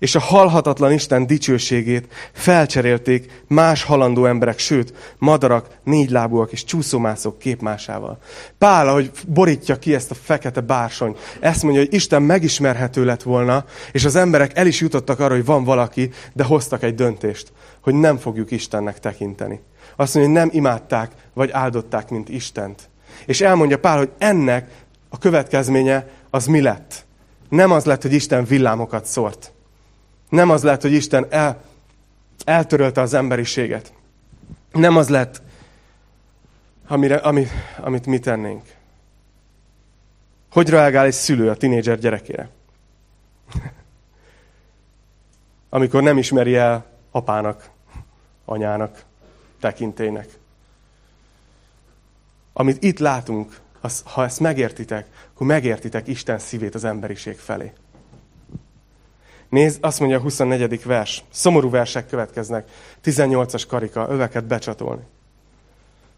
És 0.00 0.14
a 0.14 0.20
halhatatlan 0.20 0.92
Isten 0.92 1.26
dicsőségét 1.26 2.12
felcserélték 2.32 3.42
más 3.46 3.82
halandó 3.82 4.26
emberek, 4.26 4.58
sőt, 4.58 5.14
madarak, 5.18 5.66
négylábúak 5.84 6.52
és 6.52 6.64
csúszómászok 6.64 7.38
képmásával. 7.38 8.18
Pál, 8.58 8.88
ahogy 8.88 9.10
borítja 9.26 9.78
ki 9.78 9.94
ezt 9.94 10.10
a 10.10 10.14
fekete 10.14 10.60
bársony, 10.60 11.16
ezt 11.40 11.62
mondja, 11.62 11.80
hogy 11.80 11.94
Isten 11.94 12.22
megismerhető 12.22 13.04
lett 13.04 13.22
volna, 13.22 13.64
és 13.92 14.04
az 14.04 14.16
emberek 14.16 14.58
el 14.58 14.66
is 14.66 14.80
jutottak 14.80 15.20
arra, 15.20 15.34
hogy 15.34 15.44
van 15.44 15.64
valaki, 15.64 16.10
de 16.32 16.44
hoztak 16.44 16.82
egy 16.82 16.94
döntést 16.94 17.52
hogy 17.80 17.94
nem 17.94 18.16
fogjuk 18.16 18.50
Istennek 18.50 18.98
tekinteni. 18.98 19.60
Azt 19.96 20.14
mondja, 20.14 20.32
hogy 20.32 20.42
nem 20.42 20.56
imádták, 20.56 21.12
vagy 21.34 21.50
áldották, 21.50 22.10
mint 22.10 22.28
Istent. 22.28 22.88
És 23.26 23.40
elmondja 23.40 23.78
Pál, 23.78 23.98
hogy 23.98 24.10
ennek 24.18 24.70
a 25.08 25.18
következménye 25.18 26.08
az 26.30 26.46
mi 26.46 26.60
lett? 26.60 27.04
Nem 27.48 27.70
az 27.70 27.84
lett, 27.84 28.02
hogy 28.02 28.12
Isten 28.12 28.44
villámokat 28.44 29.06
szórt. 29.06 29.52
Nem 30.30 30.50
az 30.50 30.62
lett, 30.62 30.82
hogy 30.82 30.92
Isten 30.92 31.26
el, 31.30 31.62
eltörölte 32.44 33.00
az 33.00 33.14
emberiséget. 33.14 33.92
Nem 34.72 34.96
az 34.96 35.08
lett, 35.08 35.42
amire, 36.86 37.16
ami, 37.16 37.46
amit 37.80 38.06
mi 38.06 38.18
tennénk. 38.18 38.62
Hogy 40.50 40.68
reagál 40.68 41.04
egy 41.04 41.12
szülő 41.12 41.50
a 41.50 41.56
tinédzser 41.56 41.98
gyerekére? 41.98 42.48
Amikor 45.68 46.02
nem 46.02 46.18
ismeri 46.18 46.56
el 46.56 46.86
apának, 47.10 47.70
anyának, 48.44 49.04
tekintének. 49.60 50.28
Amit 52.52 52.82
itt 52.82 52.98
látunk, 52.98 53.60
az, 53.80 54.02
ha 54.04 54.24
ezt 54.24 54.40
megértitek, 54.40 55.06
akkor 55.34 55.46
megértitek 55.46 56.06
Isten 56.06 56.38
szívét 56.38 56.74
az 56.74 56.84
emberiség 56.84 57.38
felé. 57.38 57.72
Nézd, 59.50 59.78
azt 59.84 59.98
mondja 59.98 60.18
a 60.18 60.20
24. 60.20 60.84
vers. 60.84 61.24
Szomorú 61.30 61.70
versek 61.70 62.06
következnek. 62.06 62.68
18-as 63.04 63.64
karika, 63.68 64.06
öveket 64.10 64.44
becsatolni. 64.44 65.02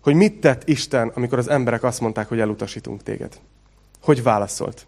Hogy 0.00 0.14
mit 0.14 0.40
tett 0.40 0.68
Isten, 0.68 1.08
amikor 1.14 1.38
az 1.38 1.48
emberek 1.48 1.82
azt 1.82 2.00
mondták, 2.00 2.28
hogy 2.28 2.40
elutasítunk 2.40 3.02
téged? 3.02 3.40
Hogy 4.02 4.22
válaszolt? 4.22 4.86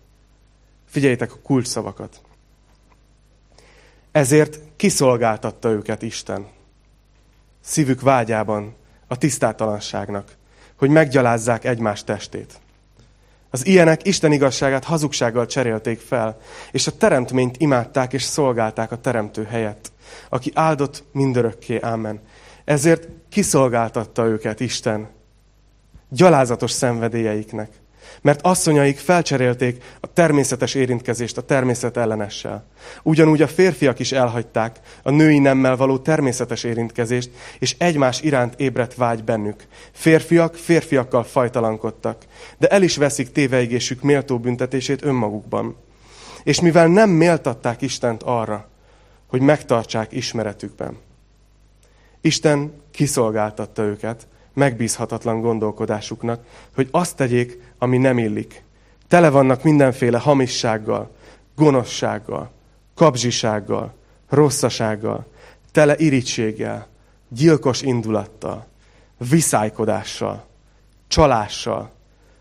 Figyeljétek 0.89 1.33
a 1.33 1.39
kulcs 1.43 1.67
szavakat. 1.67 2.21
Ezért 4.13 4.59
kiszolgáltatta 4.77 5.69
őket 5.69 6.03
Isten. 6.03 6.47
Szívük 7.61 8.01
vágyában, 8.01 8.75
a 9.07 9.19
tisztátalanságnak, 9.19 10.37
hogy 10.77 10.91
meggyalázzák 10.91 11.65
egymás 11.65 12.05
testét. 12.05 12.61
Az 13.55 13.67
ilyenek 13.67 14.07
Isten 14.07 14.33
igazságát 14.33 14.85
hazugsággal 14.85 15.47
cserélték 15.47 16.01
fel, 16.01 16.37
és 16.71 16.87
a 16.87 16.97
teremtményt 16.97 17.57
imádták 17.59 18.13
és 18.13 18.23
szolgálták 18.23 18.93
a 18.93 19.01
teremtő 19.01 19.45
helyett, 19.45 19.93
aki 20.29 20.51
áldott 20.55 21.05
mindörökké, 21.13 21.79
ámen. 21.83 22.21
Ezért 22.65 23.09
kiszolgáltatta 23.29 24.27
őket 24.27 24.61
Isten 24.61 25.09
gyalázatos 26.09 26.71
szenvedélyeiknek. 26.71 27.71
Mert 28.21 28.41
asszonyaik 28.43 28.99
felcserélték 28.99 29.85
a 30.01 30.13
természetes 30.13 30.75
érintkezést 30.75 31.37
a 31.39 31.43
természet 31.43 31.97
ellenessel. 31.97 32.65
Ugyanúgy 33.03 33.43
a 33.43 33.49
férfiak 33.49 33.99
is 33.99 34.13
elhagyták 34.13 34.81
a 35.03 35.11
női 35.11 35.39
nemmel 35.39 35.77
való 35.77 35.99
természetes 35.99 36.65
érintkezést, 36.65 37.31
és 37.59 37.75
egymás 37.79 38.21
iránt 38.21 38.61
ébredt 38.61 38.95
vágy 38.95 39.25
bennük. 39.25 39.67
Férfiak 39.93 40.55
férfiakkal 40.55 41.25
fajtalankodtak, 41.25 42.23
de 42.59 42.67
el 42.67 42.83
is 42.83 42.97
veszik 42.97 43.33
téveigésük 43.33 44.03
méltó 44.03 44.39
büntetését 44.39 45.05
önmagukban. 45.05 45.77
És 46.43 46.61
mivel 46.61 46.87
nem 46.87 47.11
méltatták 47.11 47.83
Istent 47.83 48.23
arra, 48.23 48.69
hogy 49.27 49.41
megtartsák 49.41 50.13
ismeretükben, 50.13 50.97
Isten 52.25 52.73
kiszolgáltatta 52.91 53.83
őket, 53.83 54.27
megbízhatatlan 54.55 55.41
gondolkodásuknak, 55.41 56.45
hogy 56.75 56.89
azt 56.91 57.17
tegyék, 57.17 57.64
ami 57.79 57.99
nem 57.99 58.19
illik. 58.19 58.63
Tele 59.09 59.31
vannak 59.31 59.63
mindenféle 59.63 60.19
hamissággal, 60.19 61.11
gonoszsággal, 61.57 62.51
kapzsisággal, 62.95 63.95
rosszasággal, 64.29 65.27
tele 65.73 65.97
irítséggel, 65.97 66.87
gyilkos 67.29 67.83
indulattal, 67.83 68.67
viszálykodással, 69.31 70.45
csalással, 71.09 71.91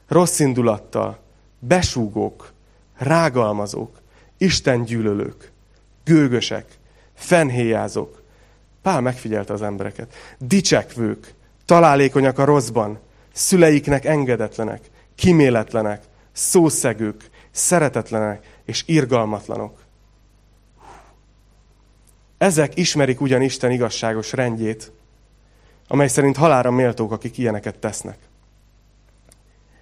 rossz 0.07 0.39
indulattal, 0.39 1.19
besúgók, 1.59 2.51
rágalmazók, 2.97 4.01
istengyűlölők, 4.37 5.51
gőgösek, 6.03 6.65
fenhéjázók. 7.13 8.21
Pál 8.81 9.01
megfigyelte 9.01 9.53
az 9.53 9.61
embereket. 9.61 10.13
Dicsekvők, 10.39 11.33
találékonyak 11.65 12.39
a 12.39 12.45
rosszban, 12.45 12.99
szüleiknek 13.33 14.05
engedetlenek, 14.05 14.89
kiméletlenek, 15.15 16.03
szószegők, 16.31 17.29
szeretetlenek 17.51 18.59
és 18.65 18.83
irgalmatlanok. 18.85 19.83
Ezek 22.37 22.77
ismerik 22.77 23.21
ugyan 23.21 23.41
Isten 23.41 23.71
igazságos 23.71 24.31
rendjét, 24.31 24.91
amely 25.87 26.07
szerint 26.07 26.35
halára 26.35 26.71
méltók, 26.71 27.11
akik 27.11 27.37
ilyeneket 27.37 27.79
tesznek. 27.79 28.17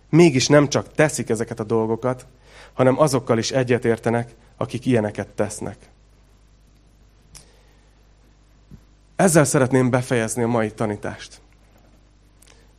Mégis 0.09 0.47
nem 0.47 0.69
csak 0.69 0.91
teszik 0.91 1.29
ezeket 1.29 1.59
a 1.59 1.63
dolgokat, 1.63 2.25
hanem 2.73 2.99
azokkal 2.99 3.38
is 3.38 3.51
egyetértenek, 3.51 4.36
akik 4.57 4.86
ilyeneket 4.86 5.27
tesznek. 5.27 5.77
Ezzel 9.15 9.43
szeretném 9.43 9.89
befejezni 9.89 10.43
a 10.43 10.47
mai 10.47 10.71
tanítást. 10.71 11.41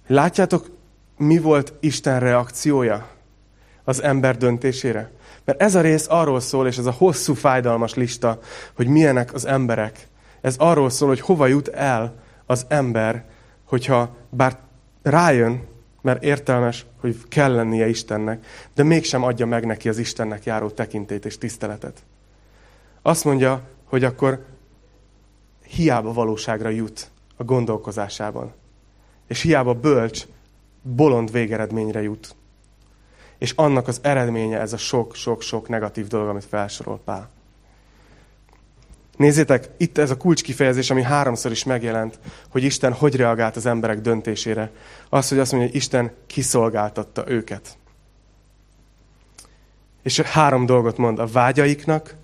Látjátok, 0.06 0.70
mi 1.16 1.38
volt 1.38 1.72
Isten 1.80 2.20
reakciója 2.20 3.08
az 3.84 4.02
ember 4.02 4.36
döntésére? 4.36 5.10
Mert 5.44 5.62
ez 5.62 5.74
a 5.74 5.80
rész 5.80 6.06
arról 6.08 6.40
szól, 6.40 6.66
és 6.66 6.78
ez 6.78 6.86
a 6.86 6.90
hosszú, 6.90 7.34
fájdalmas 7.34 7.94
lista, 7.94 8.38
hogy 8.76 8.86
milyenek 8.86 9.34
az 9.34 9.46
emberek. 9.46 10.08
Ez 10.40 10.56
arról 10.58 10.90
szól, 10.90 11.08
hogy 11.08 11.20
hova 11.20 11.46
jut 11.46 11.68
el 11.68 12.14
az 12.46 12.66
ember, 12.68 13.24
hogyha 13.64 14.16
bár 14.30 14.58
rájön, 15.02 15.62
mert 16.00 16.22
értelmes, 16.22 16.86
hogy 17.00 17.16
kell 17.28 17.54
lennie 17.54 17.88
Istennek, 17.88 18.46
de 18.74 18.82
mégsem 18.82 19.22
adja 19.22 19.46
meg 19.46 19.66
neki 19.66 19.88
az 19.88 19.98
Istennek 19.98 20.44
járó 20.44 20.70
tekintét 20.70 21.24
és 21.24 21.38
tiszteletet. 21.38 22.02
Azt 23.02 23.24
mondja, 23.24 23.62
hogy 23.84 24.04
akkor 24.04 24.44
hiába 25.66 26.12
valóságra 26.12 26.68
jut 26.68 27.10
a 27.36 27.44
gondolkozásában 27.44 28.52
és 29.32 29.40
hiába 29.40 29.74
bölcs, 29.74 30.26
bolond 30.82 31.32
végeredményre 31.32 32.02
jut. 32.02 32.34
És 33.38 33.52
annak 33.56 33.88
az 33.88 33.98
eredménye 34.02 34.60
ez 34.60 34.72
a 34.72 34.76
sok-sok-sok 34.76 35.68
negatív 35.68 36.06
dolog, 36.06 36.28
amit 36.28 36.44
felsorol 36.44 37.00
Pál. 37.04 37.30
Nézzétek, 39.16 39.68
itt 39.76 39.98
ez 39.98 40.10
a 40.10 40.16
kulcskifejezés, 40.16 40.90
ami 40.90 41.02
háromszor 41.02 41.50
is 41.50 41.64
megjelent, 41.64 42.18
hogy 42.50 42.64
Isten 42.64 42.92
hogy 42.92 43.16
reagált 43.16 43.56
az 43.56 43.66
emberek 43.66 44.00
döntésére. 44.00 44.70
Az, 45.08 45.28
hogy 45.28 45.38
azt 45.38 45.52
mondja, 45.52 45.70
hogy 45.70 45.78
Isten 45.80 46.10
kiszolgáltatta 46.26 47.24
őket. 47.26 47.76
És 50.02 50.20
három 50.20 50.66
dolgot 50.66 50.96
mond 50.96 51.18
a 51.18 51.26
vágyaiknak, 51.26 52.16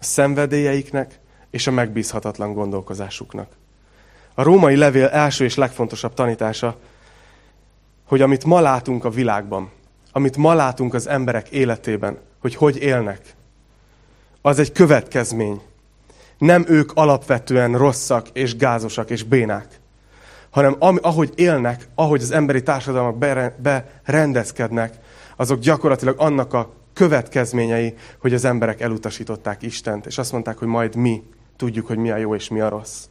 a 0.00 0.04
szenvedélyeiknek 0.04 1.20
és 1.50 1.66
a 1.66 1.70
megbízhatatlan 1.70 2.52
gondolkozásuknak. 2.52 3.52
A 4.34 4.42
római 4.42 4.76
levél 4.76 5.06
első 5.06 5.44
és 5.44 5.54
legfontosabb 5.54 6.14
tanítása, 6.14 6.78
hogy 8.06 8.20
amit 8.20 8.44
ma 8.44 8.60
látunk 8.60 9.04
a 9.04 9.10
világban, 9.10 9.70
amit 10.12 10.36
ma 10.36 10.54
látunk 10.54 10.94
az 10.94 11.08
emberek 11.08 11.48
életében, 11.48 12.18
hogy 12.40 12.54
hogy 12.54 12.76
élnek, 12.76 13.34
az 14.42 14.58
egy 14.58 14.72
következmény. 14.72 15.60
Nem 16.38 16.64
ők 16.68 16.90
alapvetően 16.94 17.78
rosszak 17.78 18.28
és 18.32 18.56
gázosak 18.56 19.10
és 19.10 19.22
bénák, 19.22 19.80
hanem 20.50 20.76
ahogy 21.00 21.32
élnek, 21.34 21.88
ahogy 21.94 22.22
az 22.22 22.30
emberi 22.30 22.62
társadalmak 22.62 23.18
berendezkednek, 24.04 24.94
azok 25.36 25.58
gyakorlatilag 25.58 26.14
annak 26.18 26.52
a 26.52 26.72
következményei, 26.92 27.94
hogy 28.18 28.34
az 28.34 28.44
emberek 28.44 28.80
elutasították 28.80 29.62
Istent, 29.62 30.06
és 30.06 30.18
azt 30.18 30.32
mondták, 30.32 30.58
hogy 30.58 30.68
majd 30.68 30.94
mi 30.94 31.22
tudjuk, 31.56 31.86
hogy 31.86 31.98
mi 31.98 32.10
a 32.10 32.16
jó 32.16 32.34
és 32.34 32.48
mi 32.48 32.60
a 32.60 32.68
rossz. 32.68 33.04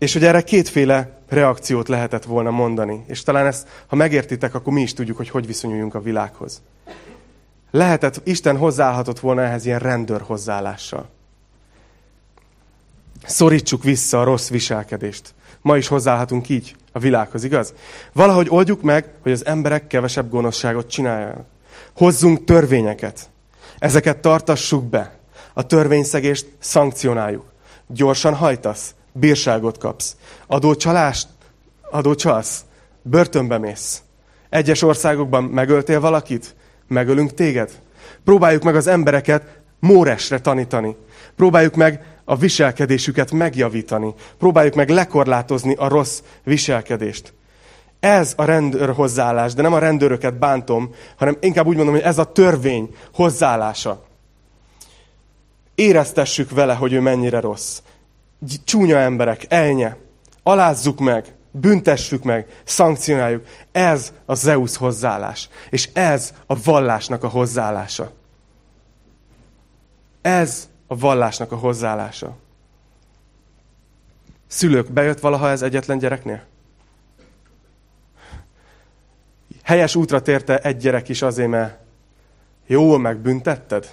És 0.00 0.12
hogy 0.12 0.24
erre 0.24 0.42
kétféle 0.42 1.18
reakciót 1.28 1.88
lehetett 1.88 2.24
volna 2.24 2.50
mondani. 2.50 3.04
És 3.06 3.22
talán 3.22 3.46
ezt, 3.46 3.68
ha 3.86 3.96
megértitek, 3.96 4.54
akkor 4.54 4.72
mi 4.72 4.80
is 4.80 4.92
tudjuk, 4.92 5.16
hogy 5.16 5.28
hogy 5.28 5.46
viszonyuljunk 5.46 5.94
a 5.94 6.00
világhoz. 6.00 6.62
Lehetett, 7.70 8.20
Isten 8.24 8.56
hozzáállhatott 8.56 9.20
volna 9.20 9.42
ehhez 9.42 9.66
ilyen 9.66 9.78
rendőr 9.78 10.20
hozzáállással. 10.20 11.08
Szorítsuk 13.26 13.82
vissza 13.82 14.20
a 14.20 14.24
rossz 14.24 14.48
viselkedést. 14.48 15.34
Ma 15.60 15.76
is 15.76 15.88
hozzáállhatunk 15.88 16.48
így 16.48 16.76
a 16.92 16.98
világhoz, 16.98 17.44
igaz? 17.44 17.74
Valahogy 18.12 18.46
oldjuk 18.50 18.82
meg, 18.82 19.10
hogy 19.22 19.32
az 19.32 19.46
emberek 19.46 19.86
kevesebb 19.86 20.30
gonoszságot 20.30 20.90
csináljanak. 20.90 21.46
Hozzunk 21.96 22.44
törvényeket. 22.44 23.30
Ezeket 23.78 24.18
tartassuk 24.18 24.84
be. 24.84 25.18
A 25.52 25.66
törvényszegést 25.66 26.46
szankcionáljuk. 26.58 27.52
Gyorsan 27.86 28.34
hajtasz 28.34 28.94
bírságot 29.12 29.78
kapsz. 29.78 30.16
Adócsalást, 30.46 31.28
adócsalsz, 31.90 32.64
börtönbe 33.02 33.58
mész. 33.58 34.02
Egyes 34.48 34.82
országokban 34.82 35.44
megöltél 35.44 36.00
valakit, 36.00 36.54
megölünk 36.86 37.34
téged. 37.34 37.70
Próbáljuk 38.24 38.62
meg 38.62 38.76
az 38.76 38.86
embereket 38.86 39.58
móresre 39.78 40.40
tanítani. 40.40 40.96
Próbáljuk 41.36 41.74
meg 41.74 42.04
a 42.24 42.36
viselkedésüket 42.36 43.30
megjavítani. 43.30 44.14
Próbáljuk 44.38 44.74
meg 44.74 44.88
lekorlátozni 44.88 45.74
a 45.74 45.88
rossz 45.88 46.22
viselkedést. 46.44 47.32
Ez 48.00 48.32
a 48.36 48.44
rendőr 48.44 48.90
hozzáállás, 48.90 49.54
de 49.54 49.62
nem 49.62 49.72
a 49.72 49.78
rendőröket 49.78 50.38
bántom, 50.38 50.94
hanem 51.16 51.36
inkább 51.40 51.66
úgy 51.66 51.76
mondom, 51.76 51.94
hogy 51.94 52.04
ez 52.04 52.18
a 52.18 52.32
törvény 52.32 52.94
hozzáállása. 53.14 54.04
Éreztessük 55.74 56.50
vele, 56.50 56.74
hogy 56.74 56.92
ő 56.92 57.00
mennyire 57.00 57.40
rossz 57.40 57.80
csúnya 58.64 58.96
emberek, 58.96 59.46
elnye. 59.48 59.96
Alázzuk 60.42 60.98
meg, 60.98 61.34
büntessük 61.50 62.22
meg, 62.22 62.46
szankcionáljuk. 62.64 63.46
Ez 63.72 64.12
a 64.24 64.34
Zeus 64.34 64.76
hozzáállás. 64.76 65.48
És 65.70 65.88
ez 65.92 66.34
a 66.46 66.62
vallásnak 66.62 67.24
a 67.24 67.28
hozzáállása. 67.28 68.12
Ez 70.22 70.68
a 70.86 70.96
vallásnak 70.96 71.52
a 71.52 71.56
hozzáállása. 71.56 72.36
Szülők, 74.46 74.92
bejött 74.92 75.20
valaha 75.20 75.48
ez 75.48 75.62
egyetlen 75.62 75.98
gyereknél? 75.98 76.42
Helyes 79.62 79.94
útra 79.94 80.22
térte 80.22 80.58
egy 80.58 80.76
gyerek 80.76 81.08
is 81.08 81.22
azért, 81.22 81.48
mert 81.48 81.78
jól 82.66 82.98
megbüntetted? 82.98 83.90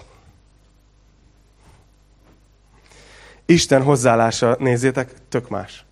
Isten 3.50 3.84
hozzáállása, 3.84 4.56
nézzétek, 4.60 5.12
tök 5.30 5.50
más. 5.50 5.86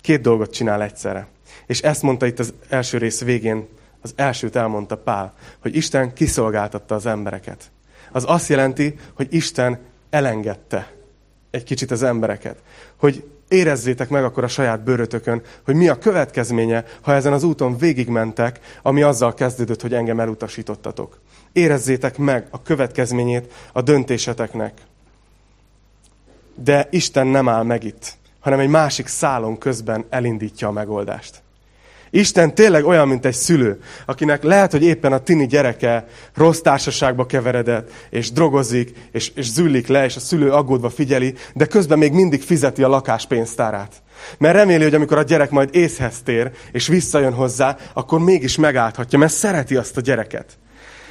Két 0.00 0.20
dolgot 0.20 0.52
csinál 0.52 0.82
egyszerre. 0.82 1.26
És 1.66 1.80
ezt 1.80 2.02
mondta 2.02 2.26
itt 2.26 2.38
az 2.38 2.52
első 2.68 2.98
rész 2.98 3.20
végén, 3.20 3.68
az 4.02 4.12
elsőt 4.16 4.56
elmondta 4.56 4.96
Pál, 4.96 5.34
hogy 5.62 5.76
Isten 5.76 6.12
kiszolgáltatta 6.12 6.94
az 6.94 7.06
embereket. 7.06 7.70
Az 8.12 8.24
azt 8.26 8.48
jelenti, 8.48 8.98
hogy 9.14 9.26
Isten 9.30 9.78
elengedte 10.10 10.92
egy 11.50 11.64
kicsit 11.64 11.90
az 11.90 12.02
embereket. 12.02 12.62
Hogy 12.96 13.24
érezzétek 13.48 14.08
meg 14.08 14.24
akkor 14.24 14.44
a 14.44 14.48
saját 14.48 14.84
bőrötökön, 14.84 15.42
hogy 15.64 15.74
mi 15.74 15.88
a 15.88 15.98
következménye, 15.98 16.84
ha 17.00 17.14
ezen 17.14 17.32
az 17.32 17.42
úton 17.42 17.76
végigmentek, 17.78 18.60
ami 18.82 19.02
azzal 19.02 19.34
kezdődött, 19.34 19.80
hogy 19.80 19.94
engem 19.94 20.20
elutasítottatok. 20.20 21.20
Érezzétek 21.52 22.18
meg 22.18 22.46
a 22.50 22.62
következményét 22.62 23.52
a 23.72 23.82
döntéseteknek. 23.82 24.72
De 26.64 26.88
Isten 26.90 27.26
nem 27.26 27.48
áll 27.48 27.62
meg 27.62 27.84
itt, 27.84 28.12
hanem 28.40 28.58
egy 28.58 28.68
másik 28.68 29.06
szálon 29.06 29.58
közben 29.58 30.04
elindítja 30.10 30.68
a 30.68 30.72
megoldást. 30.72 31.42
Isten 32.10 32.54
tényleg 32.54 32.84
olyan, 32.84 33.08
mint 33.08 33.24
egy 33.24 33.34
szülő, 33.34 33.80
akinek 34.06 34.42
lehet, 34.42 34.70
hogy 34.70 34.82
éppen 34.82 35.12
a 35.12 35.18
tini 35.18 35.46
gyereke 35.46 36.06
rossz 36.34 36.60
társaságba 36.60 37.26
keveredett, 37.26 37.90
és 38.10 38.32
drogozik, 38.32 38.92
és, 39.12 39.32
és 39.34 39.50
züllik 39.50 39.86
le, 39.86 40.04
és 40.04 40.16
a 40.16 40.20
szülő 40.20 40.50
aggódva 40.50 40.90
figyeli, 40.90 41.34
de 41.54 41.66
közben 41.66 41.98
még 41.98 42.12
mindig 42.12 42.42
fizeti 42.42 42.82
a 42.82 42.88
lakáspénztárát. 42.88 44.02
Mert 44.38 44.54
reméli, 44.54 44.82
hogy 44.82 44.94
amikor 44.94 45.18
a 45.18 45.22
gyerek 45.22 45.50
majd 45.50 45.68
észhez 45.72 46.22
tér, 46.24 46.50
és 46.72 46.86
visszajön 46.86 47.32
hozzá, 47.32 47.76
akkor 47.92 48.20
mégis 48.20 48.56
megállhatja, 48.56 49.18
mert 49.18 49.32
szereti 49.32 49.76
azt 49.76 49.96
a 49.96 50.00
gyereket. 50.00 50.58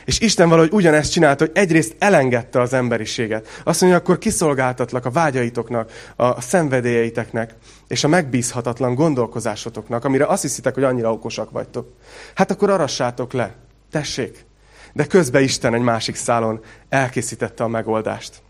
És 0.05 0.19
Isten 0.19 0.49
valahogy 0.49 0.71
ugyanezt 0.71 1.11
csinálta, 1.11 1.45
hogy 1.45 1.57
egyrészt 1.57 1.95
elengedte 1.99 2.61
az 2.61 2.73
emberiséget. 2.73 3.47
Azt 3.63 3.81
mondja, 3.81 3.99
akkor 3.99 4.17
kiszolgáltatlak 4.17 5.05
a 5.05 5.09
vágyaitoknak, 5.09 5.91
a 6.15 6.41
szenvedélyeiteknek, 6.41 7.55
és 7.87 8.03
a 8.03 8.07
megbízhatatlan 8.07 8.95
gondolkozásotoknak, 8.95 10.05
amire 10.05 10.25
azt 10.25 10.41
hiszitek, 10.41 10.73
hogy 10.73 10.83
annyira 10.83 11.11
okosak 11.11 11.51
vagytok. 11.51 11.93
Hát 12.35 12.51
akkor 12.51 12.69
arassátok 12.69 13.33
le. 13.33 13.55
Tessék. 13.91 14.45
De 14.93 15.05
közben 15.05 15.43
Isten 15.43 15.73
egy 15.73 15.81
másik 15.81 16.15
szálon 16.15 16.63
elkészítette 16.89 17.63
a 17.63 17.67
megoldást. 17.67 18.41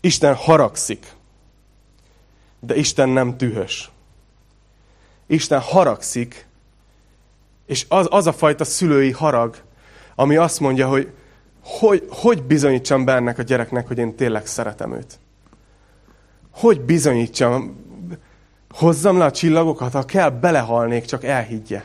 Isten 0.00 0.34
haragszik, 0.34 1.06
de 2.60 2.76
Isten 2.76 3.08
nem 3.08 3.36
tühös. 3.36 3.90
Isten 5.26 5.60
haragszik, 5.60 6.45
és 7.66 7.86
az, 7.88 8.06
az 8.10 8.26
a 8.26 8.32
fajta 8.32 8.64
szülői 8.64 9.10
harag, 9.10 9.56
ami 10.14 10.36
azt 10.36 10.60
mondja, 10.60 10.88
hogy 10.88 11.12
hogy, 11.66 12.06
hogy 12.08 12.42
bizonyítsam 12.42 13.04
be 13.04 13.14
ennek 13.14 13.38
a 13.38 13.42
gyereknek, 13.42 13.86
hogy 13.86 13.98
én 13.98 14.14
tényleg 14.14 14.46
szeretem 14.46 14.92
őt. 14.92 15.18
Hogy 16.50 16.80
bizonyítsam, 16.80 17.84
hozzam 18.70 19.18
le 19.18 19.24
a 19.24 19.30
csillagokat, 19.30 19.92
ha 19.92 20.04
kell, 20.04 20.30
belehalnék, 20.30 21.04
csak 21.04 21.24
elhiggye. 21.24 21.84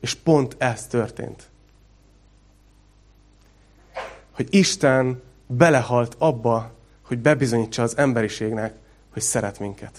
És 0.00 0.14
pont 0.14 0.54
ez 0.58 0.86
történt. 0.86 1.48
Hogy 4.30 4.46
Isten 4.50 5.22
belehalt 5.46 6.16
abba, 6.18 6.72
hogy 7.02 7.18
bebizonyítsa 7.18 7.82
az 7.82 7.96
emberiségnek, 7.96 8.74
hogy 9.12 9.22
szeret 9.22 9.58
minket. 9.58 9.98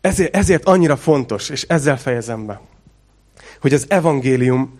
Ezért, 0.00 0.36
ezért 0.36 0.64
annyira 0.64 0.96
fontos, 0.96 1.48
és 1.48 1.62
ezzel 1.62 1.98
fejezem 1.98 2.46
be, 2.46 2.60
hogy 3.60 3.74
az 3.74 3.84
evangélium 3.88 4.78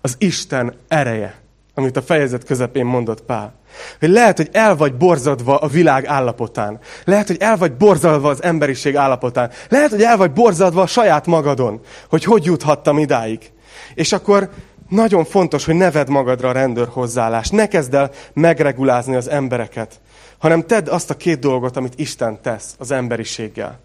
az 0.00 0.14
Isten 0.18 0.74
ereje, 0.88 1.40
amit 1.74 1.96
a 1.96 2.02
fejezet 2.02 2.44
közepén 2.44 2.84
mondott 2.84 3.22
Pál. 3.22 3.54
Hogy 3.98 4.08
lehet, 4.08 4.36
hogy 4.36 4.48
el 4.52 4.76
vagy 4.76 4.94
borzadva 4.94 5.56
a 5.56 5.66
világ 5.66 6.06
állapotán. 6.06 6.78
Lehet, 7.04 7.26
hogy 7.26 7.36
el 7.40 7.56
vagy 7.56 7.72
borzadva 7.72 8.28
az 8.28 8.42
emberiség 8.42 8.96
állapotán. 8.96 9.50
Lehet, 9.68 9.90
hogy 9.90 10.02
el 10.02 10.16
vagy 10.16 10.32
borzadva 10.32 10.82
a 10.82 10.86
saját 10.86 11.26
magadon, 11.26 11.80
hogy 12.08 12.24
hogy 12.24 12.44
juthattam 12.44 12.98
idáig. 12.98 13.52
És 13.94 14.12
akkor 14.12 14.50
nagyon 14.88 15.24
fontos, 15.24 15.64
hogy 15.64 15.74
ne 15.74 15.90
vedd 15.90 16.10
magadra 16.10 16.48
a 16.48 16.52
rendőr 16.52 16.88
hozzáállást. 16.88 17.52
Ne 17.52 17.68
kezd 17.68 17.94
el 17.94 18.10
megregulázni 18.32 19.14
az 19.14 19.28
embereket, 19.28 20.00
hanem 20.38 20.66
tedd 20.66 20.88
azt 20.88 21.10
a 21.10 21.16
két 21.16 21.38
dolgot, 21.38 21.76
amit 21.76 21.98
Isten 21.98 22.42
tesz 22.42 22.74
az 22.78 22.90
emberiséggel. 22.90 23.78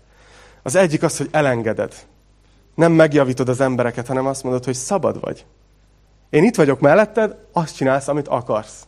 Az 0.63 0.75
egyik 0.75 1.03
az, 1.03 1.17
hogy 1.17 1.29
elengeded. 1.31 1.93
Nem 2.75 2.91
megjavítod 2.91 3.49
az 3.49 3.61
embereket, 3.61 4.07
hanem 4.07 4.25
azt 4.25 4.43
mondod, 4.43 4.65
hogy 4.65 4.73
szabad 4.73 5.19
vagy. 5.19 5.45
Én 6.29 6.43
itt 6.43 6.55
vagyok 6.55 6.79
melletted, 6.79 7.35
azt 7.51 7.75
csinálsz, 7.75 8.07
amit 8.07 8.27
akarsz. 8.27 8.87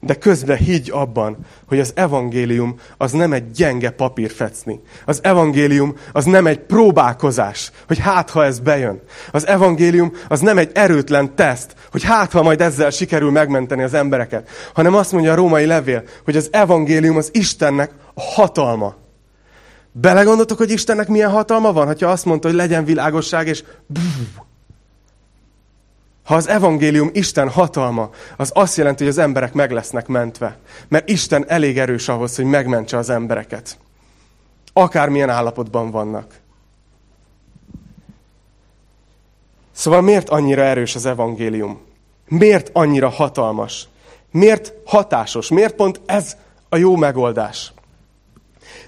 De 0.00 0.14
közben 0.14 0.56
higgy 0.56 0.90
abban, 0.90 1.36
hogy 1.66 1.80
az 1.80 1.92
evangélium 1.94 2.74
az 2.96 3.12
nem 3.12 3.32
egy 3.32 3.50
gyenge 3.50 3.90
papírfecni. 3.90 4.80
Az 5.04 5.20
evangélium 5.22 5.94
az 6.12 6.24
nem 6.24 6.46
egy 6.46 6.58
próbálkozás, 6.58 7.70
hogy 7.86 7.98
hát, 7.98 8.30
ha 8.30 8.44
ez 8.44 8.58
bejön. 8.58 9.02
Az 9.30 9.46
evangélium 9.46 10.12
az 10.28 10.40
nem 10.40 10.58
egy 10.58 10.70
erőtlen 10.74 11.34
teszt, 11.34 11.74
hogy 11.90 12.02
hát, 12.02 12.32
ha 12.32 12.42
majd 12.42 12.60
ezzel 12.60 12.90
sikerül 12.90 13.30
megmenteni 13.30 13.82
az 13.82 13.94
embereket. 13.94 14.48
Hanem 14.74 14.94
azt 14.94 15.12
mondja 15.12 15.32
a 15.32 15.36
római 15.36 15.66
levél, 15.66 16.02
hogy 16.24 16.36
az 16.36 16.48
evangélium 16.52 17.16
az 17.16 17.30
Istennek 17.32 17.90
a 18.14 18.20
hatalma. 18.20 19.03
Belegondoltok, 19.96 20.58
hogy 20.58 20.70
Istennek 20.70 21.08
milyen 21.08 21.30
hatalma 21.30 21.72
van, 21.72 21.96
ha 22.00 22.06
azt 22.06 22.24
mondta, 22.24 22.48
hogy 22.48 22.56
legyen 22.56 22.84
világosság, 22.84 23.46
és 23.46 23.64
ha 26.24 26.34
az 26.34 26.48
evangélium 26.48 27.10
Isten 27.12 27.48
hatalma, 27.48 28.10
az 28.36 28.50
azt 28.54 28.76
jelenti, 28.76 29.02
hogy 29.02 29.12
az 29.12 29.18
emberek 29.18 29.52
meg 29.52 29.70
lesznek 29.70 30.06
mentve. 30.06 30.58
Mert 30.88 31.08
Isten 31.08 31.44
elég 31.48 31.78
erős 31.78 32.08
ahhoz, 32.08 32.36
hogy 32.36 32.44
megmentse 32.44 32.96
az 32.96 33.10
embereket. 33.10 33.78
Akármilyen 34.72 35.30
állapotban 35.30 35.90
vannak. 35.90 36.34
Szóval 39.72 40.00
miért 40.00 40.28
annyira 40.28 40.62
erős 40.62 40.94
az 40.94 41.06
evangélium? 41.06 41.80
Miért 42.28 42.70
annyira 42.72 43.08
hatalmas? 43.08 43.88
Miért 44.30 44.72
hatásos? 44.84 45.48
Miért 45.48 45.74
pont 45.74 46.00
ez 46.06 46.36
a 46.68 46.76
jó 46.76 46.96
megoldás? 46.96 47.73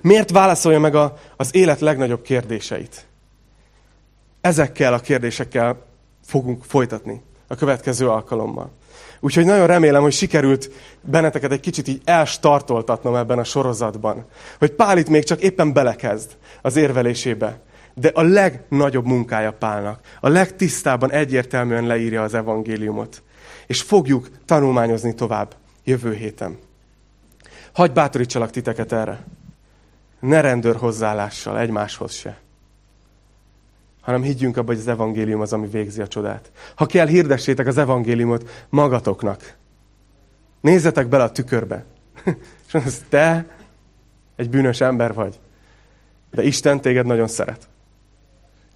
Miért 0.07 0.31
válaszolja 0.31 0.81
meg 0.81 0.95
a, 0.95 1.17
az 1.37 1.55
élet 1.55 1.81
legnagyobb 1.81 2.23
kérdéseit? 2.23 3.07
Ezekkel 4.41 4.95
a 4.95 4.99
kérdésekkel 4.99 5.87
fogunk 6.25 6.65
folytatni 6.65 7.23
a 7.49 7.55
következő 7.55 8.09
alkalommal. 8.09 8.71
Úgyhogy 9.21 9.45
nagyon 9.45 9.67
remélem, 9.67 10.03
hogy 10.03 10.13
sikerült 10.13 10.71
benneteket 11.01 11.53
egy 11.53 11.61
kicsit 11.61 11.89
így 11.89 12.01
elstartoltatnom 12.05 13.15
ebben 13.15 13.39
a 13.39 13.45
sorozatban. 13.45 14.27
Hogy 14.59 14.71
Pál 14.71 14.99
itt 14.99 15.09
még 15.09 15.25
csak 15.25 15.41
éppen 15.41 15.73
belekezd 15.73 16.31
az 16.63 16.77
érvelésébe. 16.77 17.61
De 17.95 18.11
a 18.15 18.23
legnagyobb 18.23 19.07
munkája 19.07 19.53
Pálnak. 19.53 20.01
A 20.21 20.29
legtisztában 20.29 21.13
egyértelműen 21.13 21.87
leírja 21.87 22.23
az 22.23 22.35
evangéliumot. 22.35 23.23
És 23.67 23.83
fogjuk 23.83 24.29
tanulmányozni 24.45 25.15
tovább 25.15 25.55
jövő 25.85 26.15
héten. 26.15 26.59
Hagy 27.73 27.93
bátorítsalak 27.93 28.51
titeket 28.51 28.93
erre. 28.93 29.25
Ne 30.21 30.41
rendőr 30.41 30.77
hozzáállással, 30.77 31.59
egymáshoz 31.59 32.13
se 32.13 32.39
hanem 34.07 34.23
higgyünk 34.23 34.57
abba, 34.57 34.67
hogy 34.67 34.79
az 34.79 34.89
evangélium 34.89 35.41
az, 35.41 35.53
ami 35.53 35.69
végzi 35.69 36.01
a 36.01 36.07
csodát. 36.07 36.51
Ha 36.75 36.87
kell, 36.87 37.07
hirdessétek 37.07 37.67
az 37.67 37.79
evangéliumot 37.79 38.67
magatoknak. 38.69 39.55
Nézzetek 40.61 41.07
bele 41.07 41.23
a 41.23 41.33
tükörbe. 41.33 41.85
És 42.67 42.75
az 42.75 43.05
te 43.09 43.47
egy 44.37 44.51
bűnös 44.51 44.81
ember 44.81 45.15
vagy. 45.15 45.39
De 46.31 46.43
Isten 46.43 46.81
téged 46.81 47.07
nagyon 47.07 47.29
szeret. 47.29 47.69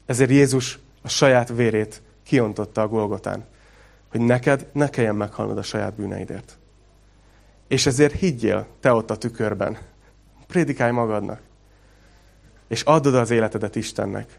Ezért 0.06 0.30
Jézus 0.30 0.78
a 1.02 1.08
saját 1.08 1.48
vérét 1.48 2.02
kiontotta 2.22 2.82
a 2.82 2.88
Golgotán, 2.88 3.44
hogy 4.10 4.20
neked 4.20 4.66
ne 4.72 4.88
kelljen 4.88 5.16
meghalnod 5.16 5.58
a 5.58 5.62
saját 5.62 5.94
bűneidért. 5.94 6.58
És 7.68 7.86
ezért 7.86 8.14
higgyél 8.14 8.66
te 8.80 8.92
ott 8.92 9.10
a 9.10 9.16
tükörben. 9.16 9.78
Prédikálj 10.50 10.92
magadnak. 10.92 11.40
És 12.68 12.82
add 12.82 13.06
oda 13.06 13.20
az 13.20 13.30
életedet 13.30 13.76
Istennek. 13.76 14.38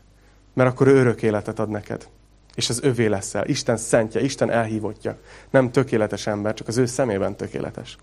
Mert 0.54 0.70
akkor 0.70 0.88
ő 0.88 0.96
örök 0.96 1.22
életet 1.22 1.60
ad 1.60 1.70
neked. 1.70 2.08
És 2.56 2.70
az 2.70 2.84
övé 2.84 3.06
leszel. 3.06 3.48
Isten 3.48 3.78
szentje, 3.78 4.22
Isten 4.22 4.52
elhívottja. 4.52 5.18
Nem 5.50 5.72
tökéletes 5.72 6.28
ember, 6.28 6.54
csak 6.54 6.68
az 6.68 6.78
ő 6.78 6.86
szemében 6.86 7.36
tökéletes. 7.36 7.98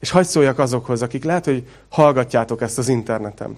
És 0.00 0.10
hagyd 0.10 0.26
szóljak 0.26 0.58
azokhoz, 0.58 1.02
akik 1.02 1.24
lehet, 1.24 1.44
hogy 1.44 1.68
hallgatjátok 1.88 2.60
ezt 2.60 2.78
az 2.78 2.88
interneten. 2.88 3.56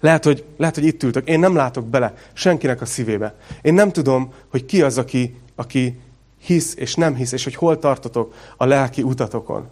Lehet 0.00 0.24
hogy, 0.24 0.44
lehet, 0.56 0.74
hogy 0.74 0.84
itt 0.84 1.02
ültök. 1.02 1.28
Én 1.28 1.38
nem 1.38 1.54
látok 1.54 1.86
bele 1.86 2.14
senkinek 2.32 2.80
a 2.80 2.86
szívébe. 2.86 3.34
Én 3.62 3.74
nem 3.74 3.92
tudom, 3.92 4.32
hogy 4.50 4.64
ki 4.64 4.82
az, 4.82 4.98
aki, 4.98 5.40
aki 5.54 6.00
hisz 6.38 6.74
és 6.76 6.94
nem 6.94 7.14
hisz, 7.14 7.32
és 7.32 7.44
hogy 7.44 7.54
hol 7.54 7.78
tartotok 7.78 8.34
a 8.56 8.64
lelki 8.64 9.02
utatokon. 9.02 9.68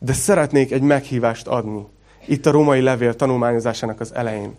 De 0.00 0.12
szeretnék 0.12 0.72
egy 0.72 0.82
meghívást 0.82 1.46
adni. 1.46 1.86
Itt 2.26 2.46
a 2.46 2.50
római 2.50 2.80
levél 2.80 3.14
tanulmányozásának 3.14 4.00
az 4.00 4.14
elején 4.14 4.56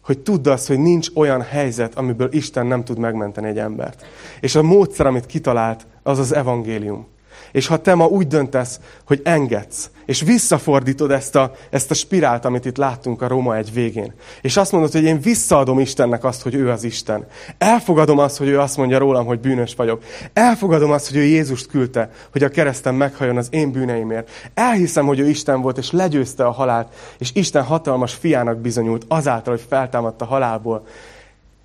hogy 0.00 0.18
tudd 0.18 0.48
azt, 0.48 0.66
hogy 0.66 0.78
nincs 0.78 1.08
olyan 1.14 1.42
helyzet, 1.42 1.94
amiből 1.94 2.32
Isten 2.32 2.66
nem 2.66 2.84
tud 2.84 2.98
megmenteni 2.98 3.48
egy 3.48 3.58
embert. 3.58 4.06
És 4.40 4.54
a 4.54 4.62
módszer, 4.62 5.06
amit 5.06 5.26
kitalált, 5.26 5.86
az 6.02 6.18
az 6.18 6.34
evangélium. 6.34 7.06
És 7.52 7.66
ha 7.66 7.76
te 7.76 7.94
ma 7.94 8.06
úgy 8.06 8.26
döntesz, 8.26 8.80
hogy 9.04 9.20
engedsz, 9.24 9.90
és 10.06 10.20
visszafordítod 10.20 11.10
ezt 11.10 11.36
a, 11.36 11.52
ezt 11.70 11.90
a 11.90 11.94
spirált, 11.94 12.44
amit 12.44 12.64
itt 12.64 12.76
láttunk 12.76 13.22
a 13.22 13.28
Róma 13.28 13.56
egy 13.56 13.72
végén, 13.72 14.14
és 14.40 14.56
azt 14.56 14.72
mondod, 14.72 14.92
hogy 14.92 15.02
én 15.02 15.20
visszaadom 15.20 15.78
Istennek 15.78 16.24
azt, 16.24 16.42
hogy 16.42 16.54
ő 16.54 16.70
az 16.70 16.84
Isten. 16.84 17.26
Elfogadom 17.58 18.18
azt, 18.18 18.36
hogy 18.36 18.48
ő 18.48 18.60
azt 18.60 18.76
mondja 18.76 18.98
rólam, 18.98 19.26
hogy 19.26 19.40
bűnös 19.40 19.74
vagyok. 19.74 20.02
Elfogadom 20.32 20.90
azt, 20.90 21.08
hogy 21.08 21.16
ő 21.16 21.22
Jézust 21.22 21.66
küldte, 21.66 22.10
hogy 22.32 22.42
a 22.42 22.48
kereszten 22.48 22.94
meghajjon 22.94 23.36
az 23.36 23.48
én 23.50 23.72
bűneimért. 23.72 24.30
Elhiszem, 24.54 25.06
hogy 25.06 25.18
ő 25.18 25.28
Isten 25.28 25.60
volt, 25.60 25.78
és 25.78 25.90
legyőzte 25.90 26.44
a 26.44 26.50
halált, 26.50 26.94
és 27.18 27.30
Isten 27.34 27.62
hatalmas 27.62 28.14
fiának 28.14 28.58
bizonyult 28.58 29.04
azáltal, 29.08 29.54
hogy 29.54 29.64
feltámadt 29.68 30.20
a 30.20 30.24
halálból. 30.24 30.86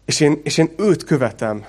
És 0.06 0.20
én, 0.20 0.40
és 0.44 0.58
én 0.58 0.70
őt 0.78 1.04
követem. 1.04 1.66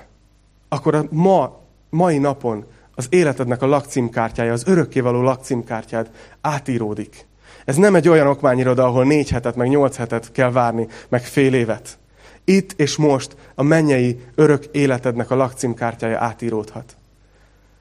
Akkor 0.68 0.94
a 0.94 1.04
ma, 1.10 1.60
mai 1.90 2.18
napon 2.18 2.64
az 2.96 3.06
életednek 3.08 3.62
a 3.62 3.66
lakcímkártyája, 3.66 4.52
az 4.52 4.66
örökkévaló 4.66 5.22
lakcímkártyád 5.22 6.10
átíródik. 6.40 7.26
Ez 7.64 7.76
nem 7.76 7.94
egy 7.94 8.08
olyan 8.08 8.26
okmányiroda, 8.26 8.84
ahol 8.84 9.04
négy 9.04 9.30
hetet, 9.30 9.56
meg 9.56 9.68
nyolc 9.68 9.96
hetet 9.96 10.32
kell 10.32 10.50
várni, 10.50 10.86
meg 11.08 11.24
fél 11.24 11.54
évet. 11.54 11.98
Itt 12.44 12.72
és 12.76 12.96
most 12.96 13.36
a 13.54 13.62
mennyei 13.62 14.20
örök 14.34 14.64
életednek 14.64 15.30
a 15.30 15.34
lakcímkártyája 15.34 16.20
átíródhat. 16.20 16.96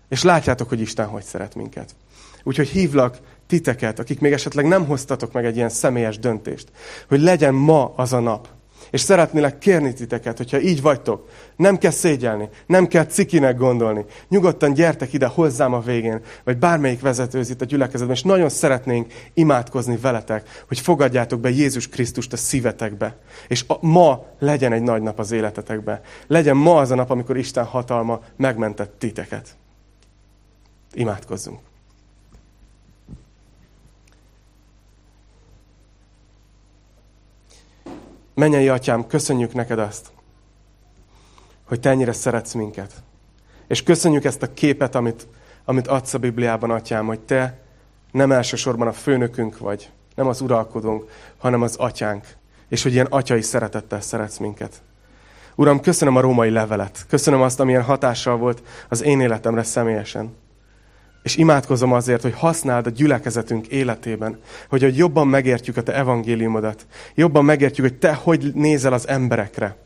És 0.09 0.24
látjátok, 0.24 0.70
hogy 0.70 0.82
Isten 0.82 1.07
hogy 1.07 1.24
szeret 1.24 1.55
minket. 1.55 1.95
Úgyhogy 2.43 2.68
hívlak 2.68 3.18
titeket, 3.47 3.99
akik 3.99 4.20
még 4.20 4.32
esetleg 4.32 4.68
nem 4.68 4.86
hoztatok 4.86 5.32
meg 5.32 5.45
egy 5.45 5.55
ilyen 5.55 5.70
személyes 5.70 6.20
döntést, 6.20 6.72
hogy 7.07 7.22
legyen 7.22 7.53
ma 7.53 7.93
az 7.95 8.13
a 8.13 8.20
nap, 8.20 8.47
és 8.95 9.01
szeretnélek 9.01 9.57
kérni 9.57 9.93
titeket, 9.93 10.37
hogyha 10.37 10.59
így 10.59 10.81
vagytok, 10.81 11.29
nem 11.55 11.77
kell 11.77 11.91
szégyelni, 11.91 12.49
nem 12.65 12.87
kell 12.87 13.05
cikinek 13.05 13.57
gondolni. 13.57 14.05
Nyugodtan 14.29 14.73
gyertek 14.73 15.13
ide 15.13 15.25
hozzám 15.25 15.73
a 15.73 15.79
végén, 15.79 16.21
vagy 16.43 16.57
bármelyik 16.57 17.01
vezetőz 17.01 17.49
itt 17.49 17.61
a 17.61 17.65
gyülekezetben, 17.65 18.15
és 18.15 18.23
nagyon 18.23 18.49
szeretnénk 18.49 19.13
imádkozni 19.33 19.97
veletek, 19.97 20.63
hogy 20.67 20.79
fogadjátok 20.79 21.39
be 21.39 21.49
Jézus 21.49 21.87
Krisztust 21.87 22.33
a 22.33 22.37
szívetekbe. 22.37 23.17
És 23.47 23.63
a, 23.67 23.85
ma 23.85 24.25
legyen 24.39 24.73
egy 24.73 24.83
nagy 24.83 25.01
nap 25.01 25.19
az 25.19 25.31
életetekbe. 25.31 26.01
Legyen 26.27 26.57
ma 26.57 26.77
az 26.77 26.91
a 26.91 26.95
nap, 26.95 27.09
amikor 27.09 27.37
Isten 27.37 27.65
hatalma 27.65 28.21
megmentett 28.35 28.95
titeket. 28.99 29.55
Imádkozzunk. 30.93 31.59
Mennyei 38.36 38.69
atyám, 38.69 39.07
köszönjük 39.07 39.53
neked 39.53 39.79
azt, 39.79 40.07
hogy 41.63 41.79
te 41.79 41.89
ennyire 41.89 42.11
szeretsz 42.11 42.53
minket. 42.53 42.91
És 43.67 43.83
köszönjük 43.83 44.23
ezt 44.23 44.41
a 44.41 44.53
képet, 44.53 44.95
amit, 44.95 45.27
amit 45.65 45.88
adsz 45.88 46.13
a 46.13 46.17
Bibliában, 46.17 46.71
atyám, 46.71 47.05
hogy 47.05 47.19
te 47.19 47.59
nem 48.11 48.31
elsősorban 48.31 48.88
a 48.88 48.91
főnökünk 48.91 49.57
vagy, 49.57 49.89
nem 50.15 50.27
az 50.27 50.41
uralkodónk, 50.41 51.09
hanem 51.38 51.61
az 51.61 51.75
atyánk. 51.75 52.25
És 52.69 52.83
hogy 52.83 52.93
ilyen 52.93 53.07
atyai 53.09 53.41
szeretettel 53.41 54.01
szeretsz 54.01 54.38
minket. 54.38 54.81
Uram, 55.55 55.79
köszönöm 55.79 56.15
a 56.15 56.19
római 56.19 56.49
levelet. 56.49 57.05
Köszönöm 57.09 57.41
azt, 57.41 57.59
amilyen 57.59 57.83
hatással 57.83 58.38
volt 58.38 58.63
az 58.89 59.03
én 59.03 59.19
életemre 59.19 59.63
személyesen. 59.63 60.36
És 61.26 61.36
imádkozom 61.36 61.93
azért, 61.93 62.21
hogy 62.21 62.34
használd 62.34 62.86
a 62.86 62.89
gyülekezetünk 62.89 63.67
életében, 63.67 64.39
hogy, 64.69 64.82
hogy 64.82 64.97
jobban 64.97 65.28
megértjük 65.28 65.78
a 65.78 65.84
te 65.84 65.93
evangéliumodat, 65.93 66.86
jobban 67.15 67.45
megértjük, 67.45 67.88
hogy 67.88 67.97
te 67.97 68.13
hogy 68.13 68.51
nézel 68.53 68.93
az 68.93 69.07
emberekre, 69.07 69.78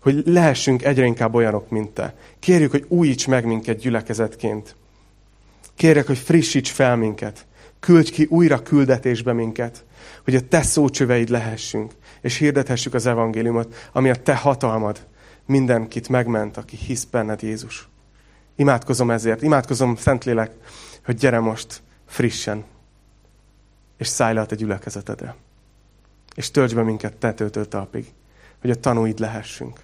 hogy 0.00 0.22
lehessünk 0.24 0.84
egyre 0.84 1.04
inkább 1.04 1.34
olyanok, 1.34 1.70
mint 1.70 1.90
te. 1.90 2.14
Kérjük, 2.38 2.70
hogy 2.70 2.84
újíts 2.88 3.26
meg 3.26 3.44
minket 3.44 3.78
gyülekezetként. 3.78 4.74
Kérjek, 5.74 6.06
hogy 6.06 6.18
frissíts 6.18 6.70
fel 6.70 6.96
minket. 6.96 7.46
Küldj 7.80 8.10
ki 8.10 8.26
újra 8.30 8.62
küldetésbe 8.62 9.32
minket, 9.32 9.84
hogy 10.24 10.34
a 10.34 10.48
te 10.48 10.62
szócsöveid 10.62 11.28
lehessünk, 11.28 11.92
és 12.20 12.36
hirdethessük 12.36 12.94
az 12.94 13.06
evangéliumot, 13.06 13.88
ami 13.92 14.10
a 14.10 14.22
te 14.22 14.34
hatalmad 14.34 15.06
mindenkit 15.46 16.08
megment, 16.08 16.56
aki 16.56 16.76
hisz 16.76 17.04
benned, 17.04 17.42
Jézus. 17.42 17.88
Imádkozom 18.58 19.10
ezért, 19.10 19.42
imádkozom, 19.42 19.96
Szentlélek, 19.96 20.52
hogy 21.04 21.16
gyere 21.16 21.40
most 21.40 21.82
frissen, 22.06 22.64
és 23.96 24.06
szállj 24.06 24.34
le 24.34 24.40
a 24.40 24.46
te 24.46 24.54
gyülekezetedre. 24.54 25.36
És 26.34 26.50
töltsd 26.50 26.74
be 26.74 26.82
minket 26.82 27.16
tetőtől 27.16 27.68
talpig, 27.68 28.12
hogy 28.60 28.70
a 28.70 28.80
tanúid 28.80 29.18
lehessünk. 29.18 29.80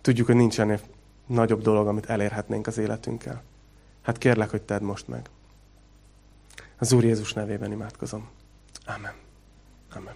Tudjuk, 0.00 0.26
hogy 0.26 0.36
nincs 0.36 0.60
ennél 0.60 0.80
nagyobb 1.26 1.62
dolog, 1.62 1.86
amit 1.86 2.06
elérhetnénk 2.06 2.66
az 2.66 2.78
életünkkel. 2.78 3.42
Hát 4.02 4.18
kérlek, 4.18 4.50
hogy 4.50 4.62
tedd 4.62 4.82
most 4.82 5.08
meg. 5.08 5.30
Az 6.78 6.92
Úr 6.92 7.04
Jézus 7.04 7.32
nevében 7.32 7.72
imádkozom. 7.72 8.28
Amen. 8.84 9.14
Amen. 9.94 10.14